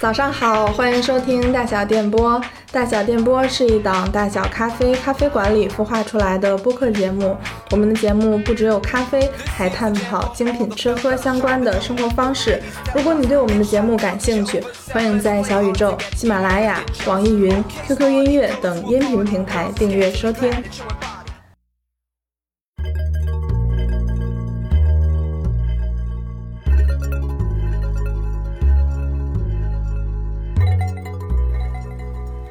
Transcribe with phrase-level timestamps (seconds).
[0.00, 2.40] 早上好，欢迎收听大小电波。
[2.70, 7.36] 大小电波是一档大小咖啡咖啡馆里孵化出来的播客节目。
[7.72, 12.62] 我们的节目不只有咖啡，还探讨精品吃喝相关的生活方式。
[12.94, 14.62] 如果你对我们的节目感兴趣，
[14.92, 20.48] 欢迎在小宇宙、喜马拉雅、网易云、QQ 音乐等音频平台订阅收听。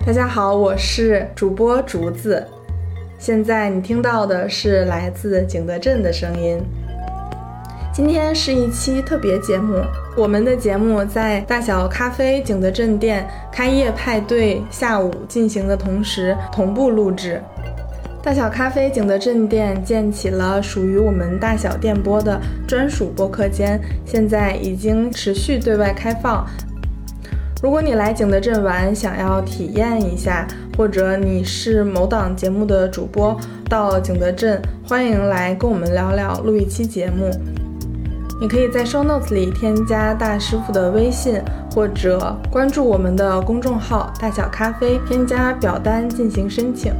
[0.07, 2.41] 大家好，我是主播竹子。
[3.19, 6.57] 现在你听到的是来自景德镇的声音。
[7.93, 9.83] 今天是一期特别节目，
[10.15, 17.43] 我们的节目在大小咖啡景德镇店开业派对下午进行的同时同步录制。
[18.23, 26.47] 大小咖啡景德镇店建起了属于我们大小电波的专属播客间，现在已经持续对外开放。
[27.59, 33.35] 如果你来景德镇玩，想要体验一下，或者你是某档节目的主播，
[33.67, 37.31] 到景德镇，欢迎来跟我们聊聊，录一期节目。
[38.39, 41.41] 你可以在 show notes 里添加大师傅的微信，
[41.73, 46.93] 或者关注我们的公众号“大小咖啡”，添加表单进行申请。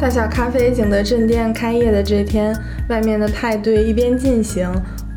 [0.00, 2.54] 大小咖啡景德镇店开业的这天，
[2.88, 4.70] 外面的派对一边进行，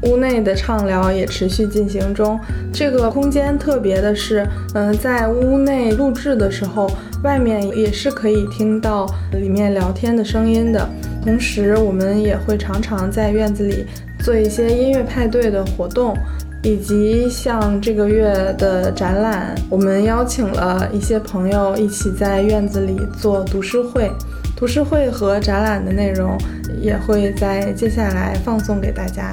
[0.03, 2.39] 屋内的畅聊也持续进行中。
[2.71, 6.89] 这个空间特别的是，嗯，在屋内录制的时候，
[7.23, 10.87] 外面也是可以听到里面聊天的声音的。
[11.23, 13.85] 同时，我们也会常常在院子里
[14.19, 16.15] 做一些音乐派对的活动，
[16.63, 24.09] 以及像这个月的展览，我们邀请了一些朋友一起在院子里做读书会。
[24.57, 26.35] 图书会和展览的内容
[26.81, 29.29] 也会在接下来放送给大家。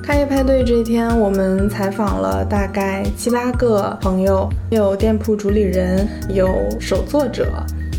[0.00, 6.48] 开业派对这一天，我们采访了大概七八个朋友，有店铺主理人，有
[6.78, 7.52] 手作者。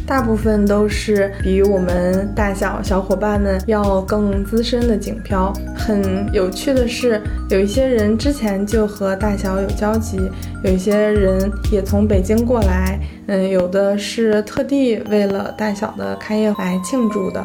[0.07, 5.51] 大部分都是比我们大小小伙伴们要更资深的景漂。
[5.75, 10.19] 很有趣的是，有一些人之前就和大小有交集，
[10.63, 17.43] 有一些人也从北京过来，嗯，有的是特地为了大小的开业来庆祝的。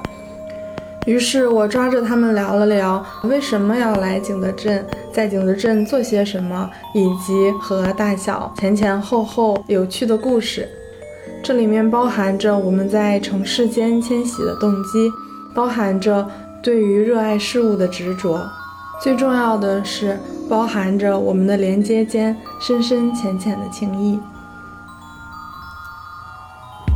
[1.06, 10.69] 于是我抓着他们聊了聊，为什么要来景德镇，在景德镇做些什么，以及和大小前前后后有趣的故事。
[11.50, 15.11] 这里面包含着我们在城市间迁徙的动机，
[15.53, 16.25] 包含着
[16.62, 18.41] 对于热爱事物的执着，
[19.03, 20.16] 最重要的是
[20.49, 24.21] 包含着我们的连接间深深浅浅的情谊。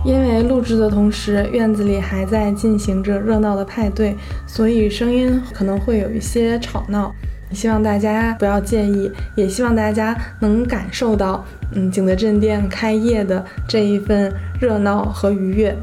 [0.05, 4.17] 因为录制的同时，院子里还在进行着热闹的派对，
[4.47, 7.13] 所以声音可能会有一些吵闹。
[7.55, 15.77] 希望大家不要介意，也希望大家能感受到，嗯，景德镇店开业的这一份热闹和愉悦。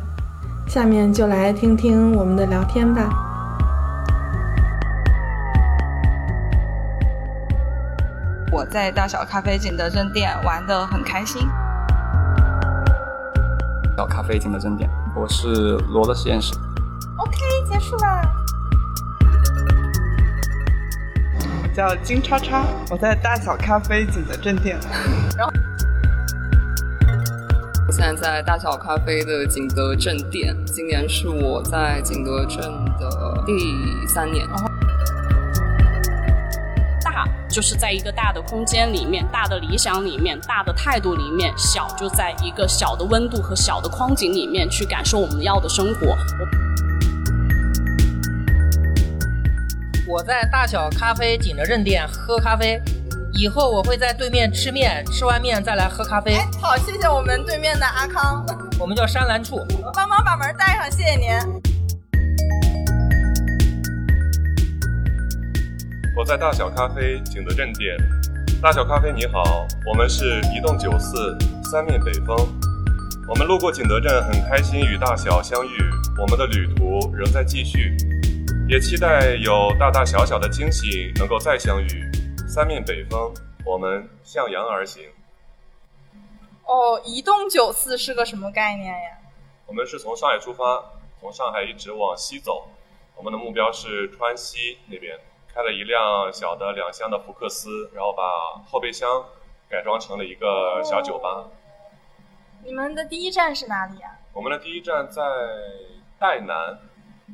[0.68, 3.10] 下面就来听听我们的聊天吧。
[8.52, 11.48] 我在大小咖啡景德镇店玩的很开心。
[13.96, 16.54] 小咖啡景德镇店，我是罗的实验室。
[17.18, 17.38] OK，
[17.70, 18.22] 结束了。
[21.74, 24.78] 叫金叉叉，我在大小咖啡景德镇店。
[25.38, 25.54] 然后，
[27.88, 32.60] 我现在在大小咖啡的景德镇店，今年是我在景德镇
[33.00, 33.54] 的第
[34.08, 34.46] 三年。
[34.48, 34.70] 然后
[37.02, 46.08] 大就是在一个大的空间里面，大的理想里面，大的态度里面；小就在一个小的温度和小的框景里面去感受我们要的生活。
[46.08, 46.71] 我
[50.20, 52.82] 在大小咖啡景德镇店喝咖啡，
[53.34, 56.38] 以后我会在对面吃面，吃完面再来喝咖啡。
[56.60, 58.44] 好，谢谢我们对面的阿康。
[58.80, 59.64] 我们叫山兰处，
[59.94, 61.30] 帮忙把门带上，谢谢您。
[66.18, 67.96] 我在大小咖啡景德镇店，
[68.62, 72.36] 大小咖啡你好，我们是移动九四三面北风，
[73.28, 75.70] 我们路过景德镇，很开心与大小相遇，
[76.20, 77.96] 我们的旅途仍在继续。
[78.72, 82.10] 也期待有大大小小的惊喜能够再相遇。
[82.48, 83.30] 三面北风，
[83.66, 85.04] 我们向阳而行。
[86.64, 89.18] 哦，移动九四是个什么概念呀？
[89.66, 90.86] 我们是从上海出发，
[91.20, 92.66] 从上海一直往西走。
[93.18, 95.20] 我们的目标是川西那边，
[95.54, 98.24] 开了一辆小的两厢的福克斯，然后把
[98.72, 99.06] 后备箱
[99.70, 101.46] 改装成了一个小酒吧。
[102.64, 104.18] 你们的第一站是哪里呀？
[104.32, 105.22] 我们的第一站在
[106.18, 106.80] 代南，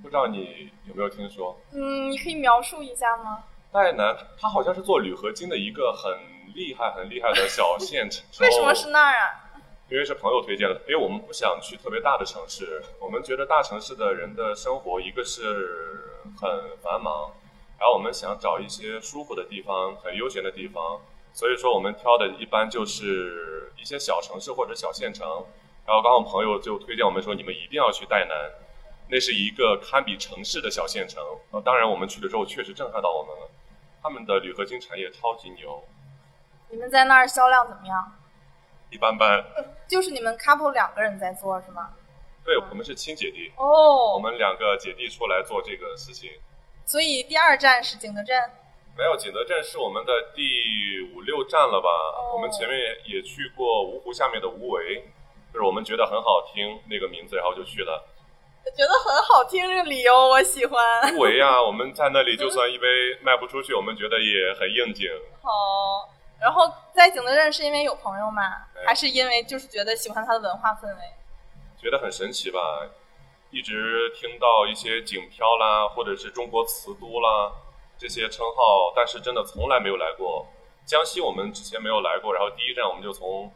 [0.02, 1.60] 不知道你有没有听说？
[1.74, 3.44] 嗯，你可以描述一下吗？
[3.72, 6.12] 戴南，他好像是做铝合金的一个很
[6.56, 8.24] 厉害、很厉害的小县城。
[8.40, 9.44] 为什么是那儿啊？
[9.90, 16.04] 因为是朋友推荐的，因为我们不想去特别大的城市，我们觉得大城市的人的生活一个是
[16.40, 16.50] 很
[16.82, 17.32] 繁忙，
[17.80, 21.00] 然后我们想找一些舒服的地方、很悠闲的地方，
[21.32, 25.26] 所以说我们挑的一般就是一些小城市或者小县城。
[25.86, 28.36] 然后刚好朋友就推荐我们说，你们一定要去戴南，
[29.10, 31.24] 那是一个堪比城市的小县城。
[31.52, 33.50] 呃，当然我们去了之后确实震撼到我们了，
[34.02, 35.84] 他们的铝合金产业超级牛，
[36.70, 38.12] 你们在那儿销量怎么样？
[38.90, 39.44] 一般般。
[39.88, 41.90] 就是你们 couple 两个人在做是吗？
[42.44, 43.52] 对，我们是亲姐弟。
[43.58, 46.30] 哦，我们两个姐弟出来做这个事情。
[46.86, 48.38] 所以第二站是景德镇。
[48.98, 51.90] 没有，景德镇是我们的第五六站了吧？
[52.34, 55.04] 我们前面也去过芜湖下面的无为，
[55.54, 58.04] 就是我们觉得很好听那个名字，然后就去了。
[58.76, 61.16] 觉得很好听这个理由，我喜欢。
[61.16, 62.88] 无为啊，我们在那里就算一杯
[63.22, 65.08] 卖不出去，我们觉得也很应景。
[65.42, 65.50] 好，
[66.40, 68.42] 然后在景德镇是因为有朋友吗？
[68.86, 71.02] 还是因为就是觉得喜欢它的文化氛围？
[71.82, 72.60] 觉得很神奇吧？
[73.50, 77.52] 一直听到一些景漂啦，或者是中国瓷都啦
[77.98, 80.46] 这些称号，但是真的从来没有来过。
[80.86, 83.52] 江西我们之前没有来过，然后第一站我们就从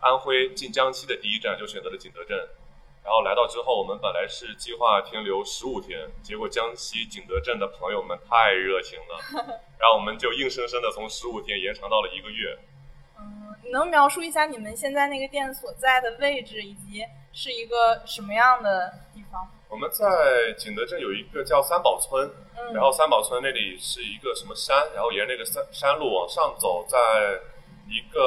[0.00, 2.38] 安徽进江西的第一站就选择了景德镇。
[3.04, 9.20] 然后来到之后，我们本来是计划停留十五天，结果江西景德镇的朋友们太热情了，
[9.78, 12.58] 然后我们就硬生生的从十五天延长到了一个月。
[13.18, 17.04] 嗯，你能描述一下你们现在那个店所在的位置，以及
[17.34, 19.46] 是一个什么样的地方？
[19.68, 26.98] 我们在景德镇有一个叫三宝村，嗯然后三宝村那里是一个什么山，然后沿那个山山路往上走，在
[27.88, 28.20] 一个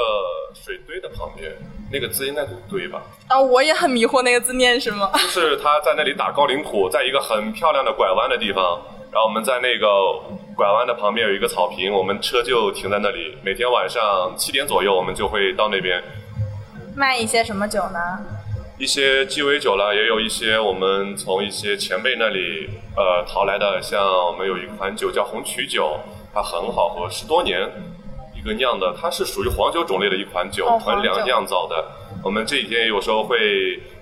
[0.54, 1.52] 水堆的旁边，
[1.92, 3.02] 那个字应该读堆吧？
[3.28, 5.10] 啊，我也很迷惑那个字念什么。
[5.14, 8.80] 就是他在那里打高岭土，在一个很漂亮的拐弯的地方，
[9.12, 9.88] 然后我们在那个
[10.56, 13.38] 拐弯的旁边有一个草坪，我们车就停在那里。
[13.44, 16.02] 每天晚上七点左右，我们就会到那边。
[16.96, 18.00] 卖一些什么酒呢？
[18.80, 26.00] 一些鸡尾酒啦，也有一些我们从一些前辈那里呃淘来的，像我们有一款酒叫红曲酒，
[26.32, 27.97] 它很好喝，十多年一
[28.48, 31.86] 个酿的，它是属于黄酒种类的一款酒，哦囤粮酿造的。
[32.24, 33.38] 我们这几天有时候会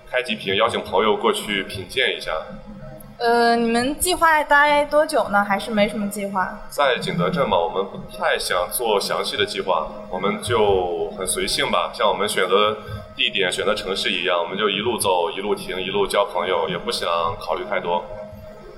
[0.09, 2.31] 开几瓶，邀请朋友过去品鉴一下。
[3.17, 5.43] 呃，你们计划待多久呢？
[5.43, 6.59] 还是没什么计划？
[6.69, 11.91] 在景德镇嘛，我们不太想做详细的计划，我们就很随性吧。
[11.93, 12.77] 像我们选择
[13.15, 17.09] 地点、选择城市一样，我们就一路走、一路停、一路交朋友，也不想
[17.39, 18.03] 考虑太多。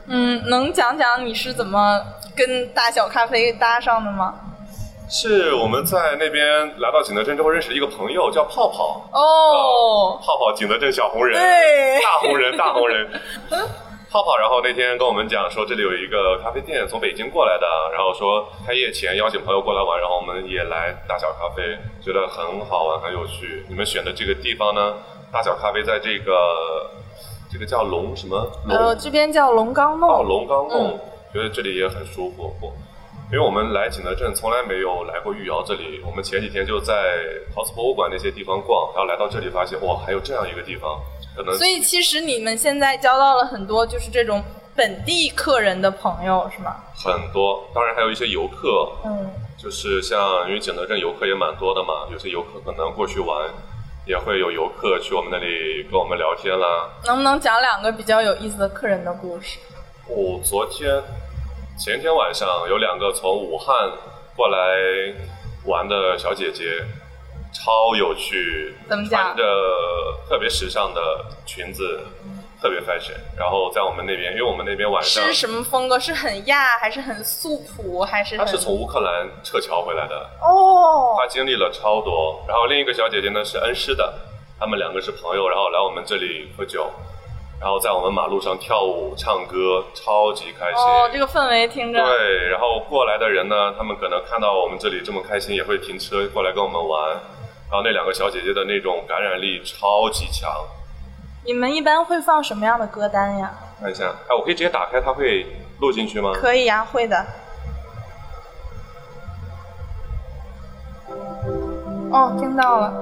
[0.05, 1.99] 嗯，能讲讲你是怎么
[2.35, 4.35] 跟大小咖啡搭上的吗？
[5.09, 6.43] 是我们在那边
[6.79, 9.01] 来到景德镇之后认识一个朋友，叫泡泡。
[9.13, 13.09] 哦，泡泡，景德镇小红人，对大红人， 大红人。
[14.09, 23.65] 泡泡，然后那天跟我们讲说这里有一个咖啡店，从北京过来的，然后说开业前邀请朋友过来玩，然后我们也来大小咖啡，觉得很好玩，很有趣。
[23.69, 24.93] 你们选的这个地方呢，
[25.31, 26.89] 大小咖啡在这个
[27.51, 28.77] 这个叫龙什么龙？
[28.77, 30.25] 呃，这边叫龙岗哦，弄。
[30.25, 30.99] 龙岗弄，
[31.33, 32.53] 觉得这里也很舒服。
[33.31, 36.93] 因为我们来景德镇从来没有来过玉窑这里，我们前几天就在
[37.53, 40.97] 陶瓷博物馆那些地方逛，然后来到这里发现哇，还有这样一个地方，
[41.35, 44.41] 可能所以其实你们现在交到了很多就是这种
[44.73, 46.77] 本地客人的朋友，是吗？
[46.95, 53.49] 很多，当然还有一些游客，嗯，就是像因为景德镇游客也蛮多的嘛，有些游客可能过去玩，
[54.05, 56.89] 也会有游客去我们那里跟我们聊天啦。
[57.05, 59.59] 能不能讲两个比较有意思的客人的故事？
[60.09, 60.89] 哦，昨天、
[61.77, 63.91] 前天晚上有两个从武汉
[64.35, 64.57] 过来
[65.65, 66.83] 玩的小姐姐，
[67.53, 69.43] 超有趣，怎么讲穿着
[70.27, 72.01] 特别时尚的裙子，
[72.59, 73.13] 特别 fashion。
[73.37, 75.99] 然后在我们那边，因为我们那边晚上是什么风格？
[75.99, 78.43] 是很亚，还是很素朴，还是很？
[78.43, 82.43] 她是从乌克兰撤侨回来的，哦，她经历了超多。
[82.47, 84.11] 然后另一个小姐姐呢是恩施的，
[84.59, 86.89] 他们两个是朋友，然后来我们这里喝酒，
[87.59, 90.77] 然后在我们马路上跳舞、唱歌，超级开心。
[90.77, 92.03] 哦，这个氛围听着。
[92.05, 97.09] 对，然后过来的人呢，他们可能看到我们这里这么开心，也会停车过来跟我们玩。
[97.69, 100.49] 然后那两个小姐姐的那种感染力超级强，
[101.43, 103.51] 你们一般会放什么样的歌单呀？
[103.81, 105.45] 看一下，哎，我可以直接打开，它会
[105.79, 106.31] 录进去吗？
[106.35, 107.25] 可以呀，会的。
[112.11, 112.93] 哦，听到了。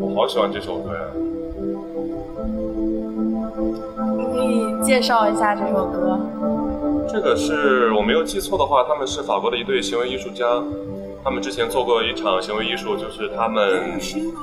[0.00, 1.00] 我好喜欢这首歌呀！
[4.82, 6.18] 介绍一下这首歌。
[7.08, 10.44] 这个是我没有记错的话，他们是法国的一对行为艺术家，
[11.22, 13.98] 他们之前做过一场行为艺术，就是他们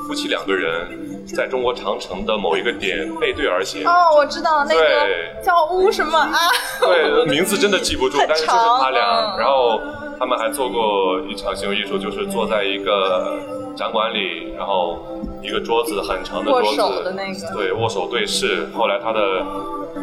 [0.08, 3.86] 夫妻两个人在中国长城的某一个点背对而行。
[3.88, 6.38] 哦，我知道那个对叫乌什么啊？
[6.80, 9.36] 对，名字真的记不住，但是就是他俩。
[9.36, 9.80] 嗯然后
[10.20, 13.40] 他们还做过一场行为艺术，就是坐在一个
[13.76, 15.00] 展馆里，然后
[15.42, 18.68] 一个桌子很长的桌子，握手的那个对，握手对视。
[18.74, 19.46] 后来他的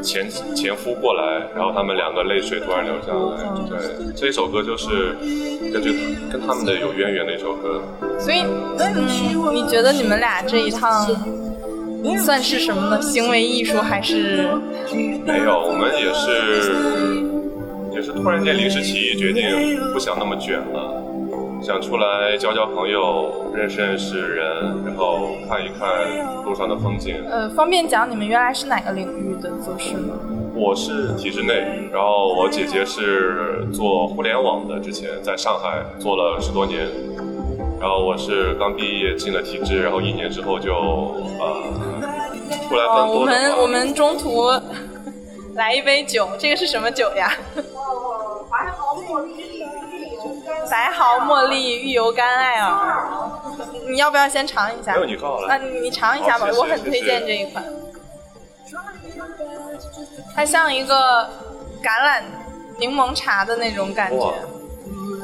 [0.03, 3.49] 前前夫过来，然后他们两个泪水突然流下来。
[3.69, 5.17] 对，这一首歌就是
[5.73, 7.83] 根据跟他们的有渊源的一首歌。
[8.19, 8.41] 所以，
[8.79, 9.07] 嗯，
[9.55, 11.07] 你觉得你们俩这一趟
[12.25, 13.03] 算是什么呢？
[13.03, 14.49] 行为艺术还是？
[15.27, 17.17] 没有，我们也是
[17.93, 19.45] 也是突然间临时起意，决定
[19.93, 21.03] 不想那么卷了，
[21.67, 24.47] 想出来交交朋友，认识认识人，
[24.87, 27.17] 然后看一看路上的风景。
[27.29, 30.15] 呃，方便讲你们原来是哪个领域的做事吗？
[30.55, 36.87] 我是体制内，然后我姐姐是做互联网的，之前在上海做了十多年，
[37.81, 41.65] 然后我是刚毕业进了体制，然后一年之后就呃
[42.69, 44.53] 出来哦，奔波哦我们我们中途
[45.57, 47.33] 来一杯酒，这个是什么酒呀？
[50.71, 53.31] 白毫茉莉玉油甘艾尔，
[53.89, 54.95] 你要不要先尝一下？
[54.95, 57.65] 没有你告了啊，你你尝一下吧我很推荐这一款。
[60.35, 61.25] 它像一个
[61.83, 62.23] 橄榄
[62.79, 64.35] 柠檬茶的那种感觉，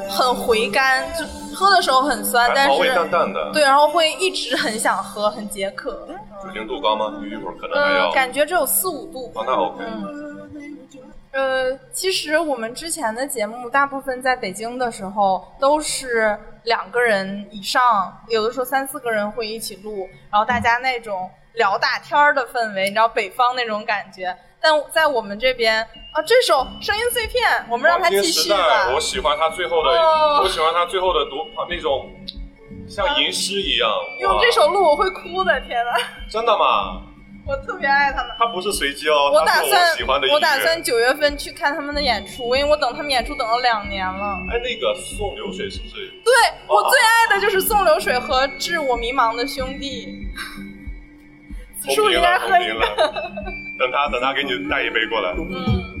[0.09, 6.07] 很回甘，就喝的时候很酸，但是淡淡的，对，然后会一直很想喝，很解渴。
[6.43, 7.13] 酒精度高吗？
[7.21, 8.09] 一会儿可能还要。
[8.09, 9.31] 嗯，感觉只有四五度。
[9.35, 9.83] 哦，那 OK。
[11.33, 17.81] 呃，其实我们之前的节目大部分在北京的时候都是两个人以上，
[18.29, 24.35] 有的时候三四个人会一起录，然后大家那种聊大天儿的氛围，你知道北方那种感觉。
[24.61, 28.93] 但在我们这边啊，这首声音碎片，我们让它继续吧。
[28.93, 31.31] 我喜欢他最后的，哦我喜欢他最后的读
[31.67, 32.11] 那种
[32.87, 33.89] 像吟诗一样。
[33.89, 35.91] 哇用这首录我会哭的，天呐，
[36.29, 37.01] 真的吗？
[37.45, 38.31] 我特别爱他们。
[38.39, 40.27] 他不是随机哦，是我打算我喜欢的。
[40.31, 44.39] 我打算九月份去看他们的演出，因为我等他们演出等了两年了。
[44.49, 45.95] 哎，那个宋流水是不是？
[46.23, 46.33] 对
[46.67, 50.27] 我最爱的就是宋流水和致我迷茫的兄弟。
[51.81, 52.79] 此处应该喝一个。
[53.77, 55.33] 等他等他给你带一杯过来。
[55.37, 55.92] 嗯，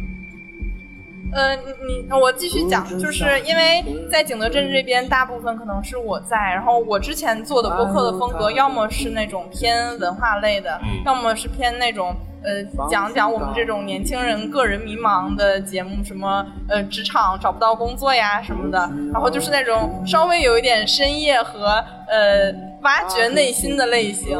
[1.33, 12.15] 呃，你你我继续讲，就是因为在景德镇这边，大部分可能是我在，然后我之前做的播客的风格，要么是那种偏文化类的，嗯要么是偏那种。
[12.45, 18.79] 呃，讲讲我们这种年轻人个人迷茫的节目，什么呃职场找不到工作呀什么的，
[19.13, 24.37] 然后就是那种稍微有一点深夜和呃挖掘内心的类型。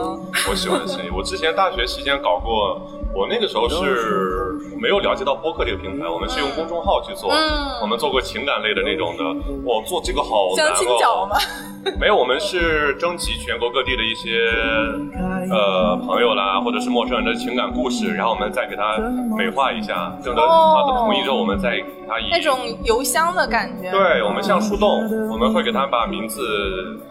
[0.50, 1.12] 我喜欢深夜。
[1.12, 2.82] 我之前大学期间搞过，
[3.16, 7.32] 我那个时候是没有了解到播客这个平台，我们是用公众号去做。
[7.32, 9.24] 嗯我们做过情感类的那种的，
[9.66, 11.28] 我，做这个好难相亲角哦。
[11.30, 11.36] 吗？
[12.00, 14.40] 没有，我们是征集全国各地的一些
[15.52, 18.98] 呃朋友啦，或者是陌生人的情感故事，然后我们再给他
[19.38, 23.92] 美化一下，征得他的同意之后，我们再给他以那种邮箱的感觉。
[23.92, 26.42] 对，我们像树洞，我们会给他把名字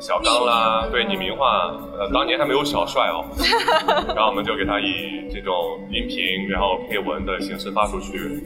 [0.01, 3.27] 小刚啦，对你名化，呃，当年还没有小帅哦，
[4.17, 5.55] 然后我们就给他以这种
[5.93, 8.43] 音频，然后配文的形式发出去。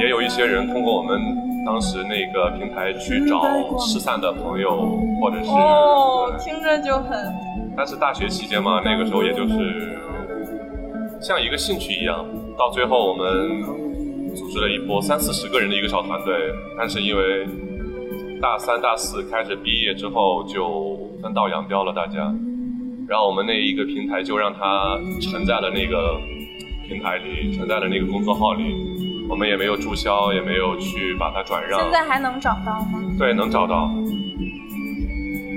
[0.00, 1.20] 也有一些人通过我们
[1.66, 3.42] 当时那个平台去找
[3.78, 7.18] 失散的朋友，或者是，哦，听着就很
[7.76, 9.98] 但是大学期间嘛，那个时候也就是
[11.20, 12.24] 像一个兴趣一样，
[12.56, 13.62] 到最后我们
[14.34, 16.34] 组织了一波三四十个人的一个小团队，
[16.78, 17.46] 但是因为
[18.40, 22.32] 大三、大四开始毕业之后就分道扬镳了，大家，
[23.08, 26.18] 然后我们那一个平台就让它承载了那个
[26.90, 28.74] 平台里，存在了那个公众号里，
[29.28, 33.00] 我们也没有注销，也没有去把它转让现，在还能找到吗？
[33.16, 33.88] 对，能找到。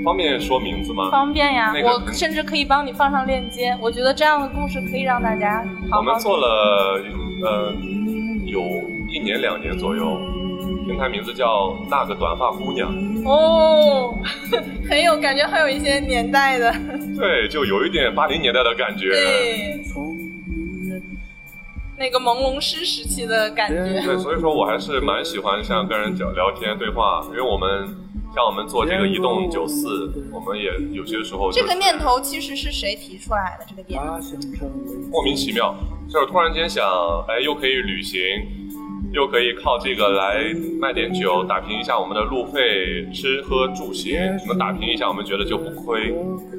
[0.05, 1.09] 方便说名字吗？
[1.09, 3.75] 方便呀，那个我甚至可以帮你放上链接。
[3.81, 7.01] 我觉得这样的故事可以让大家好好我们做了
[7.41, 7.73] 呃
[8.45, 8.61] 有
[9.09, 10.19] 一年两年左右，
[10.85, 12.93] 平台名字叫那个短发姑娘，
[13.25, 14.13] 哦，
[14.87, 16.71] 很有感觉，很有一些年代的。
[17.17, 19.09] 对，就有一点八零年代的感觉。
[19.09, 19.82] 对，
[21.97, 24.01] 那个朦胧诗时期的感觉。
[24.05, 27.87] 对，所以说我还是蛮喜欢像跟人聊聊天对话，因为我们
[28.33, 33.65] 像我们做这个移动九四，我们也有些时候、就是、这个念头其实是谁提出来的？
[33.69, 34.35] 这个点子？
[35.11, 35.75] 莫名其妙，
[36.09, 36.83] 就是突然间想，
[37.27, 38.19] 哎，又可以旅行，
[39.13, 40.43] 又可以靠这个来
[40.79, 46.11] 卖点酒，打拼一下我们的路费、吃喝住行，我们打拼一下，我们觉得就不亏。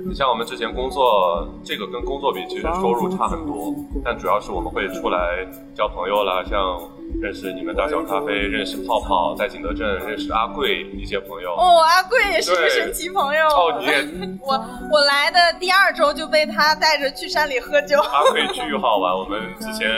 [0.07, 5.45] 你像我们之前工作，这个跟工作比，其实收入差很多，但主要是我们会出来
[5.75, 6.79] 交朋友啦，像
[7.21, 11.55] 认识你们大小咖啡，认识泡泡，在景德镇认识阿贵一些朋友。
[11.55, 13.47] 哦，阿贵也是个神奇朋友。
[13.49, 14.05] 哦，你 也
[14.43, 14.53] 我
[14.93, 17.99] 我来的第二周就被他带着去山里喝酒。
[18.01, 19.89] 阿贵巨好玩，我们之前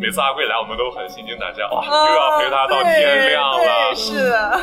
[0.00, 3.94] 每次阿贵来，我们都很心惊胆战，哇， 哦又要陪他到天亮了对，。
[3.94, 4.60] 是的。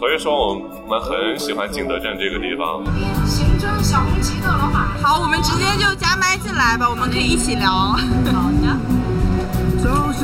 [0.00, 0.54] 所以说我
[0.88, 2.82] 们很喜欢景德镇这个地方。
[3.26, 4.88] 行政小红旗的老板。
[5.02, 7.70] 好，我们直接就加麦进来吧，我们可以一起聊。
[7.70, 8.89] 好的。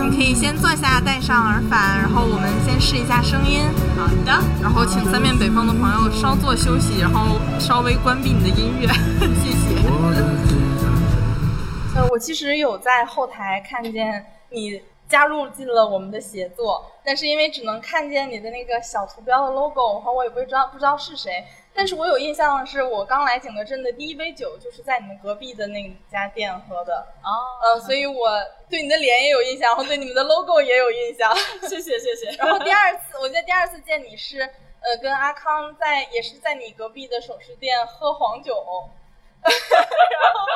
[0.09, 3.65] 你可以先坐下，戴上耳返，然后我们先试一下声音。
[3.99, 4.41] 好的。
[4.63, 8.87] 然后请三面北方的朋友稍作休息，然后稍微关闭你的音乐，
[9.43, 9.83] 谢谢。
[11.99, 21.45] 呃，我其实有在后台看见你加入进了我们的协作，但是因为只能看见你的那个小图标的 logo，然后我也不知道不知道是谁。
[21.77, 27.07] 但是我有印象的是，我刚来景德镇的第一杯酒就是在你们隔壁的那家店喝的。
[27.23, 27.29] 哦，
[27.63, 28.31] 呃，所以我
[28.71, 31.37] 对你的脸也有印象，然后对你们的 logo 也有印象。
[31.69, 32.35] 谢谢谢谢。
[32.39, 38.55] 然后第二次，我记得第二次见你是呃跟阿康在也是在你隔壁的首饰店喝黄酒，
[39.45, 40.47] 然后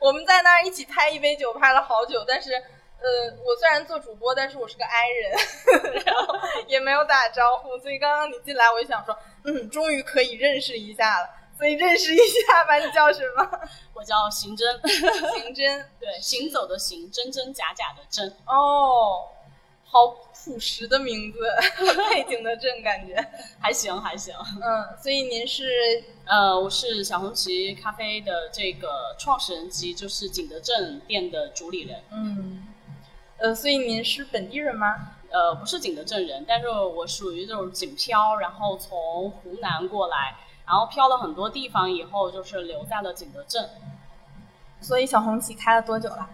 [0.00, 2.50] 我们在那儿一起拍一杯酒，拍了好久，但是。
[3.00, 6.34] 呃，我虽然做主播，但是我是个 i 人， 然后
[6.66, 11.28] 也没有打招呼，所以刚刚你进来，我就想说，嗯，终于可以认识一下了。
[11.56, 13.60] 所以认识一下吧，你叫什么？
[13.92, 18.26] 我叫刑侦， 刑侦，对，行走的行，真真假假的真。
[18.46, 19.28] 哦，
[19.84, 21.38] 好朴实的名字，
[22.08, 23.14] 配景德镇感觉。
[23.60, 24.34] 还行还行。
[24.62, 32.02] 嗯，所以您是呃，我是小红旗咖啡的这个创始人及就是景德镇店的主理人。
[32.10, 32.66] 嗯，
[33.40, 35.12] 呃，所以您是本地人吗？
[35.30, 43.70] 呃，不是景德镇人，但是我属于这种景漂，然后从湖南过来，然后漂了很多地方以后，就是留在了景德镇。
[44.80, 46.28] 所以小红旗开了多久了？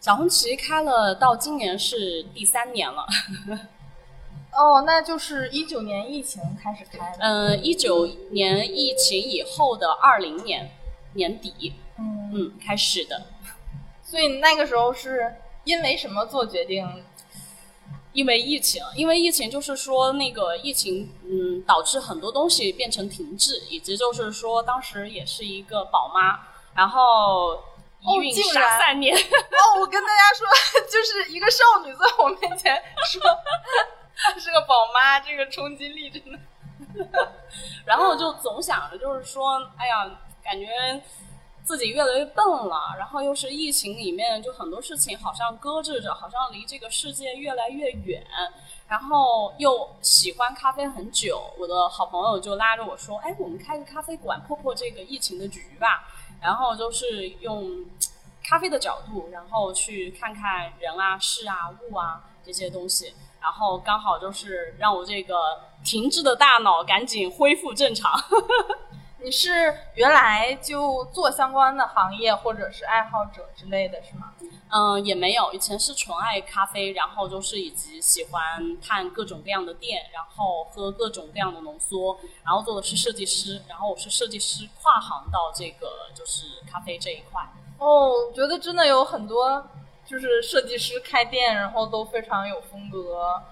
[0.00, 3.06] 小红旗开了到今年是第三年了。
[4.52, 7.18] 哦，那就是一九年疫情开始开的。
[7.20, 10.70] 嗯， 一九年疫情以后的二零年
[11.14, 13.22] 年底，嗯嗯，开始的。
[14.02, 17.04] 所以那个时候是因为什么做决定？
[18.12, 26.40] 因为疫情，因为疫情就是说那个疫情，嗯，导致很多东西变成停滞，以及就是说当时也是一个宝妈，
[26.74, 27.62] 然后
[28.00, 29.14] 一孕傻三年。
[29.16, 30.46] 哦，我跟大家说，
[30.90, 32.74] 就是一个少女在我面前
[33.12, 33.22] 说
[34.16, 36.38] 她是个宝妈，这个冲击力真的。
[37.86, 40.66] 然后就总想着就是说，哎呀，感觉
[41.64, 48.22] 自己越来越笨了，然后又是疫情里面，就很多事情好像搁置着，好像离这个世界越来越远。
[48.88, 56.08] 然后又喜欢咖啡很久，我的好朋友就拉着我说：“哎，我们开个咖啡馆，破破这个疫情的局吧。”
[56.42, 57.84] 然后就是用
[58.42, 63.14] 咖啡的角度，然后去看看人啊、事啊、物啊这些东西。
[63.40, 65.34] 然后刚好就是让我这个
[65.84, 68.12] 停滞的大脑赶紧恢复正常。
[69.22, 74.32] 你是原来就做相关的行业，或者是爱好者之类的是吗？
[74.72, 87.42] 嗯，也没有，以前是纯爱咖啡，然后就是以及喜欢看各种各样的店，然后喝各种各样的浓缩，然后做的是设计师，然后我是设计师跨行到这个就是咖啡这一块。
[87.78, 89.66] 哦，我觉得真的有很多
[90.06, 93.42] 就是设计师开店，然后都非常有风格，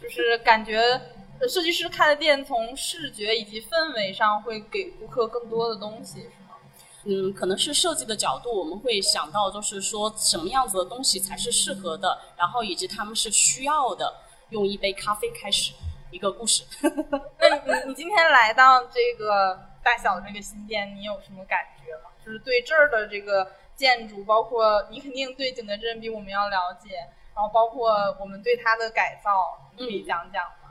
[0.00, 1.15] 就是感觉呃
[1.48, 6.56] 设计师开的店从视觉以及氛围上会给顾客更多的东西，是吗？
[7.04, 14.22] 嗯，可能是设计的角度，我们会想到就是说什么样子的东西才是适合的，然后以及他们是需要的。
[14.50, 15.72] 用一杯咖啡开始
[16.12, 16.62] 一个故事。
[17.40, 22.10] 那你你今天来到这个大小这个新店，你有什么感觉吗？
[22.24, 26.94] 就是对这儿的这个建筑，包括你肯定对景德镇比我们要了解，
[27.34, 30.65] 然后包括我们对它的改造，你可以讲讲吗？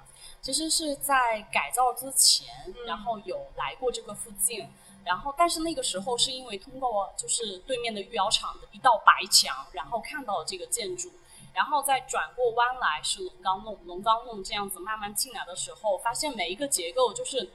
[0.45, 2.75] 其实是在改造之前，嗯。
[2.85, 4.69] 然后有来过这个附近，
[5.03, 11.11] 然后但是那个时候是因为通过就是对面的御窑厂的一道白墙，然后看到了这个建筑，
[11.51, 17.49] 然后再转过弯来是龙岗弄，龙岗弄这样子慢慢进来的时候，发现每一个结构就是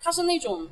[0.00, 0.66] 它是那种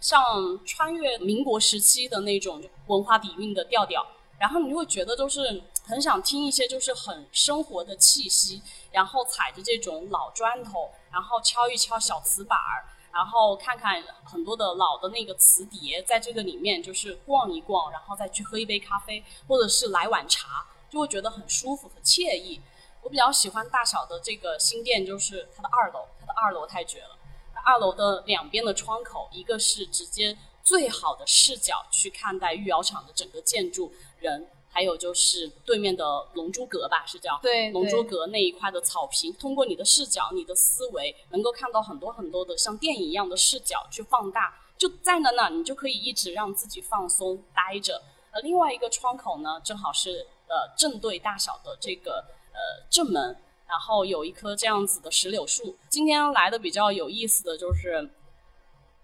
[0.00, 4.04] 像穿越民国时期的那种文化底蕴的调调，
[4.40, 22.60] 然后你就会觉得就是很想听一些就是很生活的气息，然后踩着这种老砖头，然后敲一敲小瓷板儿，然后看看很多的老的那个瓷碟，在这个里面就是逛一逛，然后再去喝一杯咖啡，或者是来碗茶，就会觉得很舒服、很惬意。
[23.02, 27.18] 我比较喜欢大小的这个新店，就是它的二楼，它的二楼太绝了。
[27.64, 48.02] 二楼的两边的窗口，一个是直接最好的视角去看待御窑厂的整个建筑人，还有就是对面的龙珠阁吧，是叫对龙珠阁那一块的草坪，通过你的视角、你的思维，能够看到很多很多的像电影一样的视角去放大，就站在那那，你就可以一直让自己放松待着。
[48.32, 53.36] 呃，另外一个窗口呢，正好是呃正对大小的这个呃正门。
[53.64, 55.74] 然后有一棵这样子的石榴树。
[55.88, 58.10] 今天来的比较有意思的就是，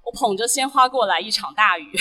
[0.02, 1.98] 我捧着鲜花过来，一场大雨。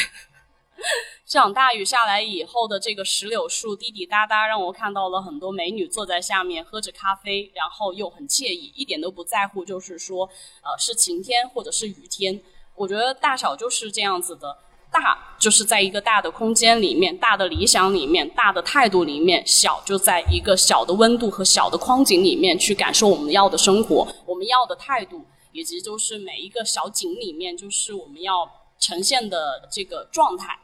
[1.26, 10.26] 这场大雨下来以后的这个石榴树滴滴答答，让我看到了很多美女坐在下面喝着咖啡，然后又很惬意，一点都不在乎，就是说，
[10.62, 12.42] 呃，是晴天或者是雨天。
[12.76, 14.58] 我觉得大小就是这样子的。
[14.90, 30.58] 大就是在一个大的空间里面，大的理想里面，大的态度里面；小就在一个小的温度和小的框景里面去感受我们要的生活，我们要的态度，以及就是每一个小景里面，就是我们要呈现的这个状态。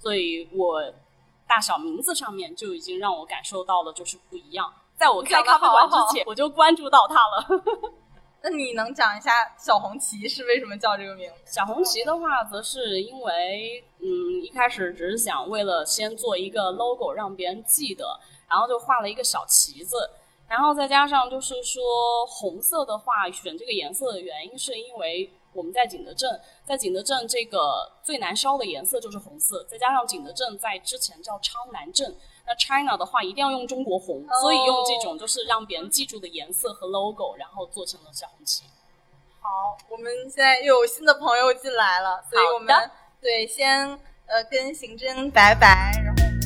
[0.00, 0.82] 所以我
[1.46, 4.72] 大小名字上面就已经让我感受到了，就是不一样。
[4.96, 7.62] 在我开咖啡馆之前，我就关注到他了。
[8.42, 11.52] 那你能讲一下小红旗是为什么叫这个名字？
[11.52, 19.96] 小红旗的话，则是因为，嗯，一开始只是想为了先做一个 logo 让别人记得，然后就画了一个小旗子，
[20.48, 25.30] 然后再加上就是说红色的话，选这个颜色的原因是因为。
[25.52, 38.64] 我们在景德镇，在景德镇这个最难烧的颜色就是红色，再加上景德镇在之前叫昌南镇，那 China 的话一定要用中国红，所以用这种就是让别人记住的颜色和 logo，然后做成了小红旗。
[39.40, 39.48] 好，
[39.88, 42.74] 我们现在又有新的朋友进来了，所以我们
[43.20, 43.88] 对先
[44.26, 46.39] 呃跟刑侦拜拜，然后。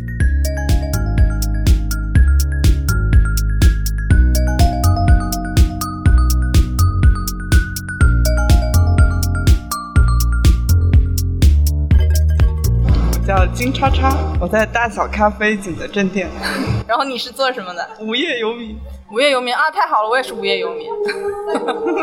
[13.36, 16.30] 叫金叉叉，我在大小咖啡景德镇店。
[16.86, 17.84] 然后你是做什么的？
[17.98, 18.78] 无业游民。
[19.10, 20.88] 无业游民啊，太好了，我也是无业游民。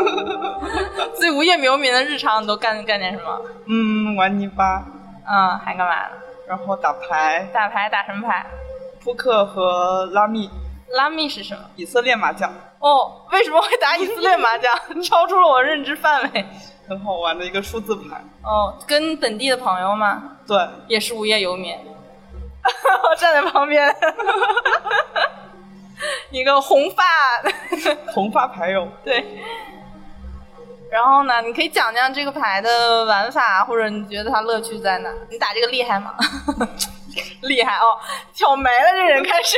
[1.16, 3.40] 所以无业游民的日常你都干干点什么？
[3.66, 4.84] 嗯，玩泥巴。
[5.26, 5.94] 嗯，还干嘛？
[6.46, 7.48] 然后打牌。
[7.50, 8.44] 打牌打什么牌？
[9.02, 10.50] 扑克和拉密。
[10.94, 11.62] 拉密是什么？
[11.76, 12.52] 以色列麻将。
[12.78, 14.70] 哦，为什么会打以色列麻将？
[15.02, 16.44] 超出了我认知范围。
[16.88, 20.36] 很好玩的一个数字牌哦，跟本地的朋友吗？
[20.46, 21.74] 对，也是无业游民。
[21.74, 23.94] 我 站在旁边，
[26.30, 27.02] 一个红发
[28.12, 28.86] 红发牌友。
[29.04, 29.24] 对。
[30.90, 35.10] 然后呢，你可以讲讲这个牌的玩法，或者你觉得它乐趣在哪？
[35.30, 36.14] 你打这个厉害吗？
[37.42, 37.96] 厉害哦，
[38.34, 39.56] 挑没了这人开始。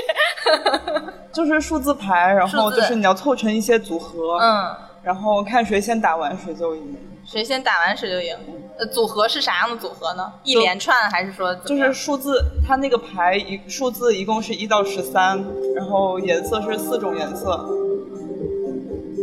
[1.32, 6.96] 就是数字牌，然后就是你要凑成一些组合，嗯，然后看谁先打完谁就赢。
[7.26, 8.36] 谁先打完谁就赢。
[8.76, 10.32] 呃，组合是啥样的组合呢？
[10.42, 11.54] 一连串还是说？
[11.54, 15.44] 就是数字，它那个牌一数字一共是一到十三，
[15.76, 17.68] 然后颜色是四种颜色，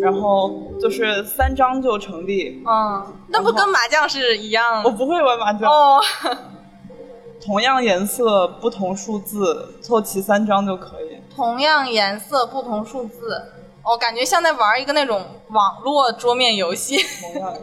[0.02, 2.64] 然后就是三张就成立。
[2.66, 4.84] 嗯，那不跟麻将是一样？
[4.84, 5.70] 我不会玩麻将。
[5.70, 6.00] 哦。
[7.44, 11.18] 同样颜色不同数字，凑齐三张就可以。
[11.36, 13.42] 同样颜色不同数字，
[13.84, 16.98] 我感觉像在玩一个那种网络桌面游戏。
[17.20, 17.54] 同样。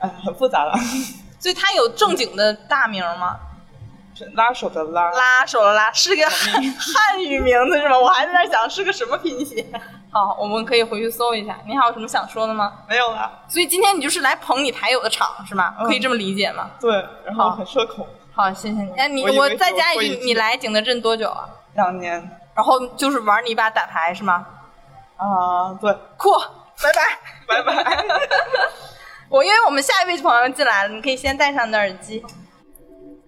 [0.00, 0.74] 哎，很复杂了。
[1.38, 3.38] 所以他有正经的大名吗？
[4.34, 7.98] 拉手的拉，拉手的拉是个汉语名字是吗？
[7.98, 9.64] 我还在那想是个什么拼写。
[10.12, 11.56] 好，我们可以回去搜一下。
[11.66, 12.72] 你还有什么想说的吗？
[12.86, 13.30] 没有了。
[13.48, 15.74] 所以今天你就是来捧你牌友的场是吗？
[15.86, 16.70] 可以这么理解吗？
[16.78, 16.92] 对，
[17.24, 18.06] 然后很社恐。
[18.34, 18.92] 好，谢谢你。
[18.98, 21.48] 哎，你我再加一句，你来景德镇多久啊？
[21.74, 22.38] 两年。
[22.54, 24.44] 然后就是玩泥巴打牌是吗？
[25.16, 25.96] 啊，对。
[26.18, 26.30] 酷，
[26.82, 28.04] 拜拜，拜拜。
[29.30, 32.20] 我因为我们下一位朋友进来了，你可以先戴上你的耳机。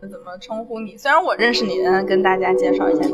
[0.01, 0.97] 怎么称呼你？
[0.97, 3.09] 虽然我认识你，但跟大家介绍一下。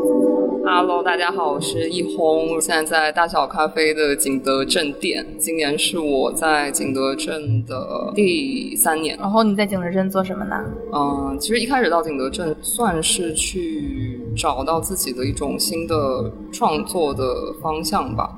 [0.64, 5.22] Hello，大家好，我是易红，现在在大小咖啡的景德镇店。
[5.38, 9.18] 今年是我在景德镇的第三年。
[9.18, 10.64] 然后你在景德镇做什么呢？
[10.94, 18.31] 嗯，其实一开始到景德镇算是去找到自己的一种新的创作的方向吧。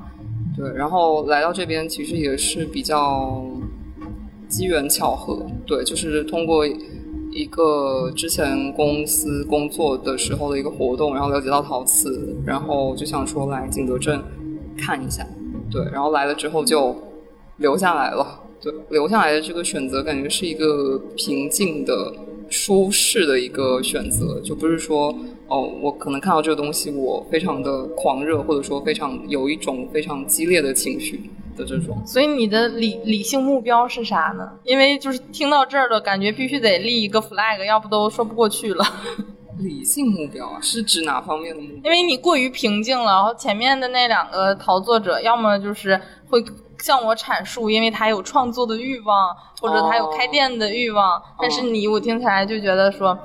[0.57, 3.45] 对，然后来到这边其实也是比较。
[4.51, 6.67] 机缘巧合，对，就是通过
[7.31, 14.21] 一个之前公司工作的时候的一个活动，然后了解到陶瓷，然后就想说来景德镇
[14.77, 15.25] 看一下，
[15.71, 16.93] 对，然后来了之后就
[17.57, 22.13] 留下来了，对，留下来的这个选择感觉是一个平静的
[22.49, 25.15] 舒适的一个选择，就不是说
[25.47, 31.29] 哦，我可能看到这个东西我非常的狂热，或者说非常有一种非常激烈的情绪。
[31.55, 32.01] 的这种。
[32.05, 34.51] 所以你的理理性目标是啥呢？
[34.63, 38.85] 因为就是听到这儿的感觉，必须得立一个 flag，要不都说不过去了。
[39.59, 41.77] 理性目标啊，是指哪方面的目标？
[41.83, 46.43] 因为你过于平静了，然后前面的那两个陶作者，要么就是会
[46.79, 51.21] 向我阐述，因为他有创作的欲望，或者他有开店的欲望。
[51.39, 53.15] 但是你，我听起来就觉得说，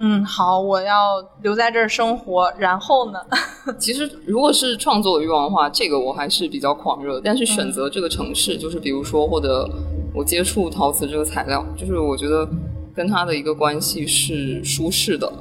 [0.00, 0.94] 嗯，好，我要
[1.42, 2.52] 留在这儿生活。
[2.58, 3.18] 然后呢？
[3.78, 7.20] 其实，如果是创作的欲望的话，这个我还是比较狂热。
[7.20, 9.68] 但是选择这个城市，就是比如说，或者
[10.14, 12.48] 我接触陶瓷这个材料，就是我觉得
[12.94, 15.32] 跟它的一个关系是舒适的。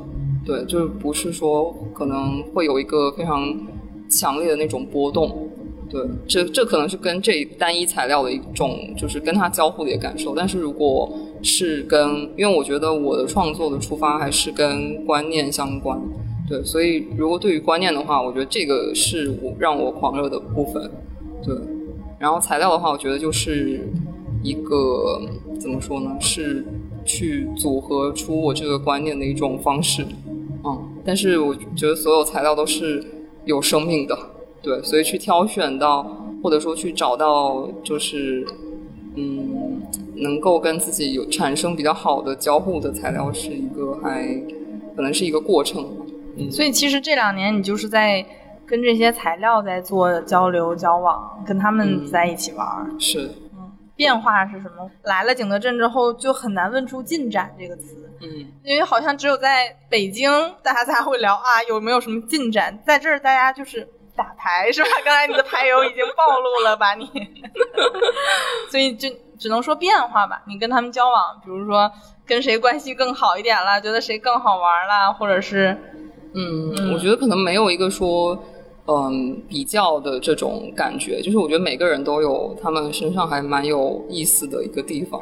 [0.46, 3.44] 对，就是不是说可能会有一个非常
[4.10, 5.47] 强烈的那种波动，
[5.90, 10.36] 对，这这可能是跟这单一材料的一种，就是跟它交互的一个感受。
[10.36, 11.10] 但是如果
[11.42, 16.00] 是跟，因为我觉得我的创作的出发还是跟观念相关，
[16.48, 20.92] 对，所以如果对于观念的话，我觉得这个是我让我狂热的部分，
[21.44, 21.56] 对。
[22.20, 23.88] 然后材料的话，我觉得就是
[24.42, 25.22] 一个
[25.60, 26.18] 怎么说呢？
[26.20, 26.66] 是
[27.06, 30.04] 去组合出我这个观念的一种方式。
[30.66, 33.06] 嗯，但是我觉得所有材料都是
[33.46, 34.18] 有生命的，
[34.68, 36.04] 对，所以去挑选到
[36.44, 38.46] 或者说去找到就是
[39.16, 39.82] 嗯，
[40.18, 44.28] 能够跟自己有产生比较好的交互的材料，是一个还
[44.94, 45.88] 可能是一个过程。
[46.36, 48.26] 嗯，所以其实这两年你就是在
[48.66, 52.68] 跟这些材料在做交流交往，跟他们在一起玩。
[53.00, 54.92] 是，嗯，变化是什么？
[55.04, 58.12] 来了景德镇之后，就很难问出进展这个词。
[58.22, 58.28] 嗯，
[58.64, 60.30] 因为好像只有在北京，
[60.62, 62.78] 大家才会聊啊，有没有什么进展？
[62.86, 64.90] 在这儿，大家就是打牌，是吧？
[65.06, 66.96] 刚才你的牌友已经暴露了吧？
[66.96, 67.06] 你，
[68.70, 70.42] 所以就只能说变化吧。
[70.48, 71.90] 你跟他们交往，比如说
[72.26, 75.78] 跟谁关系更好一点了，觉得谁更好玩了，或者是，
[76.34, 78.38] 嗯，我觉得可能没有一个说，
[78.88, 81.22] 嗯，比较的这种感觉。
[81.22, 85.22] 就是我觉得每个人都有他们身上还蛮有意思的一个地方。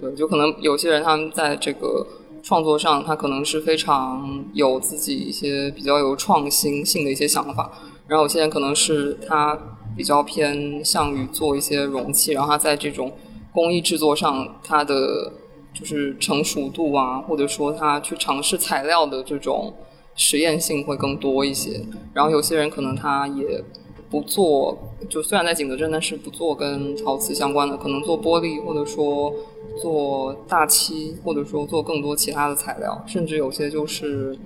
[0.00, 2.04] 对，就可能有些人他们在这个。
[2.44, 7.70] 创作上，他可能是非常有自己一些比较有创新性的一些想法，
[8.12, 9.58] 然后有些人可能是他
[9.96, 13.10] 比较偏向于做一些容器，然后他在这种
[13.52, 15.32] 工艺制作上，他的
[15.72, 19.72] 就是成熟度啊，或者说他去尝试材料的这种
[20.14, 21.80] 实验性会更多一些。
[22.12, 23.64] 然后有些人可能他也
[24.10, 29.32] 不做，就虽然在景德镇，但是不做跟陶瓷相关的，可能做玻璃，或者说。
[29.80, 34.36] 做大漆，或者说做更多其他的材料，甚至有些就是，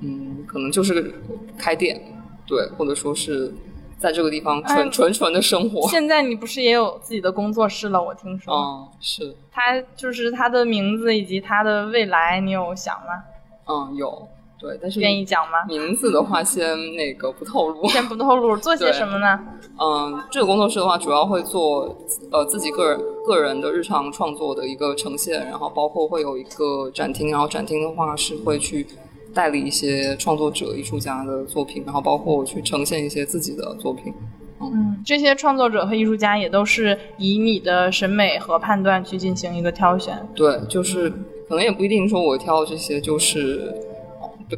[0.00, 1.14] 嗯，可能就是
[1.56, 2.02] 开店，
[2.46, 3.52] 对，或者说是
[3.98, 5.88] 在这个地方纯纯纯的生活。
[5.88, 8.02] 现在你不是也有自己的工作室了？
[8.02, 8.54] 我听说。
[8.54, 9.34] 嗯，是。
[9.50, 13.24] 他就是他的名字以及他的未来，你有想吗？
[13.66, 14.28] 嗯，有。
[14.58, 15.64] 对，但是愿意讲吗？
[15.68, 17.86] 名字的话，先那个不透露。
[17.88, 19.38] 先不透露，做些什么呢？
[19.78, 21.94] 嗯，这个工作室的话，主要会做
[22.32, 28.86] 呃自己个人个人的日常创作的一个呈现，然后包括会有一个展厅，然后展厅的话是会去
[29.36, 34.12] 代理一些创作者、艺术家的作品，然后包括我去呈现一些自己的作品。
[34.60, 40.26] 嗯，这些创作者和艺术家也都是以你的审美和判断去进行一个挑选。
[40.34, 41.10] 对，就是
[41.48, 43.72] 可能也不一定说我挑这些就是。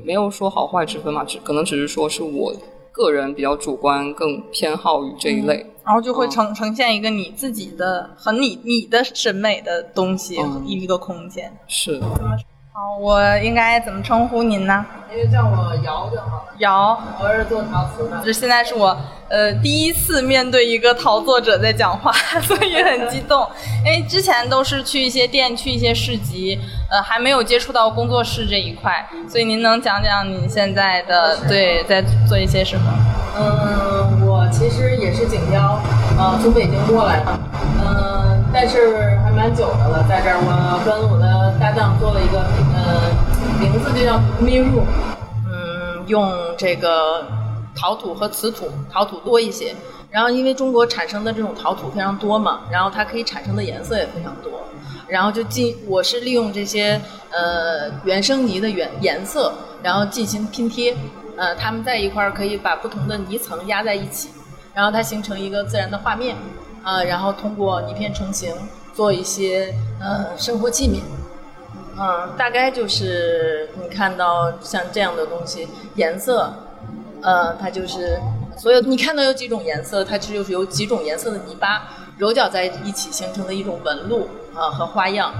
[0.04, 2.54] 没有说好坏之分嘛，只可能只是说是我
[2.92, 10.36] 个人比较主观，更偏好于这一类，然后就会呈呈现一个你自己的和你你的审美的东西
[10.66, 11.50] 一个空间。
[11.66, 11.98] 是。
[12.78, 14.86] 好，我应该怎么称呼您呢？
[15.12, 16.44] 您就叫我姚就好了。
[16.58, 18.22] 姚，我是做陶瓷的。
[18.24, 18.96] 就现在是我
[19.28, 23.44] 呃第一次面对一个陶作者在讲话， 所以很激动。
[23.84, 26.56] 因为之前都是去一些店，去一些市集，
[26.88, 29.04] 呃，还没有接触到工作室这一块。
[29.28, 32.92] 所以您能讲讲您现在的对在做一些什么？
[33.40, 35.80] 嗯，我其实也是景雕，
[36.16, 37.40] 呃，从北京过来的。
[37.82, 38.27] 嗯。
[38.52, 42.40] 但是还蛮久的了，在这儿我跟我的搭档做了一个，
[42.74, 43.10] 呃，
[43.60, 44.86] 名字就叫 Me Room，
[45.46, 47.26] 嗯，用这个
[47.76, 49.74] 陶土和瓷土，陶土多一些，
[50.10, 54.50] 然后因为中国产生的这种陶土非常多嘛，然后它可以产生的颜色也非常多，
[55.06, 60.96] 然后就进，我是利用这些呃原生泥的原颜色，然后进行拼贴，
[61.36, 64.30] 呃，它们在一块儿可以把不同的泥层压在一起，
[64.72, 66.34] 然后它形成一个自然的画面。
[66.88, 68.54] 啊，然后通过泥片成型
[68.94, 71.02] 做一些呃生活器皿，
[72.00, 76.50] 嗯，大概就是你看到像这样的东西，颜色，
[77.20, 78.18] 呃，它就是
[78.56, 85.30] 所有你看到有几种颜色，它其实就是由几种颜色的泥巴揉搅在一起形成的一种纹路啊和花样。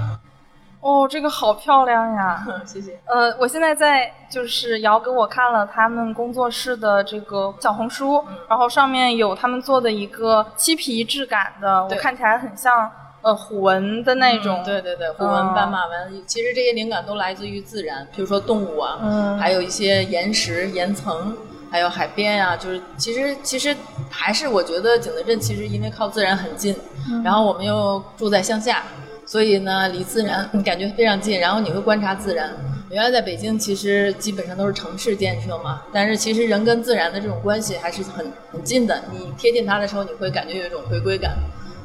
[0.81, 2.45] 哦，这个好漂亮呀！
[2.65, 2.99] 谢谢。
[3.05, 12.89] 呃，我现在在就是瑶给我看了他们工作室的这个小红书，然后上面有他们做的一个漆皮质感的，我看起来很像
[13.21, 14.61] 呃虎纹的那种。
[14.61, 21.35] 嗯对对对，虎纹、斑马纹，其实这些灵感都来自于自然，比如说动物啊，嗯还有一些岩石、岩层。
[21.71, 23.77] 还有海边啊，就是其实其实
[24.09, 26.75] 还是我觉得景德镇其实因为靠自然很近，
[27.11, 28.81] 嗯然后我们又住在乡下，
[29.29, 32.51] 所以呢离自然 感觉非常近，然后你会观察自然。
[32.89, 38.99] 原来在北京其实基本上都是城市建设嘛，但是其实人跟自然的这种关系还是很很近的。
[39.11, 41.37] 你贴近它的时候，你会感觉有一种回归感。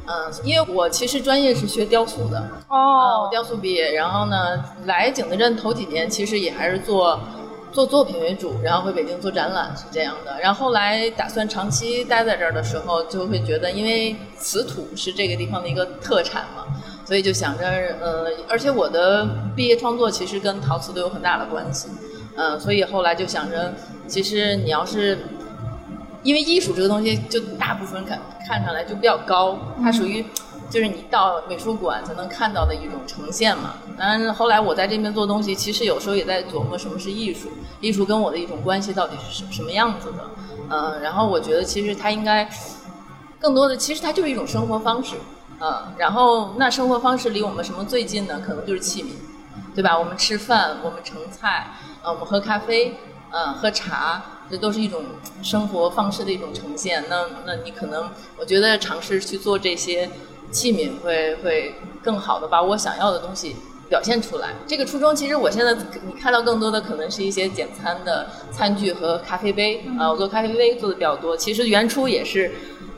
[0.06, 7.20] 嗯，因为我其实专业是学雕塑的，哦，我雕塑毕业，然后呢来景德镇头几年其实也还是做。
[7.74, 10.38] 做作品为主，然后回北京做展览是这样的。
[10.40, 16.64] 然后后来打算长期待在这儿的时候，就会觉得，因为瓷土是这个地方的一个特产嘛，
[17.04, 17.64] 所以就想着，
[18.00, 21.88] 呃，而且我的毕业创作其实跟陶瓷都有很大的关系，
[22.36, 23.74] 呃，所以后来就想着，
[24.06, 25.18] 其实你要是
[26.22, 30.24] 因为艺术这个东西，就大部分看看上来就比较高，它属于。
[30.70, 33.74] 就是你到美术馆才能看到的一种呈现嘛。
[33.96, 37.48] 但是，后来我在这边做东西，其实有时候也在琢磨什么是艺术，
[37.80, 40.24] 艺术跟我的一种关系到底是什什么样子的。
[40.70, 42.48] 嗯，然后我觉得其实它应该
[43.38, 45.14] 更多的，其实它就是一种生活方式。
[45.60, 48.40] 嗯，然后那生活方式离我们什么最近呢？
[48.44, 49.08] 可能就是器皿，
[49.74, 49.98] 对吧？
[49.98, 51.68] 我们吃饭，我们盛菜，
[52.02, 52.96] 呃，我们喝咖啡，
[53.30, 54.22] 嗯，喝茶。
[54.50, 55.02] 这都是一种
[55.42, 57.02] 生活方式的一种呈现。
[57.08, 60.10] 那那你可能，我觉得尝试去做这些
[60.50, 63.56] 器皿会会更好的把我想要的东西
[63.88, 64.50] 表现出来。
[64.66, 65.74] 这个初衷其实我现在
[66.06, 71.34] 你看到更多的可能是一些简餐的餐具和咖啡杯啊，我做咖啡杯做的比较多。
[71.34, 72.52] 其实原初也是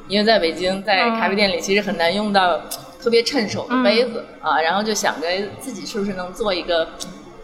[0.08, 2.58] 因为在北京在咖啡店里其实很难用到
[3.00, 6.88] 特别趁手的杯子啊，然后就想着自己是不是能做一个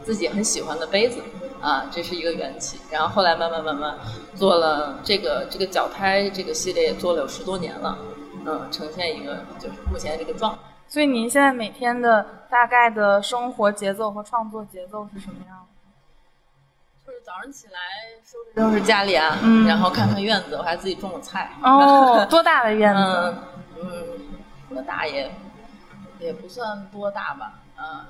[0.05, 1.21] 自己很喜欢的杯子。
[1.63, 3.97] 啊，这是一个缘起，然后后来慢慢慢慢
[4.35, 7.97] 做了这个这个脚胎这个系列，也做了有十多年了，
[8.45, 10.59] 嗯，呈现一个就是目前这个状态。
[10.89, 15.72] 所以您现在每天的大概的生活节奏和创作节奏是什么样的？
[17.23, 17.79] 就是早上起来
[18.25, 21.51] 收拾收拾家里啊，嗯、然后看看院子，我还自己种了菜。
[21.63, 23.37] 哦， 多大的院子？
[23.81, 25.31] 嗯嗯，多大也
[26.19, 28.01] 也不算多大吧，嗯。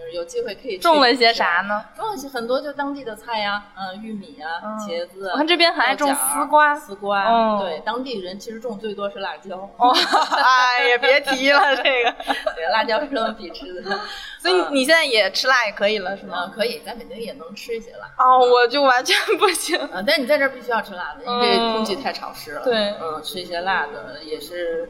[0.00, 1.84] 就是有机会可以种了些啥呢？
[1.94, 4.46] 种了些很多，就当地的菜呀，嗯，玉米呀，
[4.78, 5.28] 茄子。
[5.32, 7.24] 我看这边很爱种丝瓜，丝瓜。
[7.24, 9.56] 哦，对，当地人其实种最多是辣椒。
[9.76, 9.90] 哦，
[10.42, 12.14] 哎呀，别提了这个。
[12.56, 14.00] 对，辣椒是他们必吃的。
[14.40, 16.50] 所以你现在也吃辣也可以了，是吗？
[16.54, 18.06] 可以，在北京也能吃一些辣。
[18.16, 19.78] 哦，我就完全不行。
[19.92, 22.62] 嗯，但是你在这儿必须要吃辣的，因为空气太潮湿了。
[22.64, 24.88] 对，嗯，吃一些辣的也是。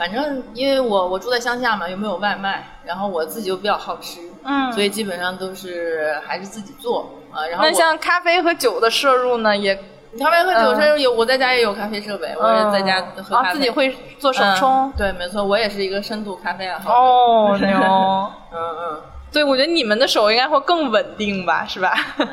[0.00, 7.46] 反正因为我我住在乡下嘛，又没有外卖，然后我自己又比较好吃，嗯，所以基本上都是还是自己做啊。
[7.46, 9.74] 然后那像咖啡和酒的摄入呢，也
[10.18, 13.48] 咖啡和酒摄入有，我在家也有咖啡设备，我也在家喝咖啡。
[13.50, 14.90] 啊，自己会做手冲？
[14.96, 16.96] 对，没错，我也是一个深度咖啡爱好者。
[16.96, 17.68] 哦，牛，
[18.58, 19.02] 嗯嗯。
[19.32, 21.94] 对，我觉得你们的手应该会更稳定吧，是吧？
[22.18, 22.28] 嗯，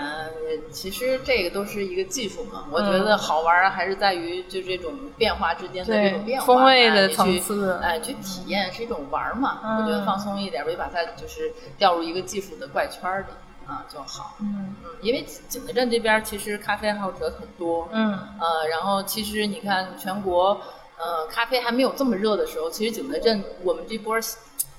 [0.72, 2.66] 其实这个都是一个技术嘛。
[2.72, 9.60] 我觉得好玩还是在于就这种变化之间的这种变化，风味的层次，哎，去体验是一种玩嘛。
[9.80, 13.26] 我觉得放松一点，别把它就是掉入一个技术的怪圈里
[13.68, 14.36] 啊就好。
[14.40, 20.60] 嗯嗯，因为景德镇这边其实咖啡爱好者很多，嗯呃，然后其实你看全国
[20.98, 24.18] 呃咖啡还没有这么热的时候，其实景德镇我们这波。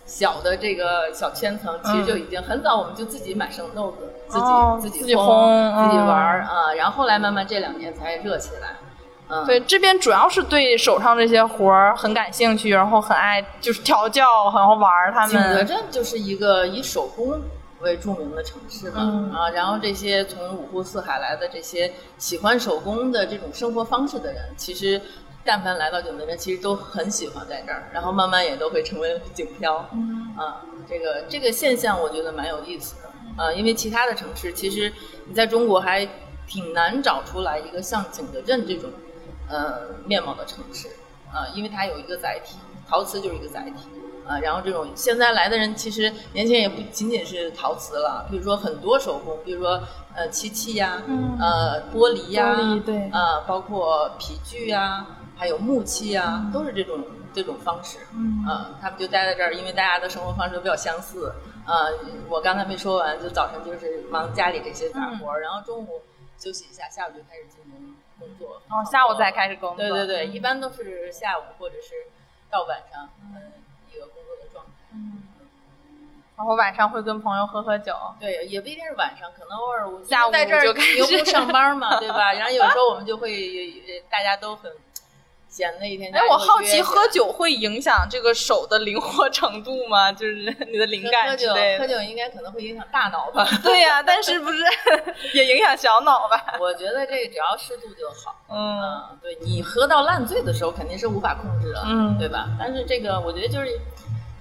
[0.08, 4.38] 小的这个小圈层，其实就已经很早，我们就自己买生豆子，自
[4.90, 6.72] 己自己烘，自己玩啊。
[6.74, 8.74] 然后后来慢慢这两年才热起来。
[9.28, 14.24] 嗯，对，这边主要是对手上这些活儿很感兴趣，然后很爱就是调教，
[14.56, 15.30] 然后玩他们。
[15.30, 17.38] 景德镇就是一个以手工
[17.80, 24.98] 为著名的城市嘛，嗯、啊，然后这些从五湖四海来的这些喜欢手工的这种生活方式的人，其实。
[25.48, 29.88] 但凡来到景德镇，其实都很喜欢在这儿，然后慢慢也都会成为景漂。
[29.94, 33.08] 嗯啊，这个这个现象我觉得蛮有意思的。
[33.42, 34.92] 啊，因为其他的城市其实
[35.24, 36.06] 你在中国还
[36.46, 38.90] 挺难找出来一个像景德镇这种
[39.48, 40.88] 呃面貌的城市。
[41.32, 43.88] 啊，因为它有一个载体，陶瓷就是一个载体。
[44.26, 49.82] 啊，然后这种现在来的人，其实年轻人也不仅仅是陶瓷了，比如说很多手工，比如说
[50.14, 55.06] 呃漆器呀，嗯、呃玻璃呀，玻璃对，呃包括皮具呀。
[55.38, 57.98] 还有木器啊，都是这种这种方式。
[58.12, 61.32] 嗯，啊，他们就待在这儿，因为大家的生活方式都比较相似。
[61.64, 61.86] 啊，
[62.28, 66.02] 我刚才没说完，就早晨就是忙家里这些杂活，嗯、然后中午
[66.38, 68.60] 休息一下，下午就开始进行工作。
[68.68, 69.76] 哦，下午再开始工作。
[69.76, 71.94] 对对对，一般都是下午或者是
[72.50, 73.40] 到晚上，呃，
[73.94, 74.72] 一个工作的状态。
[74.92, 75.22] 嗯。
[76.38, 77.92] 然后晚上会跟朋友喝喝酒。
[78.20, 82.32] 对，也不一定是晚上，可能偶尔下午在这儿就开始牛不上班嘛，对吧？
[82.38, 84.72] 然后有时候我们就会大家都很
[85.48, 86.14] 闲的一天。
[86.14, 90.12] 哎，我好奇，喝酒会影响这个手的灵活程度吗？
[90.12, 90.34] 就是
[90.70, 91.78] 你的灵感喝酒之类的。
[91.78, 93.46] 喝酒应该可能会影响大脑吧？
[93.64, 94.62] 对呀、但是不是
[95.34, 96.54] 也影响小脑吧？
[96.60, 98.34] 我觉得这个只要适度就好。
[98.50, 102.48] 嗯嗯，对你喝到烂醉的时候肯定是无法控制的，嗯对吧？
[102.58, 103.66] 但是这个我觉得就是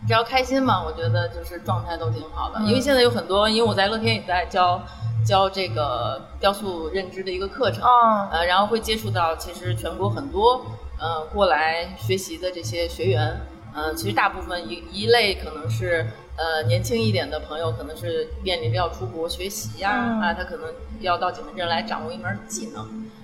[0.07, 2.59] 只要开心嘛，我觉得就是状态都挺好的。
[2.59, 4.81] 嗯因为现在有很多，因为我在乐天也在教
[5.25, 10.65] 教这个雕塑认知的一个课程，嗯呃，然后会接触到其实全国很多
[10.99, 13.41] 呃过来学习的这些学员，
[13.73, 22.83] 呃，其实大部分一一类可能是呃年轻一点的朋友，可能是面临着要出国学习呀、嗯啊，他可能要到景德镇来掌握一门技能，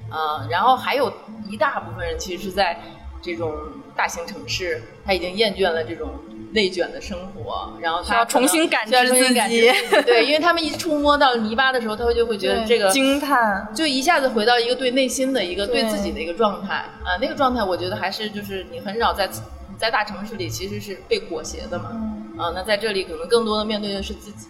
[0.10, 1.12] 啊，然后还有
[1.50, 2.80] 一大部分人其实是在
[3.24, 3.56] 这种
[3.96, 6.10] 大型城市，他已经厌倦了这种
[6.52, 10.02] 内卷的生活，然后他重新感需要知重新感知自己。
[10.04, 16.76] 对，因为他们一触摸到泥巴的时候，他会就会觉得这个惊叹，就一下子回到一个对内心的一个对对自己的一个状态。
[16.76, 19.30] 啊，那个状态我觉得还是就是你很少在
[19.78, 21.92] 在大城市里其实是被裹挟的嘛，
[22.38, 24.48] 啊，那在这里可能更多的面对的是自己。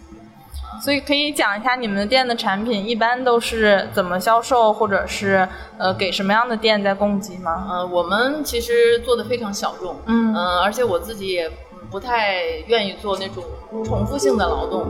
[0.82, 5.48] 所以可以讲一下你们的店的产品一般都是怎么销售，或者是
[5.78, 7.66] 呃给什么样的店在供给吗？
[7.70, 13.42] 呃，我们其实做的非常小众，嗯呃而且我自己也嗯不太愿意做那种
[13.84, 14.82] 重复性的劳动，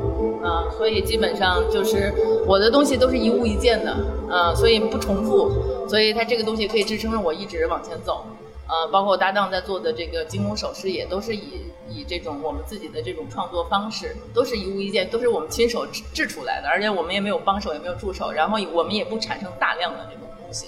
[0.42, 2.12] 啊、所以基本上就是
[2.46, 3.94] 我的东西都是一物一件的，
[4.30, 5.50] 呃，所以不重复，
[5.88, 8.24] 所以它这个东西可以支撑着我一直往前走。
[8.66, 20.66] 呃，包括我搭档在做的这个精工首饰，也都是以以这种我们自己的这种创作方式，都是一物一件，都是我们亲手制制出来的，而且我们也没有帮手，也没有助手，然后我们也不产生大量的这种东西。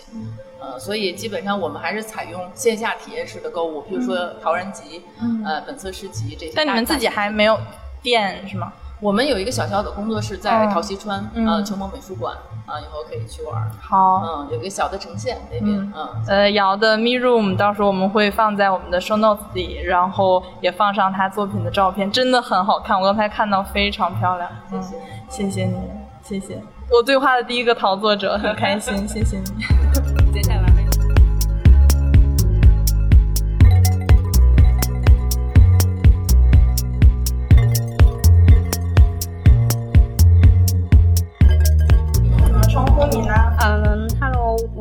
[0.59, 6.57] 呃，所以基本上我们还是采用线下体验式的购物，比如说陶然集、嗯呃本色诗集这些大。
[6.57, 7.59] 但你们自己还没有
[8.03, 8.73] 店是吗？
[8.99, 11.47] 我们有一个小小的工作室在哦陶溪川，嗯。
[11.47, 12.35] 呃，秋梦美术馆，
[12.65, 13.71] 啊、以后可以去玩。
[13.79, 15.93] 好，嗯，有个小的呈现那边，嗯。
[15.95, 16.25] 嗯。
[16.27, 24.51] 呃，瑶的 Me Room 到时候我们会放在我们的 show notes 里，然后也放上他作品的照片，真的很好看，我刚才看到非常漂亮。
[24.71, 24.97] 谢谢，
[25.29, 25.77] 谢谢你，
[26.23, 26.63] 谢谢。
[26.91, 30.06] 我对话的第一个陶作者，很开心，谢谢你。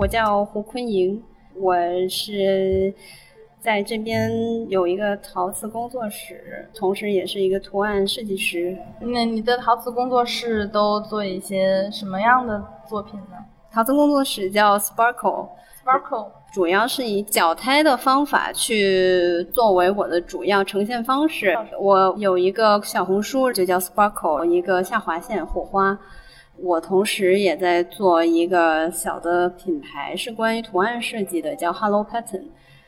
[0.05, 1.19] 我叫胡坤莹，
[1.55, 1.75] 我
[2.07, 2.93] 是
[3.59, 4.29] 在这边
[4.69, 8.77] 有一个陶瓷工作室，同时也是一个图案设计师。
[8.99, 13.37] 那你的陶瓷工作室都做一些什么样的作品呢
[13.71, 15.49] 陶瓷工作室叫 Sparkle。
[15.83, 21.57] ？Sparkle，主要是以脚胎的方法去作为我的主要呈现方式。
[21.79, 25.97] 我有一个小红书，就叫 Sparkle，一个下划线火花。
[26.57, 32.45] 我同时也在做一个小的品牌，是关于图案设计的，叫 Hello Pattern，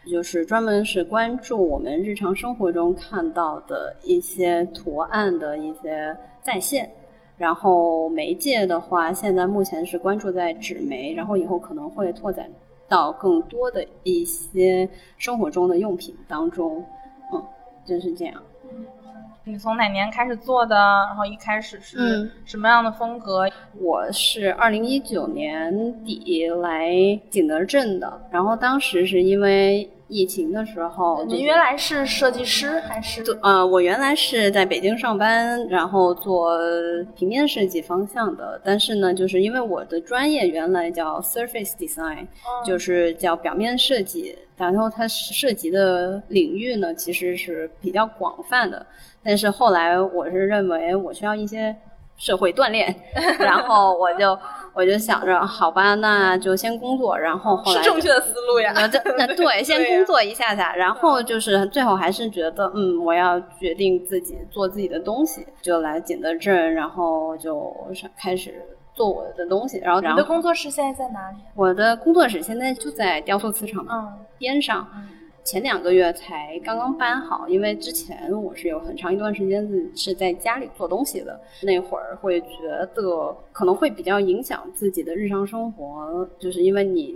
[0.09, 6.89] 就是专门是关注我们日常生活中看到的一些图案的一些再现。
[7.38, 12.49] 然后媒介的话，现在目前是关注在纸媒，然后以后可能会拓展
[12.88, 16.84] 到更多的一些生活中的用品当中，
[17.32, 17.45] 嗯，
[17.86, 18.41] 就是这样。
[19.47, 20.75] 你从哪年开始做的？
[20.75, 23.47] 然后一开始是嗯什么样的风格？
[23.79, 26.91] 我是二零一九年底来
[27.29, 33.23] 景德镇的，然后当时是因为疫情的时候，您原来是设计师还是？
[33.41, 36.59] 呃，我原来是在北京上班，然后做
[37.15, 42.27] 平面设计方向的，但是呢，就是因为我的专业原来叫 Surface Design，、
[42.65, 48.85] 就是叫表面设计，然后它涉及的领域呢其实是比较广泛的，
[49.28, 51.75] 但是后来我是认为我需要一些
[52.15, 52.95] 社会锻炼，
[53.38, 54.39] 然后我就
[54.73, 58.71] 我就想着，好吧，那就先工作，然后后来是正确的思路呀。
[58.73, 67.75] 那这 那对，先工作一下下，然后就是最后还是觉得，嗯，我要决定自己做自己的东西，就来景德镇，然后就
[68.17, 68.63] 开始
[68.93, 69.78] 做我的东西。
[69.80, 71.38] 然后，然后你的工作室现在在哪里？
[71.53, 73.91] 我的工作室现在就在雕塑磁场的
[74.38, 74.88] 边上。
[75.47, 87.15] 前两个月才刚刚搬好，因为之前我是有很长一段时间是是在家里做东西的，那会儿会觉得可能会比较影响自己的日常生活，就是因为你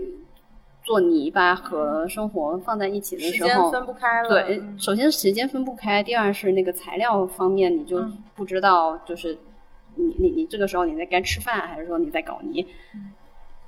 [0.82, 4.29] 做泥巴和生活放在一起的时候，时间分不开了。
[4.29, 9.38] 对，嗯首先时间分不开，第二是那个材料方面，你就嗯不知道就是
[9.95, 12.65] 你你你这个时候你在该吃饭，还是说你在搞泥？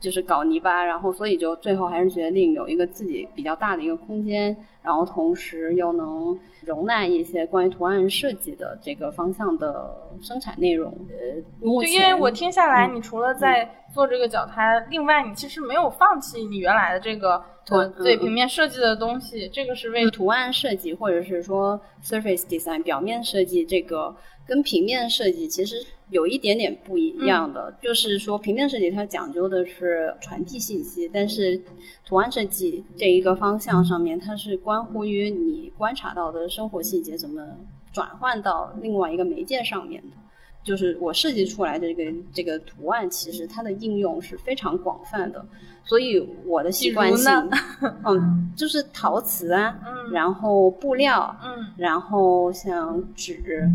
[0.04, 10.92] 就是搞泥巴，然后所以就最后还是决定有一个自己比较大的一个空间，然后同时又能容纳一些关于图案设计的这个方向的生产内容。
[11.10, 24.14] 呃，目对，前因为我听下来，嗯你除了在做这个脚胎，另外你其实没有放弃你原来的这个图呃对嗯平面设计的东西，这个是为图案设计或者是说 surface design 表面设计，这个
[24.46, 25.78] 跟平面设计其实
[26.14, 31.62] 有一点点不一样的，就是说平面设计它讲究的是传递信息，但是
[32.06, 37.46] 图案设计这一个方向上面，它是关乎于你观察到的生活细节怎么
[37.92, 40.16] 转换到另外一个媒介上面的。
[40.64, 45.46] 就是我设计出来的这个这个图案，其实它的应用是非常广泛的，
[45.84, 47.30] 所以我的习惯性
[48.08, 50.12] 嗯，就是陶瓷啊，嗯。
[50.14, 53.68] 然后布料，嗯，然后像纸，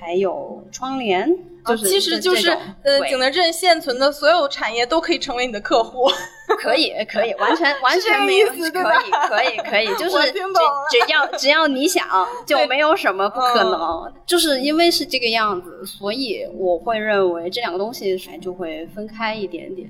[0.00, 1.28] 还有窗帘，
[1.66, 2.48] 就是、啊其实就是
[2.82, 6.08] 呃，景德镇现存的所有产业都可以成为你的客户。
[6.58, 12.04] 可以，可以，完全 完全没有，意思可以，可以，可以， 就是我只只要只要你想，
[12.44, 14.12] 就没有什么不可嗯能。
[14.26, 19.88] 就是因为是这个样子，所以我会认为这两个东西就会分开一点点。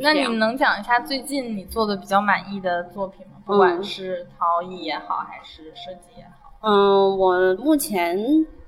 [0.00, 3.32] 那你能讲一下最近你做的比较满意的作品吗？
[3.44, 6.52] 不管是陶艺也好，还是设计也好。
[6.62, 8.16] 嗯，我目前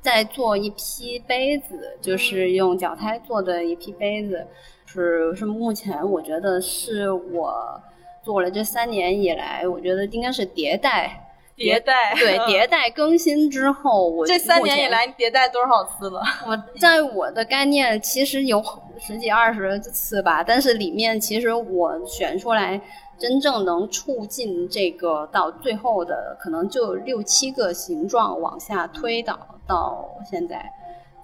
[0.03, 4.46] 在做一批杯子，就是用脚胎做的一批杯子，
[4.84, 7.80] 是是目前我觉得是我
[8.24, 11.28] 做了这三年以来，我觉得应该是迭代。
[11.55, 16.20] 迭代对 嗯迭代更新之后，我这三年以来，你迭代多少次了？
[16.48, 18.61] 我在我的概念其实有
[18.98, 22.80] 十几二十次吧，但是里面其实我选出来
[23.22, 30.68] 真正能促进这个到最后的，可能就六七个形状往下推导到现在，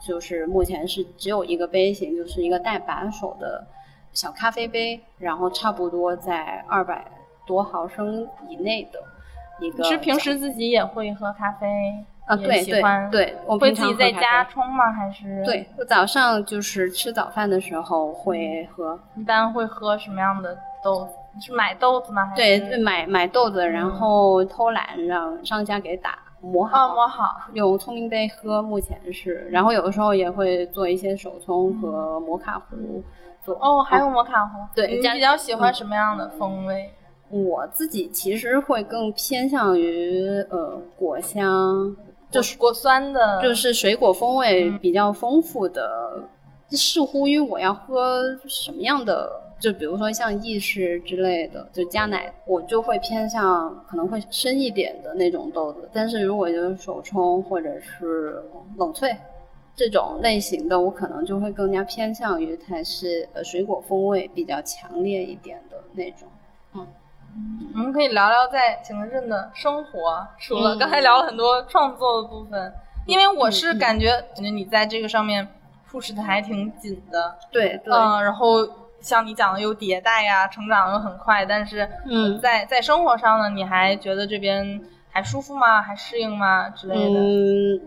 [0.01, 3.67] 就是目前是只有一个杯型，就是一个带把手的
[4.13, 7.05] 小咖啡杯，然后差不多在二百
[7.45, 9.01] 多毫升以内的
[9.61, 9.83] 一个。
[9.83, 11.67] 是平时自己也会喝咖啡
[12.27, 14.93] 啊对对喜欢对我会自己在家冲吗？
[14.93, 18.97] 还是对，我早上就是吃早饭的时候会喝。
[19.17, 21.11] 一般会喝什么样的豆子？
[21.39, 22.33] 你是买豆子吗？
[22.35, 28.61] 对，买买豆子，然后偷懒让商家给打磨好，哦磨好，用聪明杯喝。
[28.61, 32.77] 目前是，然后有的时候也会做一些手冲和摩卡壶
[33.45, 33.55] 做。
[33.61, 34.59] 哦，还有摩卡壶。
[34.75, 36.91] 对你比较喜欢嗯什么样的风味？
[37.31, 41.97] 我自己其实会更偏向于呃果香，
[42.33, 46.21] 就是果酸的，就是水果风味比较丰富的，
[46.71, 55.89] 似乎于我要喝什么样的，就比如说像意式之类的，就加奶，我就会偏向可能会深一点的那种豆子。
[55.93, 58.43] 但是如果就是手冲或者是
[58.77, 59.17] 冷萃
[59.75, 66.29] 这种类型的，我可能就会更加偏向于它是呃水果风味比较强烈一点的那种。
[66.75, 66.87] 嗯
[67.75, 72.73] 我们可以聊聊在景德镇的生活，除了嗯刚才聊了很多创作的部分，
[73.07, 75.47] 因为我是感觉感觉你在这个上面
[75.89, 78.67] push 的还挺紧的，对对嗯，然后
[79.01, 84.81] 像你讲的有迭代呀，成长又很快，但是嗯在在生活上呢，你还觉得这边
[85.11, 85.81] 还舒服吗？
[85.81, 86.69] 还适应吗？
[86.71, 87.21] 之类的。
[87.21, 87.81] 嗯，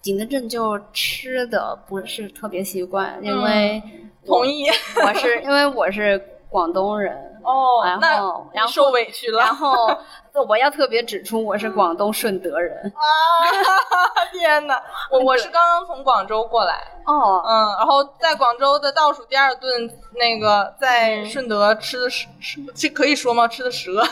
[0.00, 3.82] 景德镇就吃的不是特别习惯，因为
[4.26, 4.66] 我同意
[5.04, 6.20] 我是因为我是
[6.50, 9.72] 广东人哦然那后然后受委屈了然后
[10.48, 13.00] 我要特别指出我是广东顺德人啊！
[14.32, 14.80] 天哪，
[15.10, 16.74] 我我是刚刚从广州过来，
[17.06, 23.46] 哦，嗯，然后在广州的倒数第二顿那个嗯在顺德吃的蛇，吃这可以说吗？
[23.48, 24.02] 吃的蛇，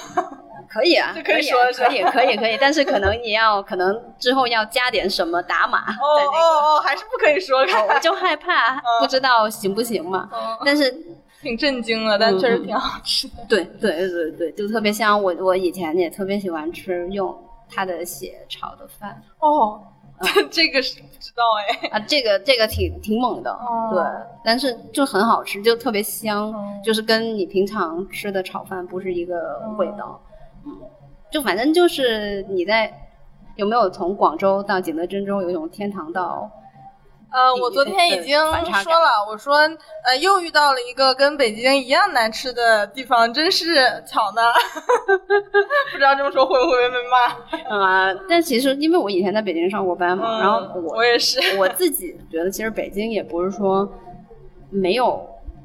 [0.69, 7.65] 可以啊， 这可以啊说可以可以可以，但是可能你要可能之后要加点什么打码，哦哦哦，还是不可以说，
[8.01, 10.29] 就害怕不知道行不行嘛，
[10.65, 10.95] 但是。
[11.41, 13.35] 挺震惊的，但确实挺好吃的。
[13.49, 15.21] 对对对对，就特别像。
[15.23, 17.37] 我我以前也特别喜欢吃用
[17.69, 19.23] 它的血炒的饭。
[19.39, 19.81] 哦，
[20.51, 21.89] 这个是不知道哎。
[21.91, 24.03] 啊，这个这个挺挺猛的，哦对，
[24.45, 26.53] 但是就很好吃，就特别香，
[26.85, 30.21] 就是跟你平常吃的炒饭不是一个味道。
[30.67, 30.77] 嗯，
[31.31, 32.93] 就反正就是你在
[33.55, 36.51] 有没有从广州到景德镇中有一种天堂到
[37.31, 38.39] 呃，我昨天已经
[38.83, 39.57] 说了，我说
[40.05, 43.75] 呃，又遇到了一个跟北京一样难吃的地方，真是
[44.07, 44.43] 巧呢。
[45.93, 48.09] 不知道这么说会不会被骂？
[48.11, 53.87] 啊、 但其实因为我以前在北京上过班嘛，嗯然后我我也是我自己觉得其实北京也不是说
[54.71, 55.21] 没有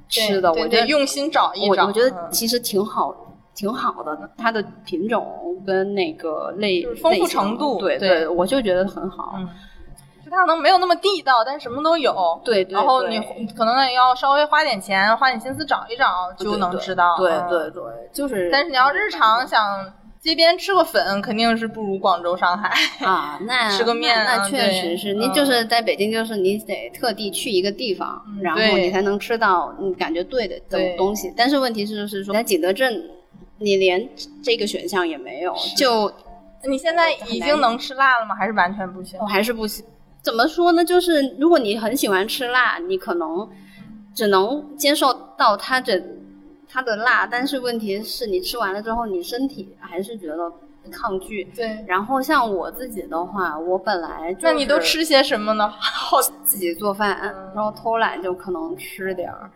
[0.09, 3.15] 吃的，我觉得得用心找一找我我觉得嗯其实挺好。
[3.55, 5.23] 挺好的，它的品种
[5.63, 9.35] 跟那个类丰富程度对对我就觉得很好。
[10.33, 12.41] 它可能没有那么地道，但什么都有。
[12.43, 12.73] 对对。
[12.73, 13.19] 然后你
[13.55, 17.15] 可能也要稍微花点钱，花点心思找一找，就能知道。
[17.17, 18.49] 对对对，就是。
[18.51, 19.61] 但是你要日常想
[20.19, 22.73] 街边吃个粉，肯定是不如广州、上海
[23.05, 23.39] 啊。
[23.43, 25.13] 那 吃个面，那确实是。
[25.13, 30.59] 你就是在北京，就是你得特地去一个地方，然后你才能吃到你感觉对的
[30.97, 31.33] 东西。
[31.37, 33.09] 但是问题是，就是说在景德镇，
[33.59, 34.09] 你连
[34.43, 36.11] 这个选项也没有，就。
[36.65, 38.33] 你现在已经能吃辣了吗？
[38.33, 39.19] 还是完全不行？
[39.19, 39.85] 我还是不行。
[40.23, 40.83] 怎么说呢？
[40.83, 43.47] 就是如果你很喜欢吃辣，你可能
[44.15, 46.01] 只能接受到它的
[46.67, 50.51] 它的辣，但是问题是你吃完了之后，你身体还是觉得
[50.89, 51.43] 抗拒。
[51.55, 51.83] 对。
[51.87, 55.67] 然后像我自己的话，我本来那你都吃些什么呢？
[55.77, 57.19] 好，自己做饭，
[57.53, 59.51] 然后偷懒就可能吃点儿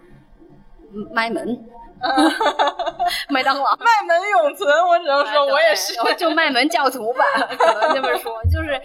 [1.13, 1.65] 麦门。
[3.29, 7.23] 麦当劳， 麦门永存，我只能说，我也是，就麦门教徒吧，
[7.57, 8.79] 可能这么说，就是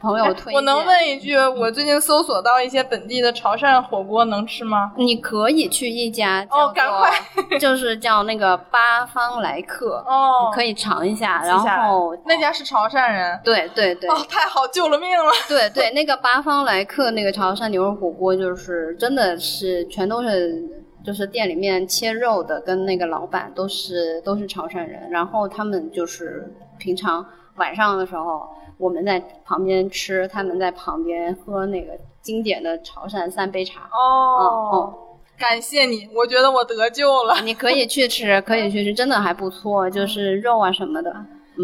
[0.00, 0.54] 朋友推荐。
[0.54, 4.92] 我能问一句，我最近搜索到一些本地的潮汕火锅，能吃吗？
[4.96, 7.10] 你可以去一家，哦，赶快，
[7.58, 11.42] 就是叫那个八方来客，哦，可以尝一下。
[11.44, 15.32] 然后那家是潮汕人，对对对，哦，太好，救了命了。
[15.48, 20.62] 对对，那个八方来客那个潮汕牛肉火锅，就是真的是全都是。
[21.06, 33.82] 就是店里面切肉的跟那个老板都是都是潮汕人，然后他们就是平常晚上的时候，我们在旁边吃，他们在旁边喝那个经典的潮汕三杯茶。
[33.92, 34.42] 哦
[34.72, 34.94] 哦，
[35.38, 37.40] 感谢你，我觉得我得救了。
[37.44, 41.14] 你可以去吃，可以去吃，真的还不错，就是肉啊什么的。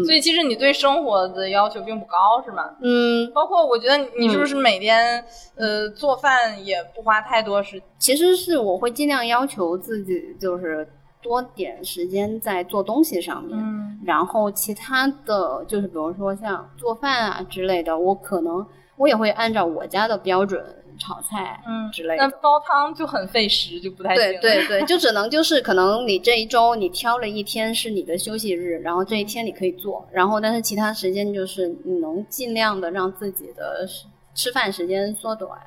[0.05, 2.69] 所以其实你对生活的要求并不高，是吗？
[2.81, 5.23] 嗯，包括我觉得你是不是每天
[5.55, 7.81] 呃做饭也不花太多时？
[7.99, 10.87] 其实是我会尽量要求自己，就是
[11.21, 13.57] 多点时间在做东西上面。
[13.57, 18.65] 嗯，然后其他的就是比如说像做饭啊之类的，我可能
[18.97, 20.63] 我也会按照我家的标准。
[21.03, 33.85] 炒菜嗯之类的，那煲汤就很费时，就不太对 对对，就只能就是可能你这一周你挑了一天是你的休息日，然后这一天你可以做，然后但是其他时间就是你能尽量的让自己的
[34.33, 35.59] 吃饭时间缩短，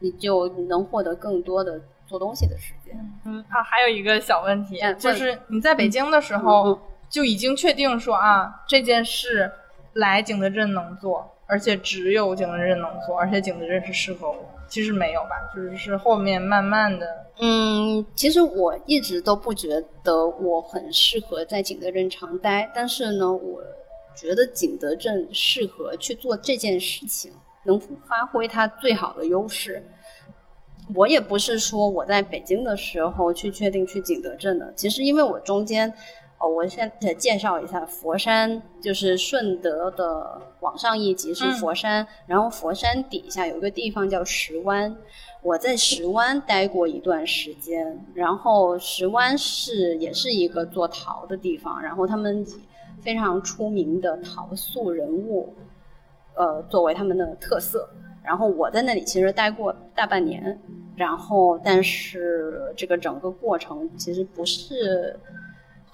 [0.00, 2.94] 你就能获得更多的做东西的时间。
[3.24, 9.50] 嗯啊，还有一个小问题，就是你在北京的时候就已经确定说啊这件事
[9.94, 14.50] 来景德镇能做，而且只有景德镇能做，而且景德镇是适合我。
[14.68, 17.06] 其实没有吧，就是是后面慢慢的。
[17.38, 23.62] 嗯，其实我一直都不觉得我很适合在景德镇长待，但是呢，我
[24.14, 27.32] 觉得景德镇适合去做这件事情，
[27.64, 29.82] 能发挥它最好的优势。
[30.94, 35.92] 我也不是说我在北京的时候去确定去景德镇的，其实因为我中间。
[36.38, 44.94] 哦，我现在介绍一下佛山，就是顺德的往上一级是佛山，然后佛山底下有个地方叫石湾，
[45.40, 52.60] 我在石湾待过一段时间，然后石湾是也是一个做陶的地方，然后他们以
[53.00, 55.54] 非常出名的陶塑人物，
[56.34, 57.88] 呃，作为他们的特色，
[58.22, 60.60] 然后我在那里其实待过大半年，
[60.96, 65.18] 然后但是这个整个过程其实不是。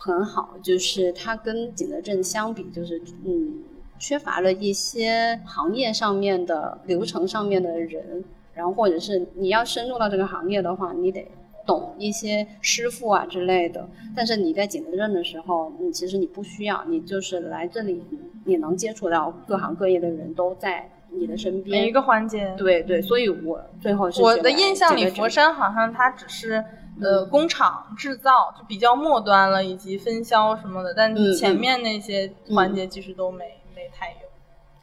[0.05, 3.63] 很好，就是它跟景德镇相比，就是嗯，
[4.01, 11.31] 缺乏了一些行业上面的流程上面的人，然后或者是你要深入到这个行业的话，你得
[11.65, 13.89] 懂一些师傅啊之类的。
[14.17, 18.03] 但是你在景德镇的时候，你其实你不需要，你就是来这里，
[18.45, 22.53] 你能接触到各行各业的人都在你的身边，每一个环节。
[22.59, 26.65] 对对，所以我最后是我的印象里，佛山好像它只是。
[27.03, 33.45] 呃，工厂制造就比较末端了，以及分销什么的，但前面那些环节其实都没
[33.75, 34.17] 没太有。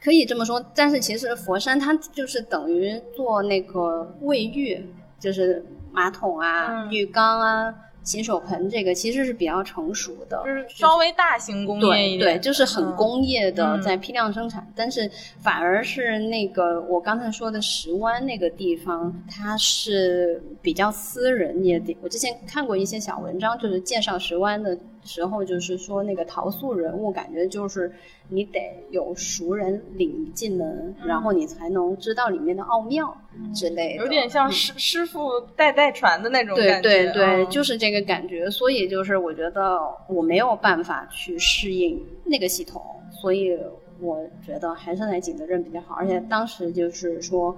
[0.02, 7.74] 可以这么说，但是其实佛山它就是等于做那个卫浴，就是马桶啊、浴缸啊。
[8.10, 14.66] 洗手盆这个其实是比较成熟的，就是稍微大型工业一点，对，就是很工业的在批量生产。
[14.74, 15.08] 但是
[15.38, 21.96] 反而是那个我刚才说的石湾那个地方，它是比较私人一点。
[22.02, 24.76] 我之前看过一些小文章，就是介绍石湾的
[25.10, 27.92] 时候，就是说那个陶塑人物，感觉就是。
[28.32, 33.12] 你得有熟人领进门，然后你才能知道里面的奥妙
[33.52, 34.04] 之类的。
[34.04, 36.80] 有点像师师傅代代传的那种感觉。
[36.80, 38.48] 对对对，就是这个感觉。
[38.48, 42.80] 所以就是我觉得我没有办法去适应那个系统，
[43.10, 43.58] 所以
[44.00, 45.96] 我觉得还是来景德镇比较好。
[45.96, 47.56] 而且当时就是说，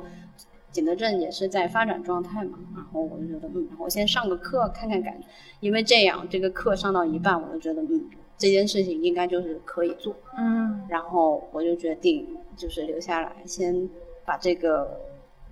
[0.73, 5.29] 景德镇也是在发展状态嘛，然后我就觉得嗯，我先上个课看看感觉，
[5.61, 8.11] 因为这样这个课上到一半，我就觉得嗯。
[8.39, 13.89] 这件事情应该就是可以做，嗯，然后我就决定就是留下来，先
[14.25, 15.01] 把这个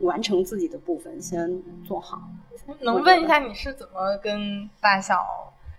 [0.00, 2.20] 完成自己的部分，先做好。
[2.80, 5.14] 能问一下你是怎么跟大小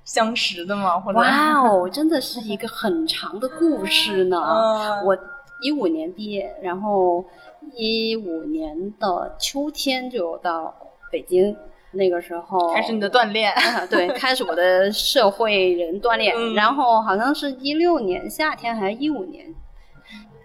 [0.05, 1.01] 相识的吗？
[1.01, 4.37] 或者哇哦，真的是一个很长的故事呢。
[4.39, 5.17] 嗯我
[5.63, 7.25] 一五年毕业，然后
[7.73, 10.73] 一五年的秋天就到
[11.11, 11.55] 北京，
[11.91, 16.33] 那个时候开始你的锻炼， 啊对，开始我的社会人锻炼。
[16.35, 19.45] 嗯然后好像是一六年夏天还是一五年，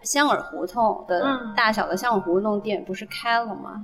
[0.03, 3.83] 香耳胡同的嗯大小的香耳胡同店不是开了吗？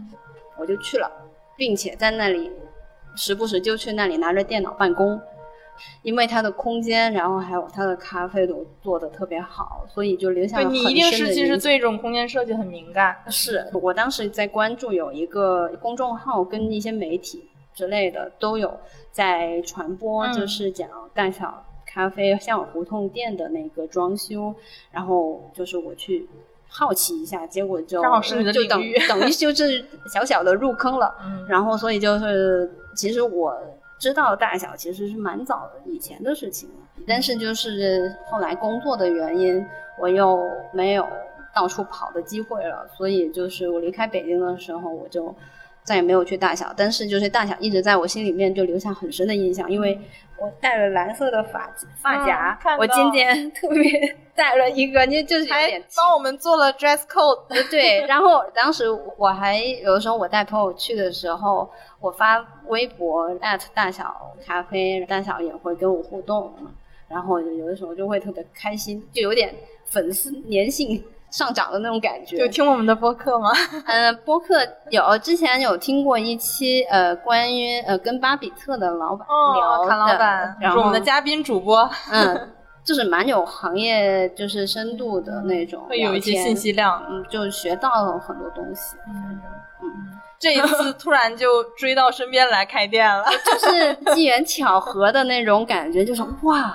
[0.58, 1.10] 我就去了，
[1.56, 2.50] 并且在那里
[3.16, 5.20] 时不时就去那里拿着电脑办公。
[6.02, 13.16] 因为它的空间，然后还有它的咖啡都做的特别好，所以就留下了很对你一定是其实对这种空间设计很敏感。
[13.28, 18.78] 是我当时在关注有一个公众号跟一些媒体之类的都有
[19.10, 24.54] 在传播，嗯就是讲大小咖啡香饵胡同店的那个装修，
[24.90, 26.28] 然后就是我去
[26.68, 33.56] 好奇一下，结果就正好是你的就等等于就是小小的入坑了，嗯然后所以就是其实我。
[34.02, 36.74] 知道大小其实是蛮早的以前的事情了，
[37.06, 39.64] 但是就是后来工作的原因，
[39.96, 41.06] 我又没有
[41.54, 45.32] 到处跑的机会了，所以就是我离开北京的时候，我就
[45.84, 46.72] 再也没有去大小。
[46.76, 49.98] 但是就是大小一直在我心里面就留下很深的印象，因为
[50.38, 61.70] 我戴了蓝色的发发夹，嗯我今天 特别戴了一个，你就是有还点帮我们做了 dress code，对，然后当时我还有的时候我带朋友去的时候，
[62.00, 66.70] 我发微博 at 大小咖啡，大小也会跟我互动嘛，
[67.08, 69.54] 然后有的时候就会特别开心，就有点
[69.84, 72.36] 粉丝粘性上涨的那种感觉。
[72.36, 73.50] 有听我们的播客吗？
[73.86, 74.54] 呃，播客
[74.90, 79.26] 有之前有听过一期呃关于呃跟巴比特的老板
[79.56, 82.50] 聊哦，的，谭老板然后我们的嘉宾主播，嗯，
[82.84, 87.02] 就是蛮有行业就是深度的那种，会有一些信息，量。
[87.10, 88.96] 嗯，就学到了很多东西。
[89.08, 89.40] 嗯
[90.38, 96.74] 这一次突然就追到身边来开店了，就是机缘巧合的那种感觉，就是哇，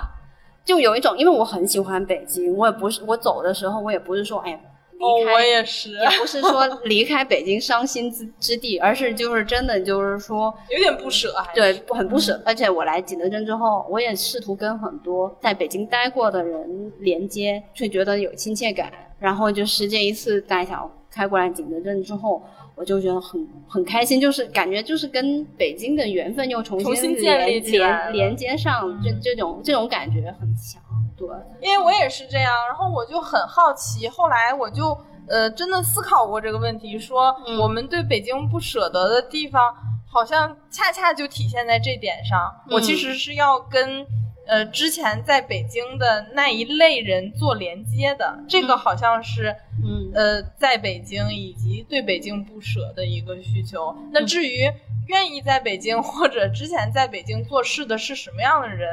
[0.68, 4.60] 就有一种，因为我很喜欢北京，我也不是我走的时候，我也不是说哎呀。
[5.00, 12.38] 哦，我也是，也不是说离开北京伤心之之地，而是就是真的就是说，有点不舍，对，很不舍。
[12.44, 18.92] 而且我来景德镇之后，我也试图跟很多在北京待过的人连接，却觉得有亲切感。
[19.20, 22.42] 然后就是这一次大小开过来景德镇之后，
[22.78, 30.80] 我就觉得很很开心，就是感觉就是跟北京的缘分又重重新连建立起来连连接上，这这种这种感觉很强。
[31.16, 31.26] 对，
[31.60, 39.74] 因为我也是这样，然后我就很好奇，后来我就呃真的思考过这个问题，说嗯我们对北京不舍得的地方，
[40.06, 42.48] 好像恰恰就体现在这点上。
[42.70, 44.06] 我其实是要跟
[44.48, 53.94] 呃之前在北京的那一类人做连接的，这个好像是嗯呃在北京以及对北京不舍的一个需求。
[54.10, 54.70] 那至于
[55.06, 58.88] 愿意在北京或者之前在北京做事的是什么样的人？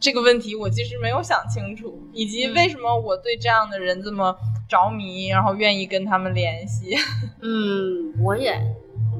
[0.00, 4.36] 这个问题我其实没有想清楚，以及为什么我对这样的人这么
[4.68, 6.94] 着迷，然后愿意跟他们联系。
[7.40, 8.52] 嗯，我也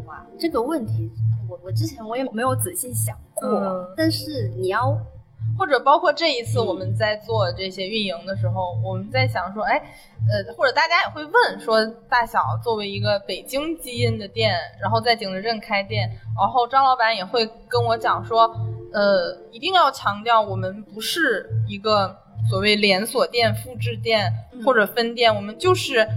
[0.07, 1.11] 哇，这个问题
[1.49, 4.95] 我我之前我也没有仔细想过，嗯但是你要
[5.59, 9.76] 或者包括这一次我们在做这些运营的时候，我们在想说，哎，
[10.28, 18.42] 呃，或者大家也会问说，大小作为一个北京基因的店，然后在景德镇开店，然后张老板也会跟我讲说，
[18.92, 22.16] 呃，一定要强调我们不是一个
[22.51, 24.32] 所谓连锁店、复制店
[24.64, 26.09] 或者分店，我们就是。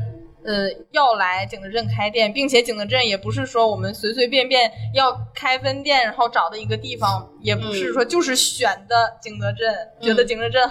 [0.48, 10.64] 呃，要来景德镇开店，并且景德镇也不是说我们随随便便要开分店，然后找的一个地方，也不是说就是选的景德镇，觉得景德镇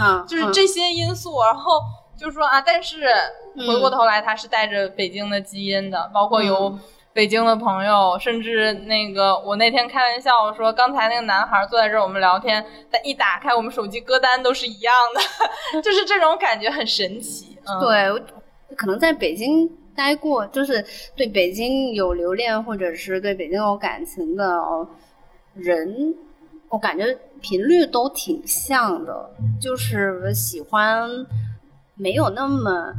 [0.00, 1.80] 啊，就是这些因素，然后
[2.18, 3.06] 就是说啊，但是
[3.68, 6.76] 回过头来，他是带着北京的基因的，包括有
[7.12, 15.20] 北京的朋友，甚至那个我那天开玩笑说，刚才那个男孩坐在这儿，我们聊天，但一打开我们手机歌单都是一样的，
[15.80, 17.56] 就是这种感觉很神奇。
[17.66, 18.24] 嗯、对，
[18.76, 20.84] 可能在北京待过，就是
[21.14, 24.44] 对北京有留恋或者是对北京有感情的
[25.54, 26.14] 人，
[26.68, 31.08] 我感觉频率都挺像的，就是喜欢
[31.94, 32.92] 没有那么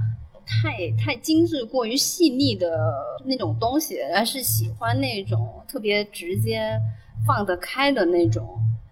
[0.45, 2.93] 太太精致、过于细腻的
[3.25, 6.79] 那种东西，而是喜欢那种特别直接、
[7.27, 8.47] 放得开的那种。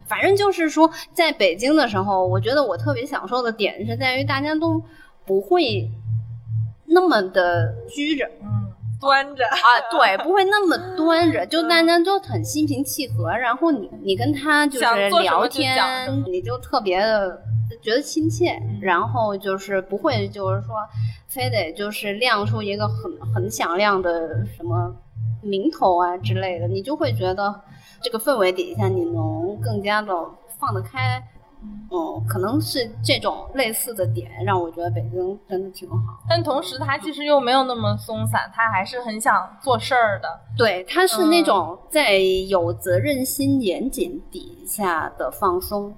[0.06, 4.84] 反正就是说，在北京的时候，我觉得我特别享受的点是在于大家都
[5.26, 5.90] 不会
[6.94, 8.72] 那么的拘着，嗯，
[9.02, 9.44] 端着。
[9.46, 15.76] 啊，对，不会那么端着，就大家都很心平气和，然后你你跟他就是聊天，
[16.28, 17.42] 你就特别的
[17.82, 20.76] 觉得亲切，然后就是不会就是说
[21.28, 24.96] 非得就是亮出一个很很响亮的什么
[25.42, 27.62] 名头啊之类的，你就会觉得
[28.02, 30.14] 这个氛围底下你能更加的
[30.60, 31.22] 放得开。
[31.96, 35.96] 嗯，可能是这种类似的点让我觉得北京真的挺好，
[36.28, 40.28] 但同时他其实又没有那么松散，他还是很想做事儿的。
[40.58, 45.96] 对，他是那种在有责任心、严谨底下的放松。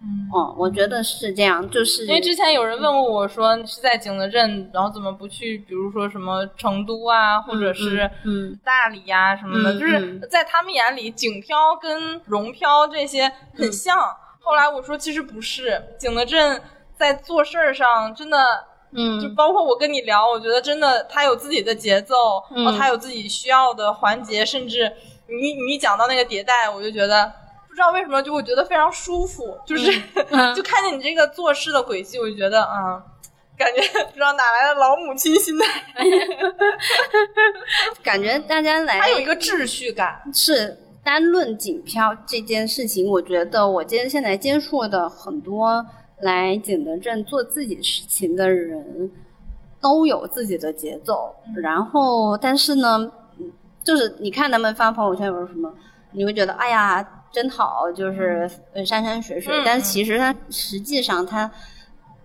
[0.00, 13.94] 嗯，哦，我觉得是这样，就是因为之前有人问过我说是在景德镇，然后怎么不去，比如说什么成都啊，或者是嗯大理呀什么的，就是在他们眼里，景漂跟蓉漂这些很像。
[14.48, 16.62] 后来我说，其实不是，景德镇
[16.98, 18.38] 在做事儿上真的，
[18.92, 22.14] 嗯，就包括我跟你聊，我觉得真的他有自己的节奏，
[22.56, 24.90] 然后他有自己需要的环节，甚至
[25.26, 27.30] 你你讲到那个迭代，我就觉得
[27.68, 29.92] 不知道为什么就会觉得非常舒服，就是
[30.56, 33.04] 就看见你这个做事的轨迹，我就觉得啊，
[33.58, 35.82] 感觉不知道哪来的老母亲心态，
[38.02, 40.84] 感觉大家来，他有一个秩序感，是。
[41.08, 45.82] 单论景漂这件事情，我觉得我接现在接触的很多
[46.20, 49.10] 来景德镇做自己事情的人，
[49.80, 51.34] 都有自己的节奏。
[51.62, 53.10] 然后，但是呢，
[53.82, 55.72] 就是你看他们发朋友圈有什么，
[56.12, 57.02] 你会觉得哎呀
[57.32, 58.46] 真好，就是
[58.84, 59.54] 山山水水。
[59.64, 61.50] 但其实他实际上他。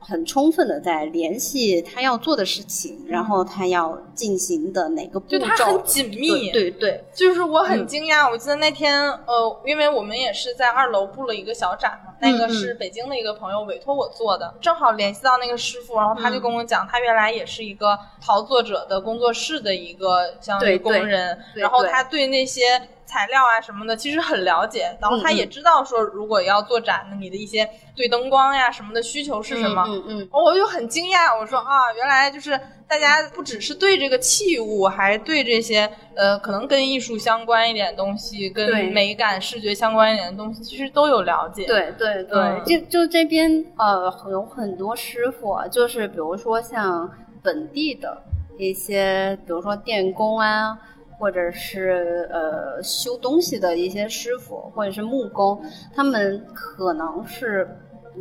[0.06, 6.52] 很充分的在联系他要做的事情，然后他要进行的哪个步骤，就他很紧密。
[6.52, 8.30] 对对，就是我很惊讶。
[8.30, 22.62] 我记得那天，呃，因为我们也是在二楼布了一个小展嘛，那个是北京的一个朋友委托我做的，正好联系到那个师傅，然后他就跟我讲，他原来也是一个陶作者的工作室的一个相当于工人，然后他对那些。
[23.06, 29.84] 材料啊什么的，其实很了解，然后他也知道说，如果要做展，那你的一些对灯光呀什么的需求是什么？
[29.88, 41.66] 嗯嗯，我就很惊讶，我说啊，原来就是大家不只是对这个器物，还对这些呃，可能跟艺术相关一点东西，跟美感视觉相关一点的东西，其实都有了解。
[41.66, 47.10] 对对对，就就这边呃，有很多师傅，就是比如说像
[47.42, 48.24] 本地的
[48.58, 50.78] 一些，比如说电工啊。
[51.18, 55.62] 或者是呃修东西的一些师傅，或者是木工，
[55.94, 57.68] 他们可能是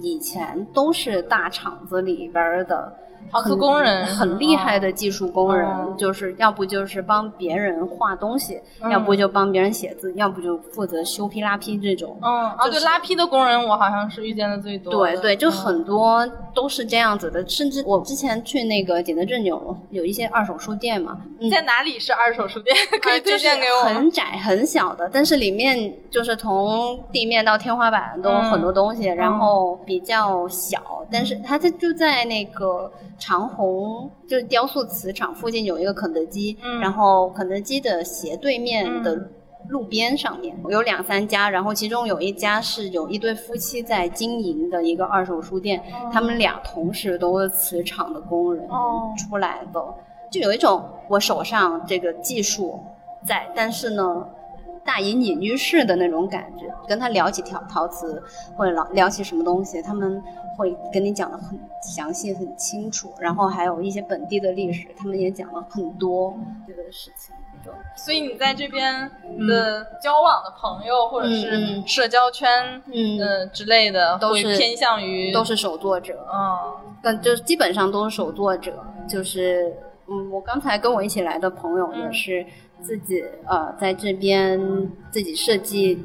[0.00, 2.92] 以前都是大厂子里边的。
[3.30, 5.66] 陶瓷工人很厉害的技术工人，
[5.96, 8.60] 就是要不就是帮别人画东西，
[8.90, 12.18] 要不就帮别人写字，要不就负责修坯拉坯这种。
[12.20, 14.92] 嗯，啊，对，拉坯的工人我好像是遇见的最多。
[14.92, 21.18] 对对，就很多都是这样子的，甚至我之前去那个景德镇有有一些二手书店嘛，
[21.50, 22.76] 在哪里是二手书店？
[23.00, 23.84] 可以推荐给我。
[23.84, 32.92] 很窄很小的，但是里面就是从地面到天花板都有很多东西，然后比较小，但是它它就在那个。
[33.22, 39.16] 长虹就是雕塑瓷厂附近有一个肯德基，然后肯德基的斜对面的
[39.68, 45.80] 路边上面有两三家，然后其中有一家是有一对夫妻在经营的一个二手书店，
[46.12, 48.68] 他们俩同时都是瓷厂的工人
[49.16, 49.80] 出来的，
[50.28, 52.80] 就有一种我手上这个技术
[53.24, 54.26] 在，但是呢。
[54.84, 58.22] 大隐隐于市的那种感觉，跟他聊起陶陶瓷
[58.56, 60.22] 或者聊聊起什么东西，他们
[60.56, 67.34] 会跟你讲的很详细、很清楚，然后还有一些本地的历史，他们也讲了很多这个事情。
[67.94, 69.08] 所以你在这边
[69.46, 79.72] 的交往的朋友或者是社交圈，嗯之类的，都是偏向于都是手作者，嗯，但就基本上都是手作者，就是
[80.08, 82.44] 嗯，我刚才跟我一起来的朋友也是。
[82.82, 84.60] 自己呃，在这边
[85.10, 85.98] 自己设计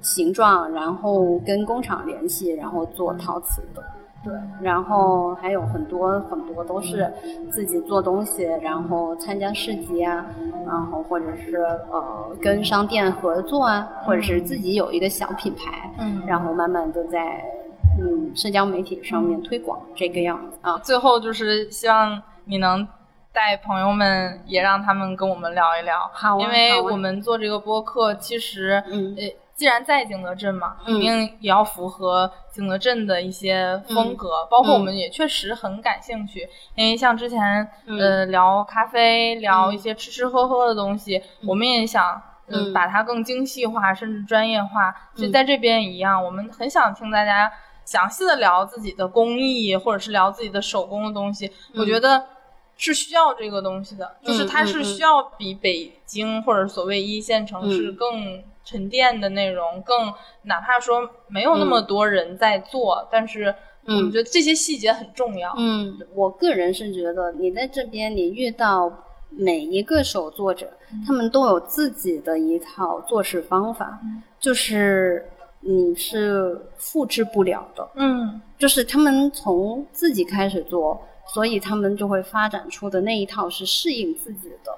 [0.00, 3.82] 形状，然后跟工厂联系，然后做陶瓷的。
[4.24, 7.12] 对，然后还有很多很多都是
[7.50, 10.24] 自己做东西，然后参加市集啊，
[10.64, 11.56] 然后或者是
[11.90, 17.42] 呃跟商店合作啊，或者是自己有一个小品牌，嗯，然后慢慢的在
[18.00, 20.78] 嗯社交媒体上面推广这个样子啊。
[20.78, 22.86] 最后就是希望你能。
[23.32, 29.22] 带朋友们也让他们跟我们聊一聊，好，因为我们做这个播客，其实，嗯，呃，
[29.54, 37.66] 既然在景德镇嘛，肯定也要符合景德镇的一些风格，包括我们也确实很感兴趣，因为像之前，
[37.98, 44.94] 呃，聊咖啡，聊一些吃吃喝喝的东西，我们也想，嗯，把它更精细化，甚至专业化。
[45.14, 47.50] 其实在这边一样，我们很想听大家
[47.86, 51.50] 详细的聊自己的工艺，或者是聊自己的手工的东西。
[51.74, 52.22] 我觉得。
[52.76, 60.12] 是需要这个东西的，就是它是需要比北京或者所谓一线城市更沉淀的内容，更
[60.42, 63.54] 哪怕说没有那么多人在做，但是
[63.86, 65.54] 我们觉得这些细节很重要。
[65.56, 68.92] 嗯，我个人是觉得你在这边你遇到
[69.30, 70.68] 每一个手作者，
[71.06, 74.00] 他们都有自己的一套做事方法，
[74.40, 75.28] 就是
[75.60, 77.88] 你是复制不了的。
[77.94, 81.00] 嗯，就是他们从自己开始做。
[81.32, 84.70] 所以他们就会发展出的那一套是适应自己的，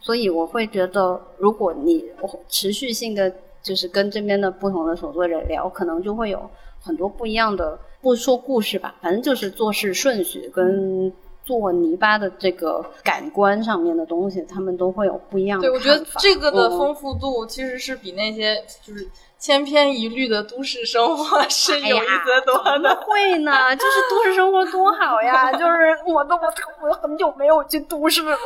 [0.00, 2.04] 所以我会觉得，如果你
[2.48, 3.32] 持续性的
[3.62, 6.50] 就是跟这边的不同的手作者聊，可能就会有
[6.80, 11.12] 很多不一样的，不说故事吧，反正就是做事顺序跟
[11.44, 15.68] 做泥巴的这个感官上面的东西，他们都会有不一样的。
[15.68, 19.08] 对，我觉得这个的丰富度其实是比那些就是。
[19.40, 25.50] 千篇一律的都市生活 是有意思多的，会呢，就是都市生活多好呀！
[25.50, 26.42] 就是我都我
[26.82, 28.36] 我很久没有去都市了。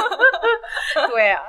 [1.08, 1.42] 对啊，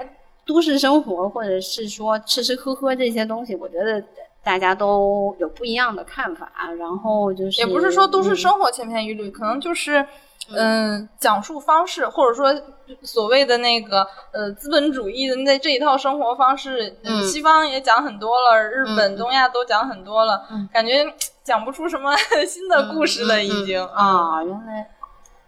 [0.45, 4.03] 都市生活或者是说吃吃喝喝这些东西，我觉得
[4.43, 6.51] 大家都有不一样的看法。
[6.77, 10.05] 然后就是也不是说都市生活千篇一律，可能就是。
[10.51, 12.53] 嗯，讲述方式或者说
[13.01, 21.05] 所谓的那个呃资本主义的那这一套生活方式，嗯，西方也讲很多了，日本、东亚都讲很多了，感觉
[21.43, 22.15] 讲不出什么
[22.47, 23.83] 新的故事了，已经。
[23.87, 24.87] 啊，原来，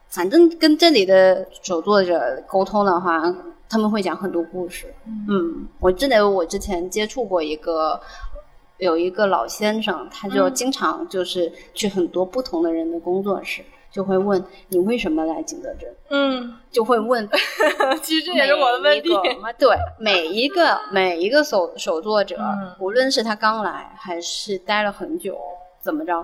[0.09, 3.21] 反正跟这里的手作者沟通的话，
[3.69, 4.91] 他们会讲很多故事。
[5.29, 7.99] 嗯，我记得我之前接触过一个
[8.77, 13.63] 有一个老先生，他就经常就是去很多不同的人的工作室。
[13.97, 15.91] 就会问你为什么来景德镇？
[16.09, 17.27] 嗯，就会问，
[18.03, 19.09] 其实这也是我的问题。
[19.57, 22.37] 对，每一个 每一个手手作者，
[22.79, 25.35] 无论是他刚来还是待了很久，
[25.81, 26.23] 怎么着，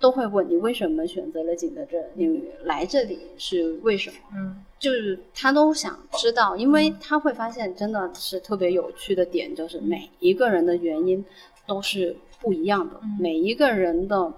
[0.00, 2.04] 都会问你为什么选择了景德镇？
[2.14, 4.16] 你来这里是为什么？
[4.34, 11.24] 嗯，就是他都想知道，因为他会发现真的是特别有趣的点，就是每一个人的原因
[11.68, 14.32] 都是不一样的，每一个人的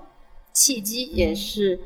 [0.52, 1.80] 契机也是。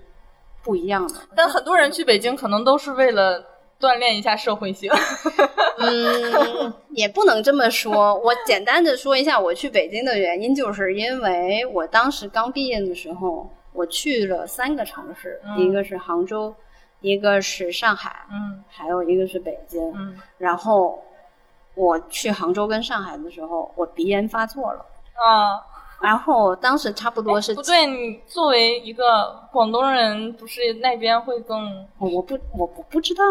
[0.68, 3.42] 不一样的，但很多人去北京可能都是为了
[3.80, 4.92] 锻炼一下社会性。
[5.80, 8.14] 嗯，也不能这么说。
[8.20, 16.54] 我简单的说一下，我去北京的原因，就是因为我当时刚毕业的时候，我去了三个城市，一个是杭州，
[17.00, 19.80] 一个是上海，嗯，还有一个是北京。
[19.96, 21.02] 嗯，然后
[21.74, 24.80] 我去杭州跟上海的时候，我鼻炎发作了。
[25.14, 25.64] 啊。
[26.01, 31.84] 然后当时差不多是不对，你作为一个广东人，不是那边会更？
[31.99, 33.24] 我不，我不不知道。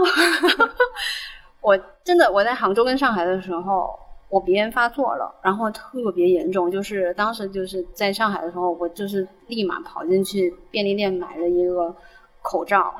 [1.61, 3.97] 我真的我在杭州跟上海的时候，
[4.27, 11.95] 我鼻炎发作了，然后特别严重，就是当时就是在上海的时候，我就是立马跑进去便利店买了一个
[12.41, 12.93] 口罩，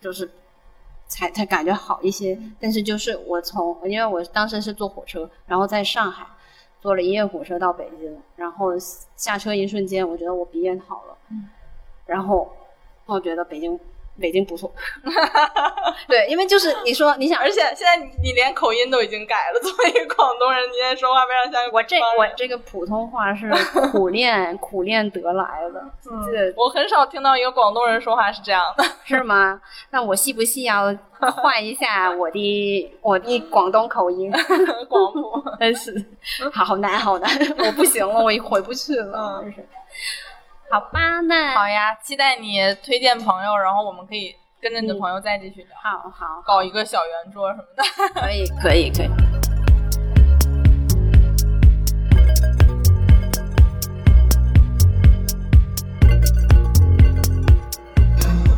[0.00, 0.30] 就是
[1.06, 2.38] 才才感觉好一些。
[2.58, 6.26] 但是就是我从，因为我当时是坐火车，然后在上海。
[6.80, 8.72] 坐了一夜火车到北京，然后
[9.16, 11.16] 下车一瞬间，我觉得我鼻炎好了，
[12.06, 12.50] 然后
[13.06, 13.78] 我觉得北京。
[14.20, 14.72] 北京不错，
[16.06, 19.60] 对，因为就是你说 你想，而且现在你连口音都已经改了。
[19.60, 23.50] 作为一个广东人，你现在说话非常像我这我这个普通话是
[23.90, 25.80] 苦练苦练得来的。
[26.10, 29.60] 嗯，我很少听到一个广东人说话是这样的，是吗？
[29.90, 34.30] 那我细不细要换一下我的我的广东口音？
[34.88, 36.06] 广普，真是
[36.52, 39.66] 好难好难，我不行了，我回不去了，真是。
[40.72, 45.76] 好吧，那好呀，期待你推荐朋友，然后我们可以跟着你的朋友再继续聊。
[45.82, 47.82] 好好，搞一个小圆桌什么的。
[48.20, 49.10] 可以，可以，可以。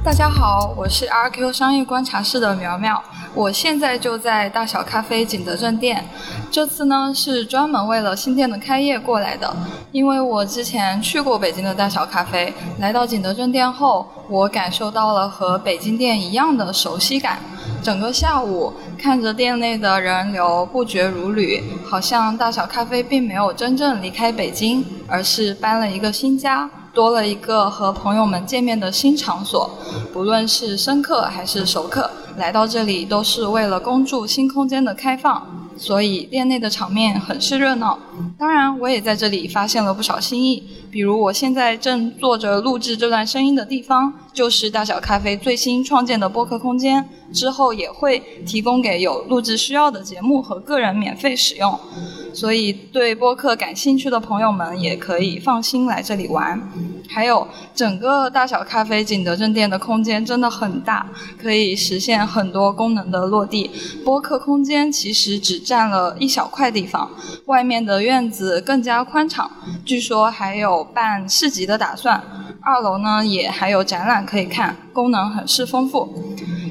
[0.04, 3.02] 大家好，我是 RQ 商业观察室的苗苗。
[3.34, 6.04] 我现在就在大小咖啡景德镇店，
[6.50, 9.54] 这次呢是专门为了新店的开业过来的。
[9.90, 17.38] 因为我之前去过北京的大小咖啡，来到景德镇店后，我感受到了和北京店一样的熟悉感。
[17.82, 26.68] 整个下午看着店内的人流不绝如缕，好像大小咖啡并没有真正离开北京，而是搬了一个新家。
[26.94, 29.70] 多了一个和朋友们见面的新场所，
[30.12, 37.98] 不论是生客还是熟客，来到这里都是为了恭祝新空间的开放，所以店内的场面很是热闹。
[38.38, 51.78] 当然，我也在这里发现了不少新意，比如我现在正坐着录制这段声音的地方，就是大小咖啡最新创建的播客空间，之后也会提供给有录制需要的节目和个人免费使用。
[52.34, 56.60] 所以，对播客感兴趣的朋友们也可以放心来这里玩。
[57.08, 61.06] 还有，整个大小咖啡景德镇店的空间真的很大，
[61.40, 63.70] 可以实现很多功能的落地。
[64.04, 67.10] 播客空间其实只占了一小块地方，
[67.46, 69.50] 外面的院子更加宽敞，
[69.84, 72.22] 据说还有办市集的打算。
[72.60, 76.08] 二楼呢，也还有展览可以看，功能很是丰富。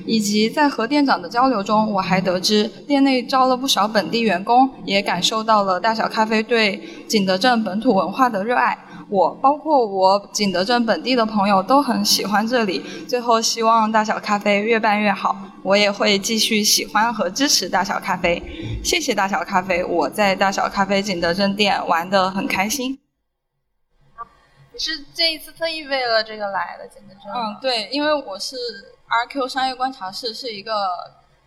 [0.05, 8.77] 以及在和店长的交流中，我还得知店内招了不少本地员工，也感受到了大小咖啡对景德镇本土文化的热爱。
[9.11, 12.79] 我包括我景德镇本地的朋友都很喜欢这里。
[13.09, 18.41] 最后，希望大小咖啡越办越好，我也会继续喜欢和支持大小咖啡。
[18.81, 22.97] 谢谢大小咖啡，我在大小咖啡景德镇店玩的很开心。
[24.71, 27.31] 你是这一次特意为了这个来的景德镇？
[27.35, 28.55] 嗯，对，因为我是。
[29.27, 30.71] RQ 商业观察室是一个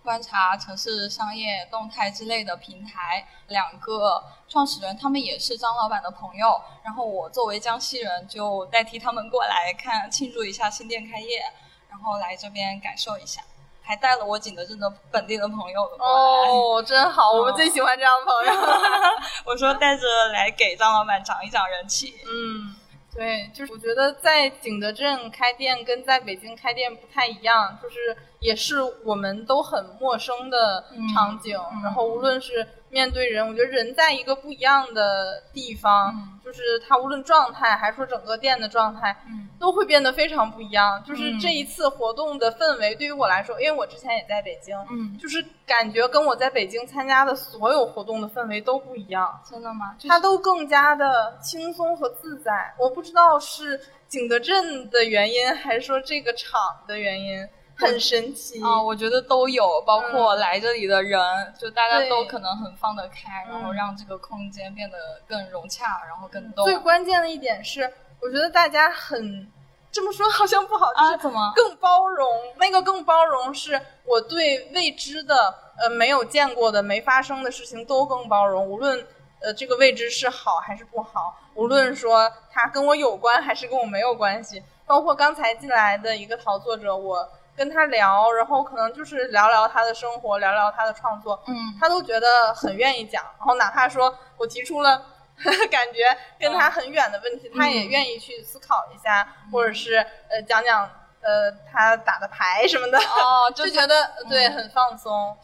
[0.05, 11.43] 观察城市商业动态之类的平台，两个创始人他们也是张老板的朋友，然后我作为江西人就代替他们过来看庆祝一下新店开业，
[11.89, 13.41] 然后来这边感受一下，
[13.83, 16.05] 还带了我景德镇的本地的朋友过来。
[16.05, 18.75] 哦，真好，我们最喜欢这样的朋友。
[19.47, 20.03] 我说带着
[20.35, 22.15] 来给张老板涨一涨人气。
[22.27, 22.77] 嗯。
[23.17, 32.65] 对，就是我觉得在景德镇开店跟在北京开店不太一样，就是也是我们都很陌生的场景，然后无论是。
[32.91, 36.15] 面对人，我觉得人在一个不一样的地方，
[36.45, 39.17] 就是他无论状态还是说整个店的状态，
[39.59, 41.03] 都会变得非常不一样。
[41.05, 44.77] 就是这一次活动的氛围，对于我来说，因为我之前也在北京，
[45.19, 49.43] 就是感觉跟我在北京参加的所有活动的氛围都不一样。
[49.51, 49.97] 真的吗？
[50.09, 52.73] 它都更加的轻松和自在。
[52.79, 57.45] 我不知道是景德镇的原因，还是说这个厂的原因。
[57.77, 58.81] 很神奇啊！
[58.81, 61.21] 我觉得都有，包括来这里的人，
[61.59, 64.97] 就大家都可能很放得开，然后让这个空间变得
[65.27, 66.65] 更融洽，然后更多。
[66.65, 69.51] 最关键的一点是，我觉得大家很
[69.91, 71.17] 这么说好像不好，啊？
[71.17, 72.29] 怎么更包容？
[72.59, 75.35] 那个更包容是我对未知的、
[75.77, 79.05] 呃没有见过的、没发生的事情都更包容，无论
[79.41, 87.29] 呃这个未知是好还是不好，无论说它跟我有关还是跟我没有关系，包括刚才进来的一个陶作者，我。
[87.57, 93.23] 跟他聊，然后可能就是聊聊他的生活，聊聊他的创作，嗯，他都觉得很愿意讲。
[93.39, 95.05] 然后哪怕说我提出了
[95.71, 99.97] 感觉跟他很远的问题，他也愿意去思考一下，或者是
[100.29, 100.89] 呃讲讲
[101.21, 105.37] 呃他打的牌什么的，哦， 就觉得对很放松，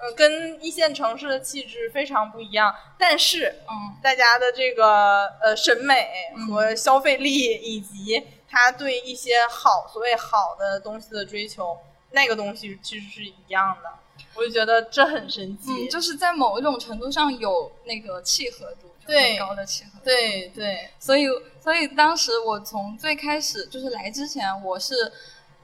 [0.00, 2.74] 嗯，跟一线城市的气质非常不一样。
[2.98, 6.08] 但是，嗯，大家的这个呃审美
[6.48, 7.30] 和消费力
[7.62, 8.26] 以及。
[8.48, 11.78] 他对一些好所谓好的东西的追求，
[12.12, 13.90] 那个东西其实是一样的，
[14.34, 15.70] 我就觉得这很神奇。
[15.70, 20.04] 嗯，就是在某一种程度上有那个契合度，对，高的契合度。
[20.04, 21.26] 对对，所以
[21.62, 25.12] 所以当时我从最开始就是来之前，我是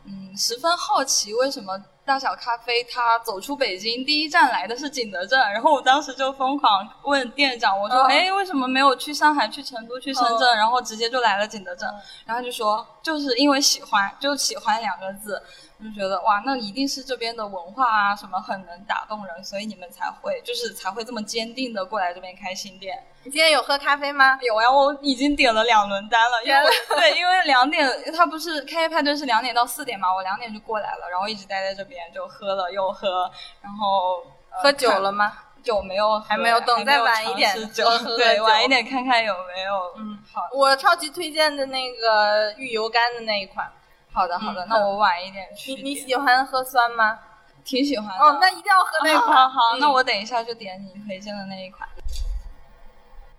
[0.04, 1.82] 嗯十分好奇为什么。
[2.04, 11.88] 大小咖啡，他走出北京第一站来的是景德镇，然后我当时就疯狂问店长，我说：“哎，为什么没有去上海、去成都、去深圳，然后直接就来了景德镇？”
[12.26, 15.42] 然后就说：“就是因为喜欢，就喜欢两个字。”
[15.84, 23.04] 我就觉得哇，那一定是这边的文化啊什么很能打动人，所以你们才会就是才会这么坚定的过来这边开新店。
[23.22, 24.38] 你今天有喝咖啡吗？
[24.40, 26.42] 有呀，我已经点了两轮单了。
[26.42, 33.30] 因为对，因为两点他不是开业派对是两点到四点嘛，我两点就过来了，然后一直待在这边就喝了又喝，
[33.60, 35.34] 然后喝酒了吗？
[35.62, 38.16] 酒没有，还没有，等再晚一点喝。
[38.16, 39.92] 对，晚一点看看有没有。
[39.98, 40.48] 嗯，好。
[40.54, 43.70] 我超级推荐的那个玉油干的那一款。
[44.14, 45.74] 好的，好的，那我晚一点去。
[45.74, 47.18] 你你喜欢喝酸吗？
[47.64, 48.24] 挺喜欢的。
[48.24, 49.50] 哦，那一定要喝那款。
[49.50, 51.88] 好，那我等一下就点你推荐的那一款。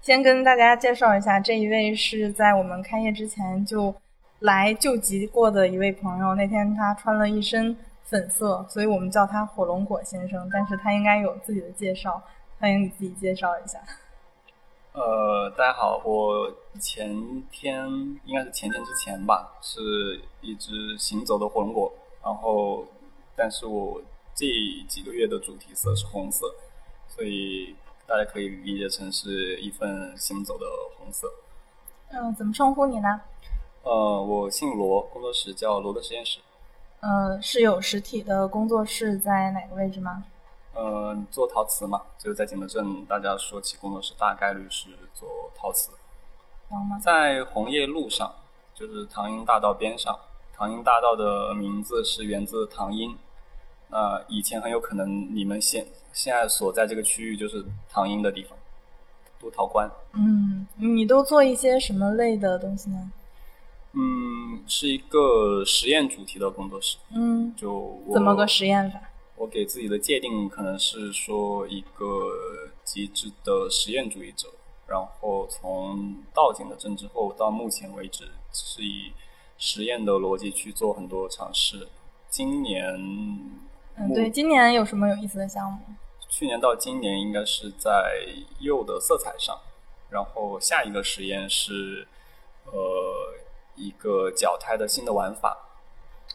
[0.02, 3.96] 先跟大家介绍一下，这一位是在我们开业之前就
[4.40, 6.36] 来救急过的一位朋友。
[6.36, 10.50] 那天他穿了一身粉色，所以我们叫他火龙果先生。
[10.52, 12.22] 但是他应该有自己的介绍，
[12.60, 13.80] 欢迎你自己介绍一下。
[14.96, 17.86] 呃，大家好，我前天
[18.24, 21.92] 应该是前天之前吧，是一只行走的火龙果，
[22.24, 22.86] 然后，
[23.36, 24.02] 但是我
[24.34, 24.46] 这
[24.88, 26.46] 几个月的主题色是红色，
[27.10, 27.76] 所以
[28.08, 30.66] 大家可以理解成是一份行走的
[30.98, 31.28] 红色。
[32.12, 33.20] 嗯，怎么称呼你呢？
[33.84, 36.40] 呃，我姓罗，工作室叫罗的实验室。
[37.02, 40.24] 呃，是有实体的工作室在哪个位置吗？
[40.78, 45.92] 嗯，做陶瓷嘛，就是在景德镇，大家说起工作室，大概率是做陶瓷。
[47.02, 48.34] 在红叶路上，
[48.74, 50.18] 就是唐英大道边上。
[50.54, 53.18] 唐英大道的名字是源自唐英，
[53.90, 58.58] 那以前很有可能你们现现在所在这个区域就是唐英的地方，
[59.40, 59.90] 都陶关。
[60.14, 63.12] 嗯，你都做一些什么类的东西呢？
[63.94, 66.98] 嗯，是一个实验主题的工作室。
[67.12, 69.00] 嗯，就怎么个实验法？
[69.38, 72.32] 我给自己的界定可能是说一个
[72.84, 74.48] 极致的实验主义者，
[74.88, 79.12] 然后从到景德镇之后到目前为止是以
[79.58, 81.90] 实验的逻辑去做很多尝试。
[82.30, 82.94] 今年，
[83.96, 85.80] 嗯，对，今年有什么有意思的项目？
[86.30, 88.20] 去年到今年应该是在
[88.60, 89.58] 釉的色彩上，
[90.10, 92.08] 然后下一个实验是
[92.66, 92.74] 呃
[93.76, 95.65] 一个脚胎的新的玩法。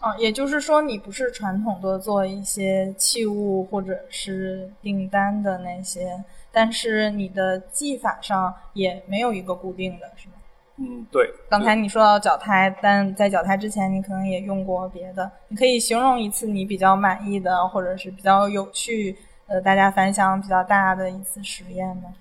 [0.00, 10.34] 啊，也就是说，你不是传统的做一些器物或者是订单的那些，但是你的技法上也没有一个固定的，是吗？
[10.78, 11.30] 嗯，对。
[11.50, 15.30] 刚才你说到脚胎，但在脚胎之前，你可能也用过别的。
[15.48, 19.14] 你可以形容一次你比较满意的，或者是比较有趣，
[19.48, 22.14] 呃，大家反响比较大的一次实验吗？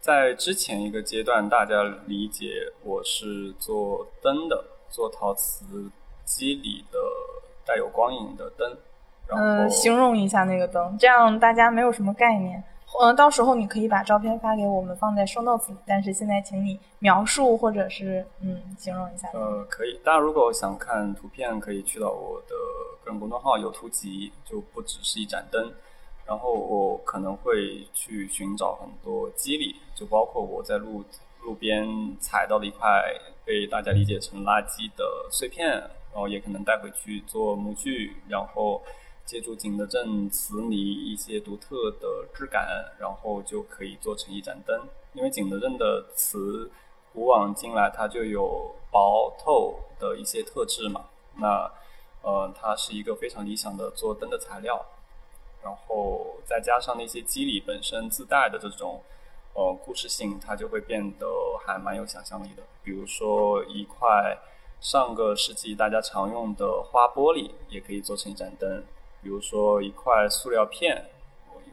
[0.00, 5.64] 在之前一个阶段，大家理解我是做灯的，做陶瓷。
[6.26, 6.98] 机里的
[7.64, 8.76] 带有光影的灯，
[9.28, 12.62] 呃，形容一下那个灯，这样大家没有什么概念。
[13.00, 15.76] 呃，到时候你可以把照片发给我们，放在 show notes 里。
[15.86, 19.28] 但是现在，请你描述或者是嗯，形容一下。
[19.34, 19.98] 呃，可以。
[20.04, 22.54] 大家如果想看图片，可以去到我的
[23.04, 25.72] 个人公众号“有图集”，就不只是一盏灯。
[26.26, 31.04] 然后我可能会去寻找很多机理，就包括我在路
[31.42, 31.86] 路边
[32.18, 32.88] 踩到的一块
[33.44, 35.82] 被大家理解成垃圾的碎片。
[36.16, 38.82] 然后也可能带回去做模具，然后
[39.26, 42.66] 借助景德镇瓷泥一些独特的质感，
[42.98, 44.80] 然后就可以做成一盏灯。
[45.12, 46.70] 因为景德镇的瓷
[47.12, 51.70] 古往今来它就有薄透的一些特质嘛，那
[52.22, 54.86] 呃它是一个非常理想的做灯的材料。
[55.62, 59.02] 然后再加上那些肌理本身自带的这种
[59.52, 61.26] 呃故事性，它就会变得
[61.66, 62.62] 还蛮有想象力的。
[62.82, 64.38] 比如说一块。
[64.86, 68.84] 上个世纪大家常用的花玻璃也可以做成一盏灯，
[69.20, 71.04] 比如说一块塑料片，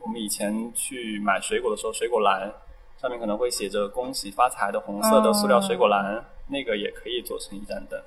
[0.01, 2.51] 我们以前去买水果的时候，水果篮
[2.99, 8.01] 上面可能会写着“恭喜发财”的红色的塑料水果篮，那个也可以做成一盏灯。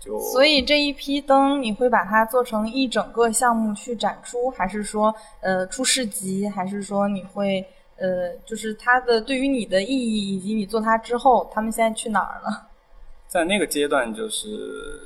[0.00, 7.64] 就所以这一批灯，你会把它做成一整个项目去展出，还是说呃出市集，还是说你会
[7.96, 12.70] 呃就是它的对于你的意义，以及你做它之后，他们现在去哪儿了？
[13.28, 15.00] 在那个阶段，就是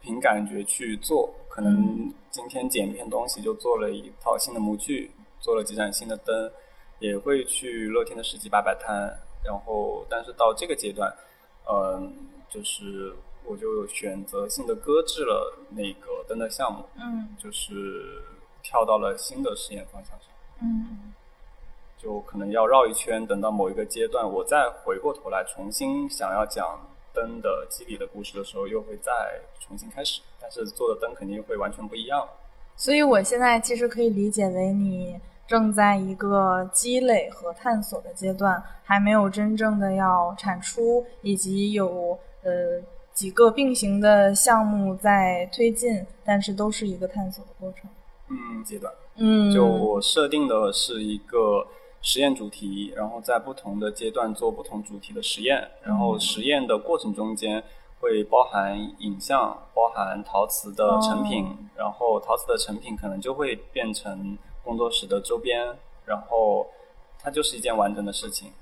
[0.00, 5.10] 凭感觉去做，可能今天剪一片东西就做了一套新的模具，
[5.40, 6.50] 做了几盏新的灯，
[7.00, 9.18] 也会去乐天的市集摆摆摊。
[9.44, 11.12] 然后，但是到这个阶段，
[11.68, 12.14] 嗯，
[12.48, 13.12] 就是
[13.44, 18.22] 我就选择性的搁置了那个灯的项目，嗯，就是
[18.62, 20.28] 跳到了新的实验方向上，
[20.62, 21.12] 嗯，
[21.98, 26.88] 就可能要绕一圈，等到某一个阶段，我再回过头来重新想要讲。
[27.14, 29.12] 灯的机理的故事的时候，又会再
[29.60, 32.28] 重新开始，但是做的灯肯定会完全不一样。
[32.76, 42.80] 所以我现在其实可以理解为你正在一个积累和探索的阶段，还没有真正的要产出，以及有呃
[43.12, 47.90] 几个并行的项目在推进，但是都是一个探索的过程。
[48.28, 48.92] 嗯，阶段。
[49.16, 51.66] 嗯，就我设定的是一个。
[52.02, 57.62] 实验主题，然后在不同的阶段做不同主题的实验，然后实验的过程中间
[58.00, 61.46] 会包含影像，包含陶瓷的成品，
[61.76, 66.66] 然后陶瓷的成品可能就会变成工作室的周边，然后
[67.20, 68.52] 它就是一件完整的事情。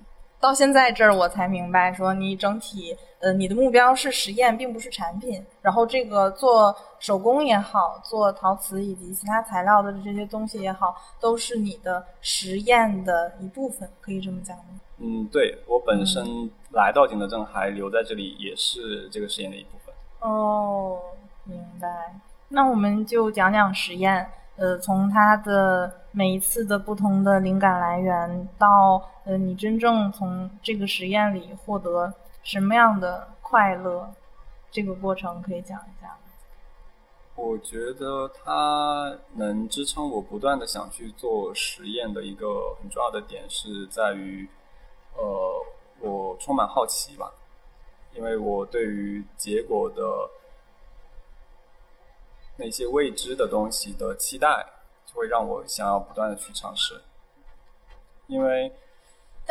[0.40, 5.44] 到现在这儿我才明白，说你整体，呃，你的目标是实验，并不是产品。
[5.60, 14.80] 然后这个做手工也好，做陶瓷以及其他材料的这些东西也好，都是你的实验的一部分，可以这么讲吗？
[14.96, 19.94] 嗯，对我本身来到景德镇还留在这里，也是这个实验的一部分。
[20.20, 20.98] 哦，
[21.44, 22.14] 明白。
[22.48, 24.26] 那我们就讲讲实验。
[24.56, 32.12] 呃，从它的每一次的不同的灵感来源，到呃，你真正从这个实验里获得
[32.42, 34.12] 什么样的快乐，
[34.72, 36.18] 这个过程可以讲一下。
[37.36, 44.48] 我觉得它能支撑我不断的想去做实验的一个很重要的点是在于，
[45.16, 45.64] 呃，
[46.00, 47.32] 我充满好奇吧，
[48.16, 50.02] 因为我对于结果的。
[52.56, 54.66] 那些未知的东西的期待，
[55.06, 57.00] 就会让我想要不断的去尝试，
[58.26, 58.70] 因为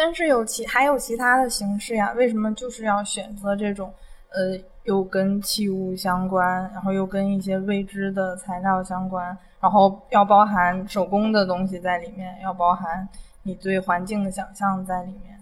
[0.02, 3.94] 但是有其还有其他的形式呀，为什么就是要选择这种
[4.30, 13.06] 呃又跟器物相关，然后又跟一些未知的材料相关，然后要包含手工的东西在里面，要包含
[13.44, 15.38] 你对环境的想象在里面。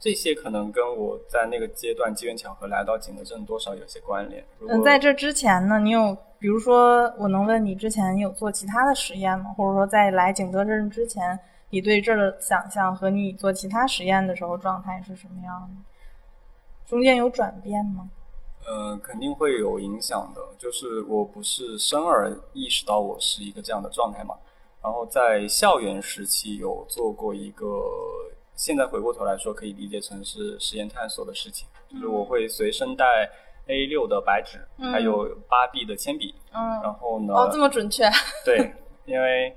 [0.00, 4.42] 这些可能跟我在那个阶段机缘巧合来到景德镇多少有些关联。
[4.68, 9.54] 嗯，在这之前呢，你有比如说，我能问你之前有做其他的实验吗？
[9.56, 11.38] 或者说在来景德镇之前，
[11.70, 15.82] 你对这儿的想象和你做其他实验的时候状态是什么样的？
[16.86, 18.10] 中间有转变吗？
[18.66, 20.40] 呃，肯定会有影响的。
[20.58, 24.36] 就是我不是生而意识到我是一个这样的状态嘛。
[24.82, 27.66] 然后在校园时期有做过一个。
[28.56, 31.66] 现在回过头来说，可以理解成是实验探索的事情。
[31.88, 33.06] 就是我会随身带
[33.68, 34.60] A 六的白纸，
[34.92, 36.34] 还有八 B 的铅笔。
[36.52, 37.32] 嗯，然后呢？
[37.32, 38.04] 哦，这么准确。
[38.44, 38.74] 对，
[39.06, 39.56] 因为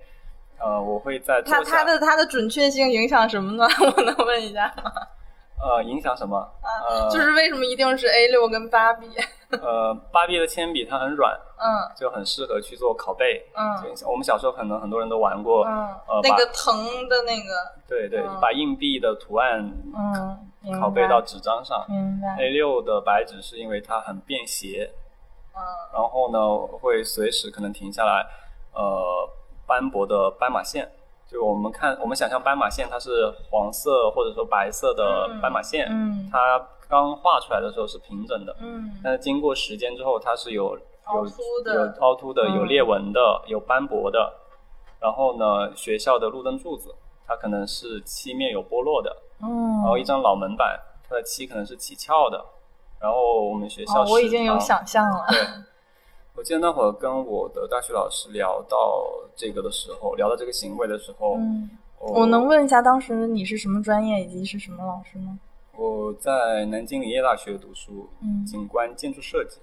[0.63, 3.67] 呃，我会在它它的它的准确性影响什么呢？
[3.97, 4.91] 我能问一下吗？
[5.63, 6.37] 呃，影响什么？
[6.61, 9.07] 呃，就是为什么一定是 A 六跟八 B？
[9.61, 13.63] 呃，八 B 的铅笔它很软，嗯，就很适合去做拷贝，嗯，
[14.09, 17.53] 我们小时候可能很多人都玩过，嗯，呃，那个藤的那个，
[17.87, 19.59] 对对，把硬币的图案，
[19.95, 22.35] 嗯，拷贝到纸张上，明白。
[22.43, 24.91] A 六的白纸是因为它很便携，
[25.55, 25.61] 嗯，
[25.93, 28.25] 然后呢会随时可能停下来，
[28.73, 29.29] 呃，
[29.65, 30.91] 斑驳的斑马线。
[31.25, 44.33] 就我们看，我们想象斑马线，它是黄色或者说白色的斑马线，嗯，它刚画出来的时候是平整的，嗯，但是经过时间之后，它是有有有有凹凸的，有裂纹的，有斑驳的。
[44.99, 46.93] 然后呢，学校的路灯柱子，
[47.25, 50.79] 它可能是漆面有剥落的，嗯，然后一张老门板，
[51.09, 52.45] 它的漆可能是起翘的。
[52.99, 55.39] 然后我们学校，我已经有想象了，对。
[56.35, 59.05] 我记得那会儿跟我的大学老师聊到
[59.35, 61.69] 这个的时候，聊到这个行为的时候，嗯，
[61.99, 65.39] 我能问一下当时你是什么专业以及是什么老师吗？
[65.77, 69.59] 我在南京林业大学读书，嗯，景观建筑设计，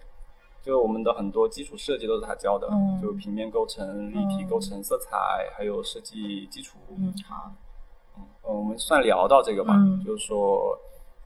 [0.62, 5.18] 就我们的很多基础设计都是他教的，嗯，就平面构成、立体构成、色彩，
[5.56, 7.52] 还有设计基础，嗯，好，
[8.16, 10.78] 嗯，我们算聊到这个吧，嗯，就是说，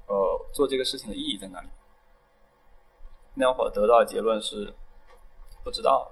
[0.07, 0.15] 呃，
[0.53, 1.69] 做这个事情的意义在哪里？
[3.35, 4.73] 那会儿得到的结论是。
[5.65, 6.07] 不知道，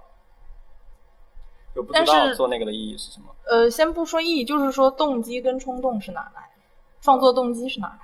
[1.74, 3.27] 就不知道做那个的意义是什么。
[3.45, 6.51] 呃，先不说意义，就是说动机跟冲动是哪来？
[7.03, 7.99] 创作动机是哪来？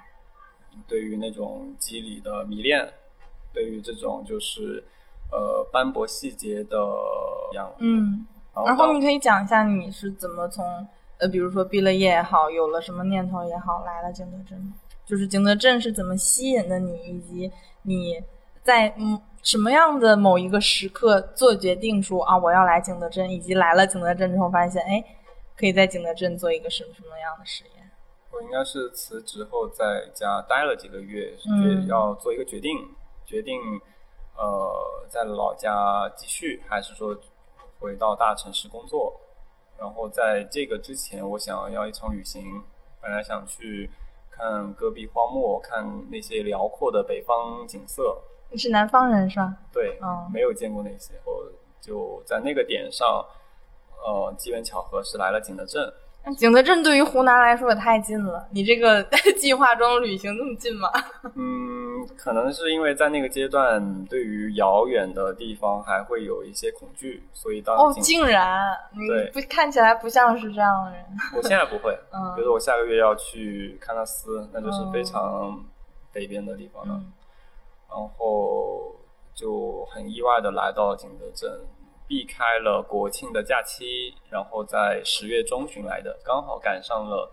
[0.87, 2.93] 对于那种肌理的迷恋，
[3.53, 4.85] 对于这种就是
[5.33, 6.77] 呃斑驳细节的
[7.55, 7.73] 样。
[7.79, 8.27] 嗯，
[8.67, 14.73] 然后你可以讲一下你是怎么从呃，比如说毕了业也好，有了什么念头也好，来了景德镇，
[15.07, 17.51] 就是景德镇是怎么吸引的你，以及
[17.83, 18.23] 你
[18.63, 19.19] 在嗯。
[19.43, 25.03] 什么样的某一个时刻做决定说啊我要来景德镇，以及来了景德镇之后发现哎，
[25.57, 27.91] 可以在景德镇做一个什么什么样的实验？
[28.31, 32.77] 我应该是辞职后在家待了几个月，嗯，要做一个决定，
[33.25, 33.59] 决定
[34.37, 37.17] 呃在老家继续，还是说
[37.79, 39.19] 回到大城市工作？
[39.79, 42.45] 然后在这个之前，我想要一场旅行，
[43.01, 43.91] 本来想去
[44.31, 48.21] 看戈壁荒漠，看那些辽阔的北方景色。
[48.51, 49.55] 你是南方人是吧？
[49.73, 51.45] 对，嗯，没有见过那些，我
[51.81, 53.25] 就在那个点上，
[54.05, 55.93] 呃，机缘巧合是来了景德镇。
[56.37, 59.03] 景德镇对于湖南来说也太近了，你这个
[59.39, 60.91] 计划中旅行那么近吗？
[61.37, 68.77] 嗯，可能是因为在那个阶段，对于遥远的地方还会有一些恐惧，所以当哦，竟然，
[69.09, 71.03] 对，不看起来不像是这样的人。
[71.35, 75.65] 我现在不会，嗯，比如说我下个月要去喀纳斯，那就是非常
[76.13, 76.95] 北边的地方了。
[76.95, 77.13] 嗯
[77.89, 78.95] 然后
[79.35, 81.67] 就很意外的来到景德镇，
[82.07, 87.31] 避开了国庆的假期，然后在十月中旬来的，刚好赶上了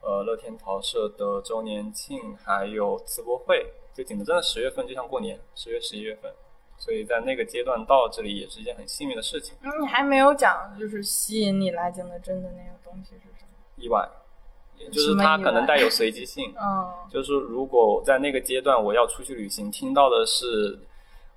[0.00, 3.66] 呃乐天陶社的周年庆，还有瓷博会。
[3.94, 6.32] 就景德镇的十月份就像过年，十月十一月份，
[6.78, 9.56] 所以在那个阶段到这里也是一件很幸运的事情。
[9.62, 13.50] 嗯，你还没有讲，就是吸引你来景德镇的那个东西是什么？
[13.76, 14.08] 意外。
[14.90, 20.78] 就是它可能带有随机性，嗯，就是如果在那个阶段我要出去旅行，听到的是，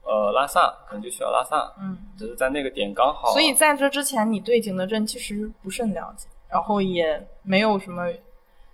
[0.03, 3.31] 呃，拉萨，可能就去了拉萨，嗯，只是在那个点刚好。
[3.33, 8.07] 所以在这之前，你对景德镇其实不甚了解，然后也没有什么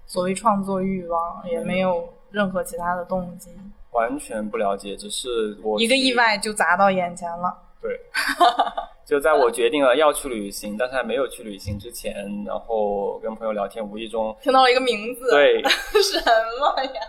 [0.05, 3.49] 所谓创作欲望，也没有任何其他的动机，
[3.91, 7.99] 完全不了解，只是我一个意外就砸到眼前了， 对。
[9.07, 12.13] 就在我决定了要去旅行，但是还没有去旅行之前，
[12.45, 15.63] 然后跟朋友聊天，无意中听到了一个名字，对，
[16.03, 16.19] 什
[16.59, 17.01] 么呀？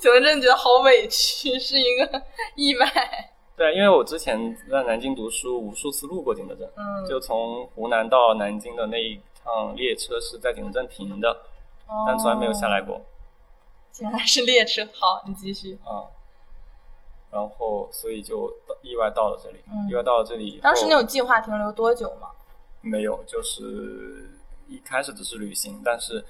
[0.00, 2.22] 景德镇觉得好委屈，是一个
[2.54, 2.90] 意外。
[3.54, 11.36] 对，因为我之前在南京读书，无数次路过景德镇，嗯就从湖南到南京的那一趟列车是在景德镇停的，
[12.06, 12.98] 但从来没有下来过
[13.92, 14.88] 竟然是列车。
[14.94, 15.78] 好，你继续。
[15.84, 16.08] 啊。
[17.30, 20.58] 然后，所以就到意外到了这里，嗯意外到了这里。
[20.62, 22.28] 当时你有计划停留多久吗？
[22.80, 24.30] 没有，就是
[24.66, 26.24] 一开始只是旅行，但是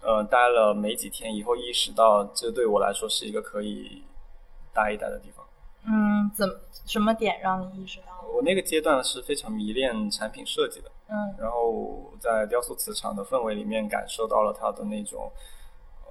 [0.00, 4.04] 呃，待了没几天以后，意识到这对我来说是一个可以
[4.72, 5.44] 待一待的地方。
[5.86, 6.54] 嗯，怎么
[6.86, 8.26] 什么点让你意识到？
[8.34, 15.30] 我那个阶段是非常迷恋产品设计的，嗯然后在雕塑磁场的氛围里面感受到了它的那种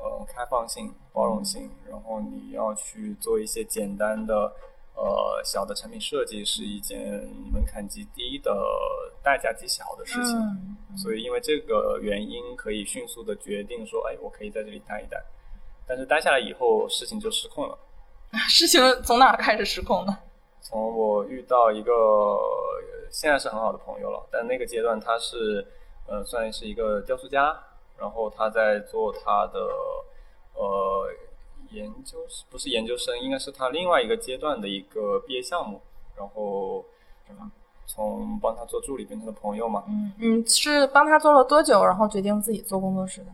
[0.04, 4.54] 呃开放性、包容性，然后你要去做一些简单的
[4.96, 7.00] 呃小的产品设计，是一件
[7.52, 8.54] 门槛极低的、
[9.24, 10.38] 代价极小的事情。
[10.38, 15.20] 嗯所以因为这个原因，可以迅速的决定说，哎，我可以在这里待一待。
[15.88, 17.76] 但是待下来以后，事情就失控了。
[18.48, 20.16] 事情从哪儿开始失控呢？
[20.62, 25.66] 从我遇到一个呃现在是很好的朋友了，但那个阶段他是
[26.08, 27.58] 呃算是一个雕塑家，
[27.98, 29.60] 然后他在做他的
[30.56, 31.10] 呃
[31.72, 35.82] 研究不是研究生，应该是他另外一个阶段的一个毕业项目，
[36.16, 36.86] 然后
[37.86, 39.84] 从帮他做助理变成了朋友嘛。
[39.88, 43.28] 嗯，嗯是帮他做了多久，然后决定自己做工作室的？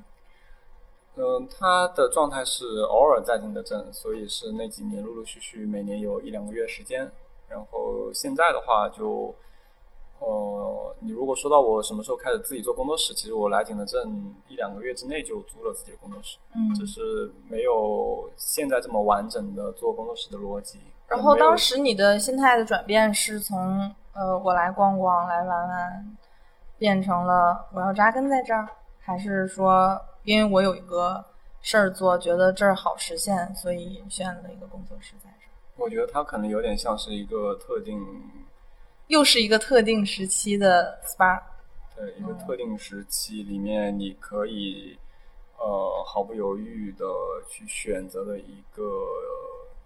[1.16, 7.12] 嗯，他的状态是偶尔在景德镇，所以是那几年陆陆续续每年有一两个月时间。
[7.50, 9.34] 然后现在的话就，
[10.20, 20.80] 呃，你如果说到我什么时候开始自己做工作室，其实我来景德镇一两个月之内就租了自己的工作室，嗯只是没有现在这么完整的做工作室的逻辑。
[21.08, 26.18] 然后当时你的心态的转变是从呃我来逛逛来玩玩，
[26.78, 28.68] 变成了我要扎根在这儿，
[29.00, 31.24] 还是说因为我有一个
[31.62, 35.52] 事儿做，觉得这儿好实现，所以选了一个工作室在这儿？
[35.78, 38.00] 我觉得它可能有点像是一个特定
[39.10, 41.42] 又是一个特定时期的 SPA。
[41.96, 44.98] 对一个特定时期里面，你可以
[45.58, 47.06] 呃毫不犹豫的
[47.50, 48.84] 去选择的一个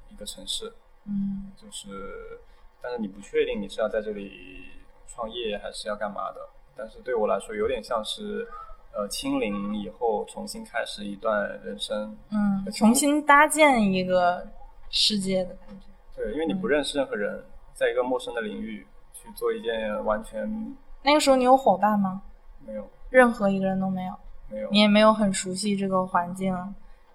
[0.09, 0.71] 一个城市，
[1.07, 2.39] 嗯就是
[2.81, 4.65] 但是你不确定你是要在这里
[5.07, 6.49] 创业还是要干嘛的。
[6.75, 8.45] 但是对我来说，有点像是
[8.93, 12.15] 呃清零以后重新开始一段人生。
[12.29, 14.45] 嗯，重新搭建一个
[14.89, 15.87] 世界的感觉。
[16.15, 17.43] 对，因为你不认识任何人，
[17.73, 18.85] 在一个陌生的领域
[19.23, 22.21] 去做一件完全那个时候你有伙伴吗？
[22.65, 24.13] 没有任何一个人都没有。
[24.49, 26.55] 没有你也没有很熟悉这个环境，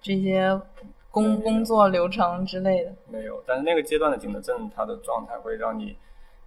[0.01, 0.61] 这些
[1.11, 2.93] 工工作流程之类的。
[3.07, 5.97] 没有，但是那个阶段的景德镇，它的状态会让你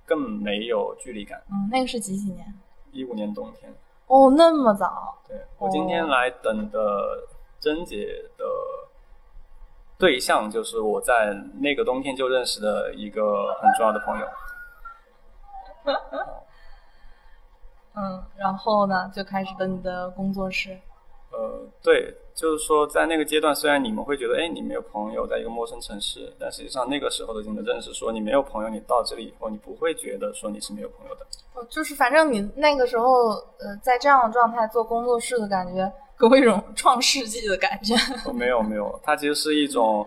[0.05, 1.41] 更没有距离感。
[1.49, 2.53] 嗯，那个是几几年？
[2.91, 3.73] 一五年冬天，
[4.07, 5.17] 哦，那么早。
[5.27, 7.25] 对我今天来等的
[7.59, 8.07] 甄姐
[8.37, 8.45] 的
[9.97, 14.27] 对象，就是我在那个冬天就认识的一个很重要的朋友。
[17.93, 20.77] 嗯，然后呢，就开始了你的工作室。
[21.31, 31.25] 呃，对，就是说，在那个阶段，虽然你们会觉得，哎，你没有朋友，在一个陌生城市，但实际上那个时候的景德镇是说，你没有朋友，你到这里以后，你不会觉得说你是没有朋友的。
[31.53, 33.29] 哦，就是反正你那个时候，
[33.59, 35.89] 呃，在这样的状态做工作室的感觉，
[36.19, 37.95] 给我一种创世纪的感觉。
[38.25, 40.05] 哦，没有没有，它其实是一种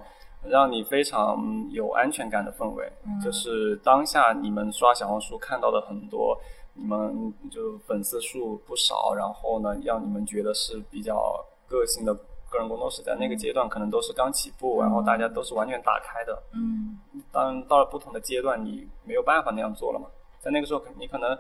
[0.49, 2.91] 让你非常有安全感的氛围。
[3.07, 6.39] 嗯就是当下你们刷小红书看到的很多，
[6.75, 12.15] 你们就粉丝数不少，然后呢，让你们觉得是比较个性的
[12.51, 16.43] 个人工作室，在那个阶段可能都是刚起步，然后大家都是完全打开的。
[16.53, 16.99] 嗯
[17.33, 20.07] 当到了不同的阶段，你没有办法那样做了嘛。
[20.41, 21.37] 在那个时候，你可能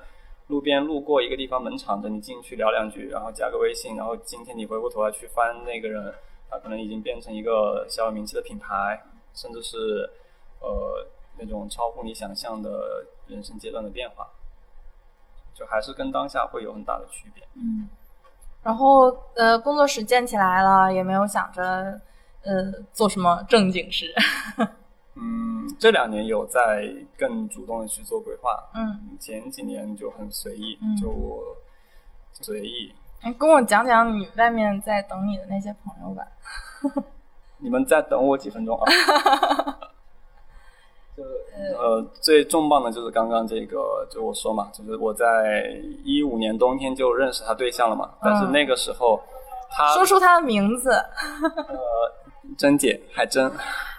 [0.48, 6.12] 路边路过一个地方门敞着，你进去聊两句，然后加个微信，然后今天你回过头来去翻那个人，
[6.54, 9.02] 他可能已经变成一个小有名气的品牌，
[9.34, 10.08] 甚至是
[10.60, 11.04] 呃
[11.36, 14.28] 那种超乎你想象的人生阶段的变化，
[15.52, 17.42] 就还是跟当下会有很大的区别。
[17.54, 17.88] 嗯。
[18.62, 22.00] 然后呃，工作室建起来了，也没有想着
[22.44, 24.14] 呃做什么正经事。
[25.16, 31.56] 嗯，这两年有在更主动的去做规划，嗯，前几年就很随意，嗯就
[32.32, 32.94] 随意。
[33.24, 36.22] 你跟我讲讲你外面在等你的那些朋友吧。
[37.58, 38.84] 你们再等我几分钟啊！
[41.16, 41.22] 就
[41.78, 45.72] 呃，最重磅的就是刚刚这个，就我说嘛，就是我在
[46.04, 49.18] 一五年冬天就认识他对象了嘛，但是那个时候
[49.70, 50.90] 他说出他的名字。
[50.90, 52.12] 呃，
[52.58, 53.50] 珍姐海珍，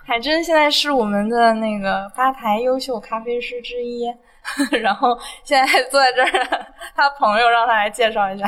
[0.06, 4.06] 海珍现在是我们的那个吧台优秀咖啡师之一，
[4.80, 8.46] 然后现在坐在这儿，他朋友让他来介绍一下。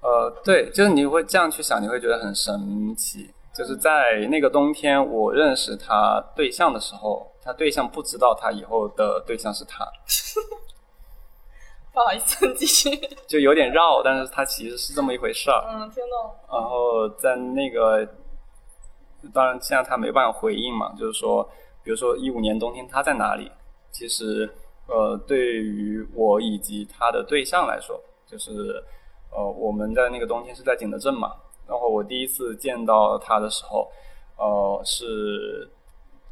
[0.00, 3.30] 呃，对，就是你会这样去想，你会觉得很神奇。
[3.52, 9.84] 就是在那个冬天，我认识他对象的时候，他对象不知道他以后的对象是他，
[11.92, 12.88] 不好意思，继续。
[13.26, 15.64] 就有点绕，但是他其实是这么一回事儿。
[15.68, 16.34] 嗯，听懂。
[16.50, 18.08] 然后在那个，
[19.34, 21.42] 当然现在他没办法回应嘛，就是说，
[21.82, 23.50] 比如说一五年冬天他在哪里？
[23.90, 24.48] 其实，
[24.86, 28.82] 呃，对于我以及他的对象来说，就是
[29.30, 31.36] 呃，我们在那个冬天是在景德镇嘛。
[31.68, 33.88] 然后我第一次见到他的时候，
[34.36, 35.70] 呃，是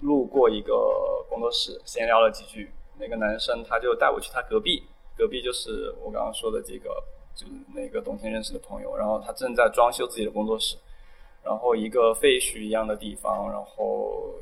[0.00, 2.72] 路过一个工作室，闲聊了几句。
[2.98, 4.82] 那个男生他就带我去他隔壁，
[5.16, 6.90] 隔壁就是我刚刚说的这个，
[7.36, 8.96] 就是那个冬天认识的朋友。
[8.96, 10.76] 然后他正在装修自己的工作室，
[11.44, 14.34] 然后一个废墟一样的地方，然后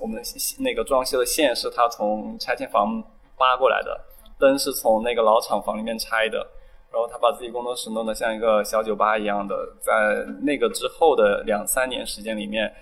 [0.00, 0.22] 我们
[0.60, 3.02] 那个装修的线是他从拆迁房
[3.36, 4.00] 扒过来的，
[4.38, 6.48] 灯是从那个老厂房里面拆的。
[6.90, 12.72] 然后他把自己工作室弄得像一个小酒吧一样的，在那个之后的两三年时间里面，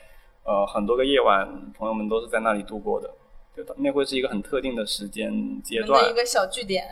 [0.44, 1.46] 呃，很多个夜晚，
[1.76, 3.10] 朋友们都是在那里度过的。
[3.56, 6.08] 就，那会是一个很特定的时间阶段。
[6.08, 6.84] 一个小据点。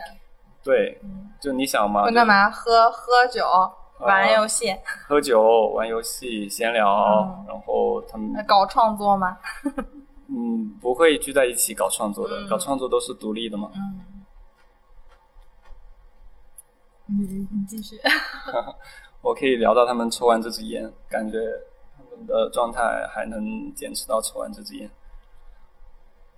[0.63, 0.99] 对，
[1.39, 2.03] 就你想嘛。
[2.03, 2.49] 会干嘛？
[2.49, 3.45] 喝喝酒，
[3.99, 4.75] 玩游戏。
[5.07, 8.43] 喝酒、玩游戏、闲聊，然后他们。
[8.45, 9.37] 搞创作吗？
[10.27, 13.69] 嗯，不会聚在一起搞创作的，搞创作都是独立的嘛。
[13.75, 14.01] 嗯。
[17.07, 17.99] 你你继续，
[19.21, 21.37] 我可以聊到他们抽完这支烟，感觉
[21.95, 24.89] 他们的状态还能坚持到抽完这支烟。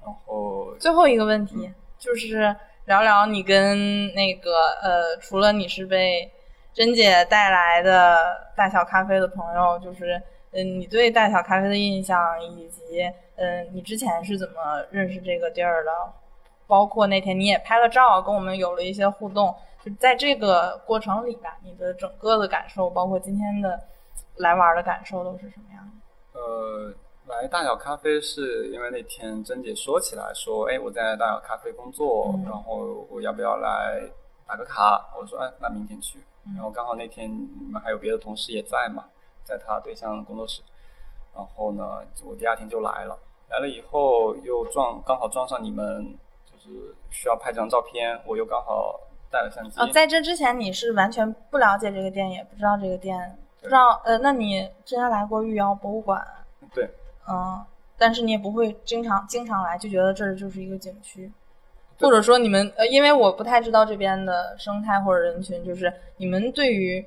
[0.03, 2.53] 然后最后一个问题就是
[2.85, 6.29] 聊聊你跟那个呃，除了你是被
[6.73, 10.21] 珍姐带来的大小咖啡的朋友，就是
[10.51, 13.03] 嗯，你对大小咖啡的印象，以及
[13.35, 15.91] 嗯，你之前是怎么认识这个地儿的？
[16.67, 19.55] 包括那天你也拍了照，跟我们有了一些互动。
[19.99, 23.79] 在这个过程里吧，你的整个的感受，包括今天的
[24.35, 26.39] 来玩的感受，都是什么样的？
[26.39, 26.93] 呃，
[27.27, 34.01] 来大小咖啡是因为那天珍姐说起来说，哎，我在大小咖啡工作，然后我要不要来
[34.45, 35.09] 打个卡？
[35.19, 36.19] 我说，哎，那明天去。
[36.55, 39.05] 然后刚好那天你们还有别的同事也在嘛，
[39.43, 40.61] 在他对象工作室。
[41.35, 43.17] 然后呢，我第二天就来了。
[43.49, 48.99] 来了以后又撞，刚好撞上你们，就是需要拍张照片，我又刚好。
[49.29, 56.25] 带了相机哦，在这之前你是完全不了解这个店，也不知道这个店，不知道呃，那你之前来过御窑博物馆？
[56.73, 56.89] 对，
[57.29, 57.63] 嗯，
[57.97, 61.31] 但是你也不会经常经常来，就觉得这儿就是一个景区，
[61.99, 66.99] 或者说你们呃，因为我不太知道这边的生态或者人群，就是你们对于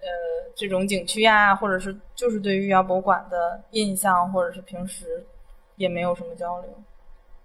[0.00, 0.06] 呃
[0.54, 5.24] 这种景区呀，或者是就是对于玉窑博物馆的印象，或者是平时
[5.76, 6.70] 也没有什么交流。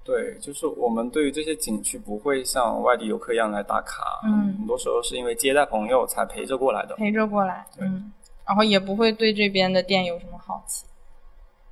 [0.03, 8.11] 对，就是我们对于这些景区不会像外地游客一样来打卡，嗯，很多时候是因为接待朋友才陪着过来的，陪着过来，嗯，
[8.47, 10.87] 然后也不会对这边的店有什么好奇，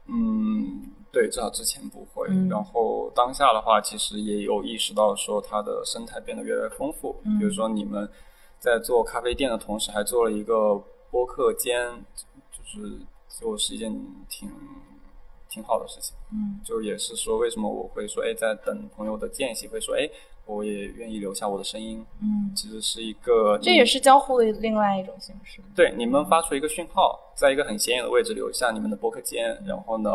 [0.05, 8.07] 嗯，对，至少之前不会，然后当下的话，其实也有意识到说它的生态变得越来越丰富，比如说你们
[8.59, 10.79] 在做咖啡店的同时，还做了一个
[11.09, 12.05] 播客间，
[12.51, 12.99] 就是
[13.39, 13.91] 就是一件
[14.29, 14.47] 挺。
[15.49, 20.07] 挺好的事情，嗯，就也是说，为什么我会说，哎，在等朋友的间隙，会说，哎，
[20.45, 25.61] 我也愿意留下我的声音，嗯，其实是一个，这也是交互的另外一种形式。
[25.75, 30.11] 对，你们发出一个讯号，在一个很显眼的位置留下你们的播客间，然后呢，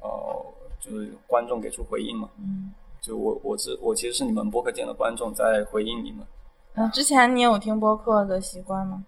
[0.00, 0.46] 呃，
[0.78, 6.26] 就是观众给出回应嘛，嗯，就我我是我其实是你们播客间的观众在回应你们。
[6.74, 9.04] 嗯，之前你有听播客的习惯吗？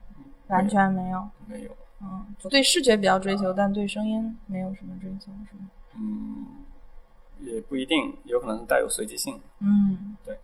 [0.49, 1.71] 完全没有，没有。
[2.01, 5.71] 嗯，对视觉比较追求，但对声音没有什么追求，是吗？
[5.97, 6.47] 嗯，
[7.41, 9.41] 也不一定，有可能是带有随机性。
[9.61, 10.39] 嗯，对，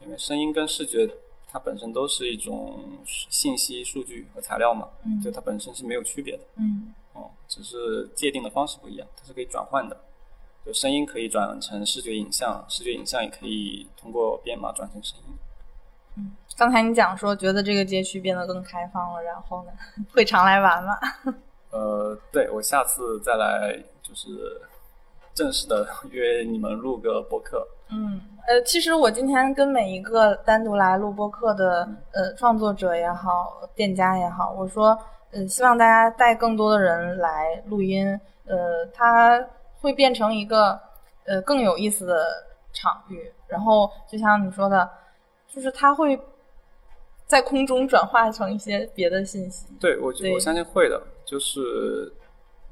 [0.00, 1.08] 因为声音跟视觉
[1.48, 6.44] 它本身都是一种信息、数据和材料嘛，嗯，就它本身是没有区别的。
[6.56, 9.98] 嗯，哦，只是界定的方式不一样，它是可以转换的。
[10.64, 15.34] 就声音可以转成视觉影像，视觉影像也可以通过编码转成声音。
[16.16, 16.30] 嗯。
[16.56, 19.72] 刚才你讲说，觉得这个街区变得更开放了，然后呢，
[20.12, 20.98] 会常来玩吗？
[21.70, 24.28] 呃，对，我下次再来，就是
[25.32, 27.66] 正式的约你们录个播客。
[27.88, 34.96] 嗯，呃，其实我今天跟每一个单独来录播客的呃创作者也好，店家也好，我说，
[35.30, 39.42] 呃，希望大家带更多的人来录音，呃，它
[39.80, 40.78] 会变成一个
[41.24, 42.24] 呃更有意思的
[42.72, 43.32] 场域。
[43.48, 44.88] 然后就像你说的，
[45.54, 46.18] 就是它会。
[47.24, 52.12] 在空中转化成一些别的信息，对我我相信会的，就是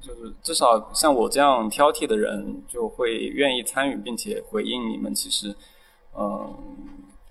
[0.02, 5.14] 就是至少像我这样挑剔的人，就会愿意参与并且回应你们。
[5.14, 5.54] 其实，
[6.14, 6.54] 嗯，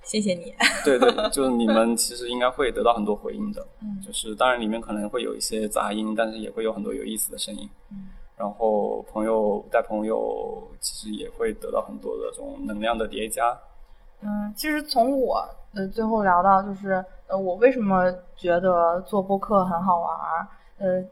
[0.02, 0.56] 谢谢你。
[0.84, 7.70] 对对，就是你们其实应该会得到很多回应的，嗯就是当然里面可能会有一些杂音，但是也会有很多有意思的声音。
[7.92, 8.08] 嗯
[8.38, 13.56] 然后朋友带朋友，其实也会得到很多的这种能量的叠加。
[14.22, 20.48] 嗯，其实从我呃最后聊到就是呃我为什么觉得做播客很好玩儿，
[20.78, 21.04] 呃，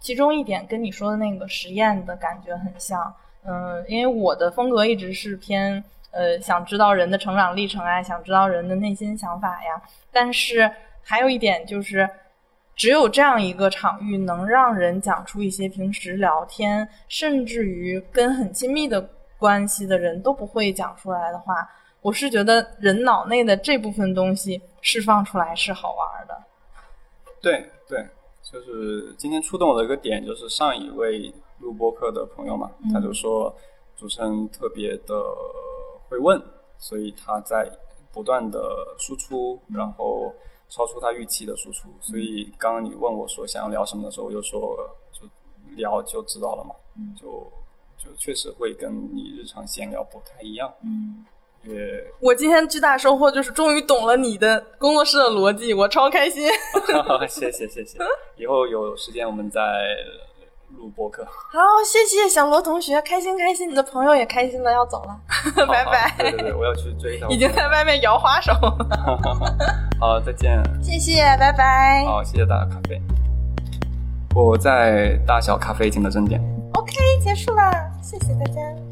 [0.00, 3.14] 其中一点跟你说的那个实验的感觉很像。
[3.44, 9.82] 嗯，因为我的风格一直是偏呃想知道人的成长历程啊，想知道人的内心想法呀。
[10.12, 10.70] 但是
[11.02, 12.08] 还有一点就是，
[12.76, 19.08] 只有这样一个场域能让人讲出一些平时聊天，甚至于跟很亲密的
[19.38, 21.68] 关系的人都不会讲出来的话，
[22.02, 26.42] 我是觉得人脑内的这部分东西释放出来是好玩的。
[27.40, 28.04] 对对，
[28.42, 33.54] 就是今天触动我的一个点，就是上一位录播客的朋友嘛，嗯他就说
[33.96, 35.22] 主持人特别的
[36.08, 36.42] 会问，
[36.76, 37.70] 所以他在
[38.12, 40.34] 不断的输出，然后
[40.68, 41.88] 超出他预期的输出。
[42.00, 44.76] 所以刚刚你问我说想要聊什么的时候，我就说
[45.12, 45.26] 就
[45.76, 47.50] 聊就知道了嘛，嗯就
[47.96, 51.31] 就确实会跟你日常闲聊不太一样，嗯，也
[52.20, 56.48] 我今天最大收获就是终于懂了你的工作室的逻辑，我超开心。
[57.28, 57.98] 谢谢谢谢，
[58.36, 59.60] 以后有时间我们再
[60.76, 61.24] 录播客。
[61.24, 65.20] 好，谢谢小罗同学，开心开心，你的朋友也开心了，要走了，
[65.66, 66.14] 拜拜。
[66.18, 67.26] 对对对，我要去追一下。
[67.28, 68.52] 已经在外面摇花手。
[70.00, 70.60] 好，再见。
[70.82, 72.04] 谢谢，拜拜。
[72.06, 73.00] 好，谢谢大家咖啡。
[74.34, 76.40] 我在大小咖啡厅的正点。
[76.74, 77.70] OK，结束了，
[78.02, 78.91] 谢谢大家。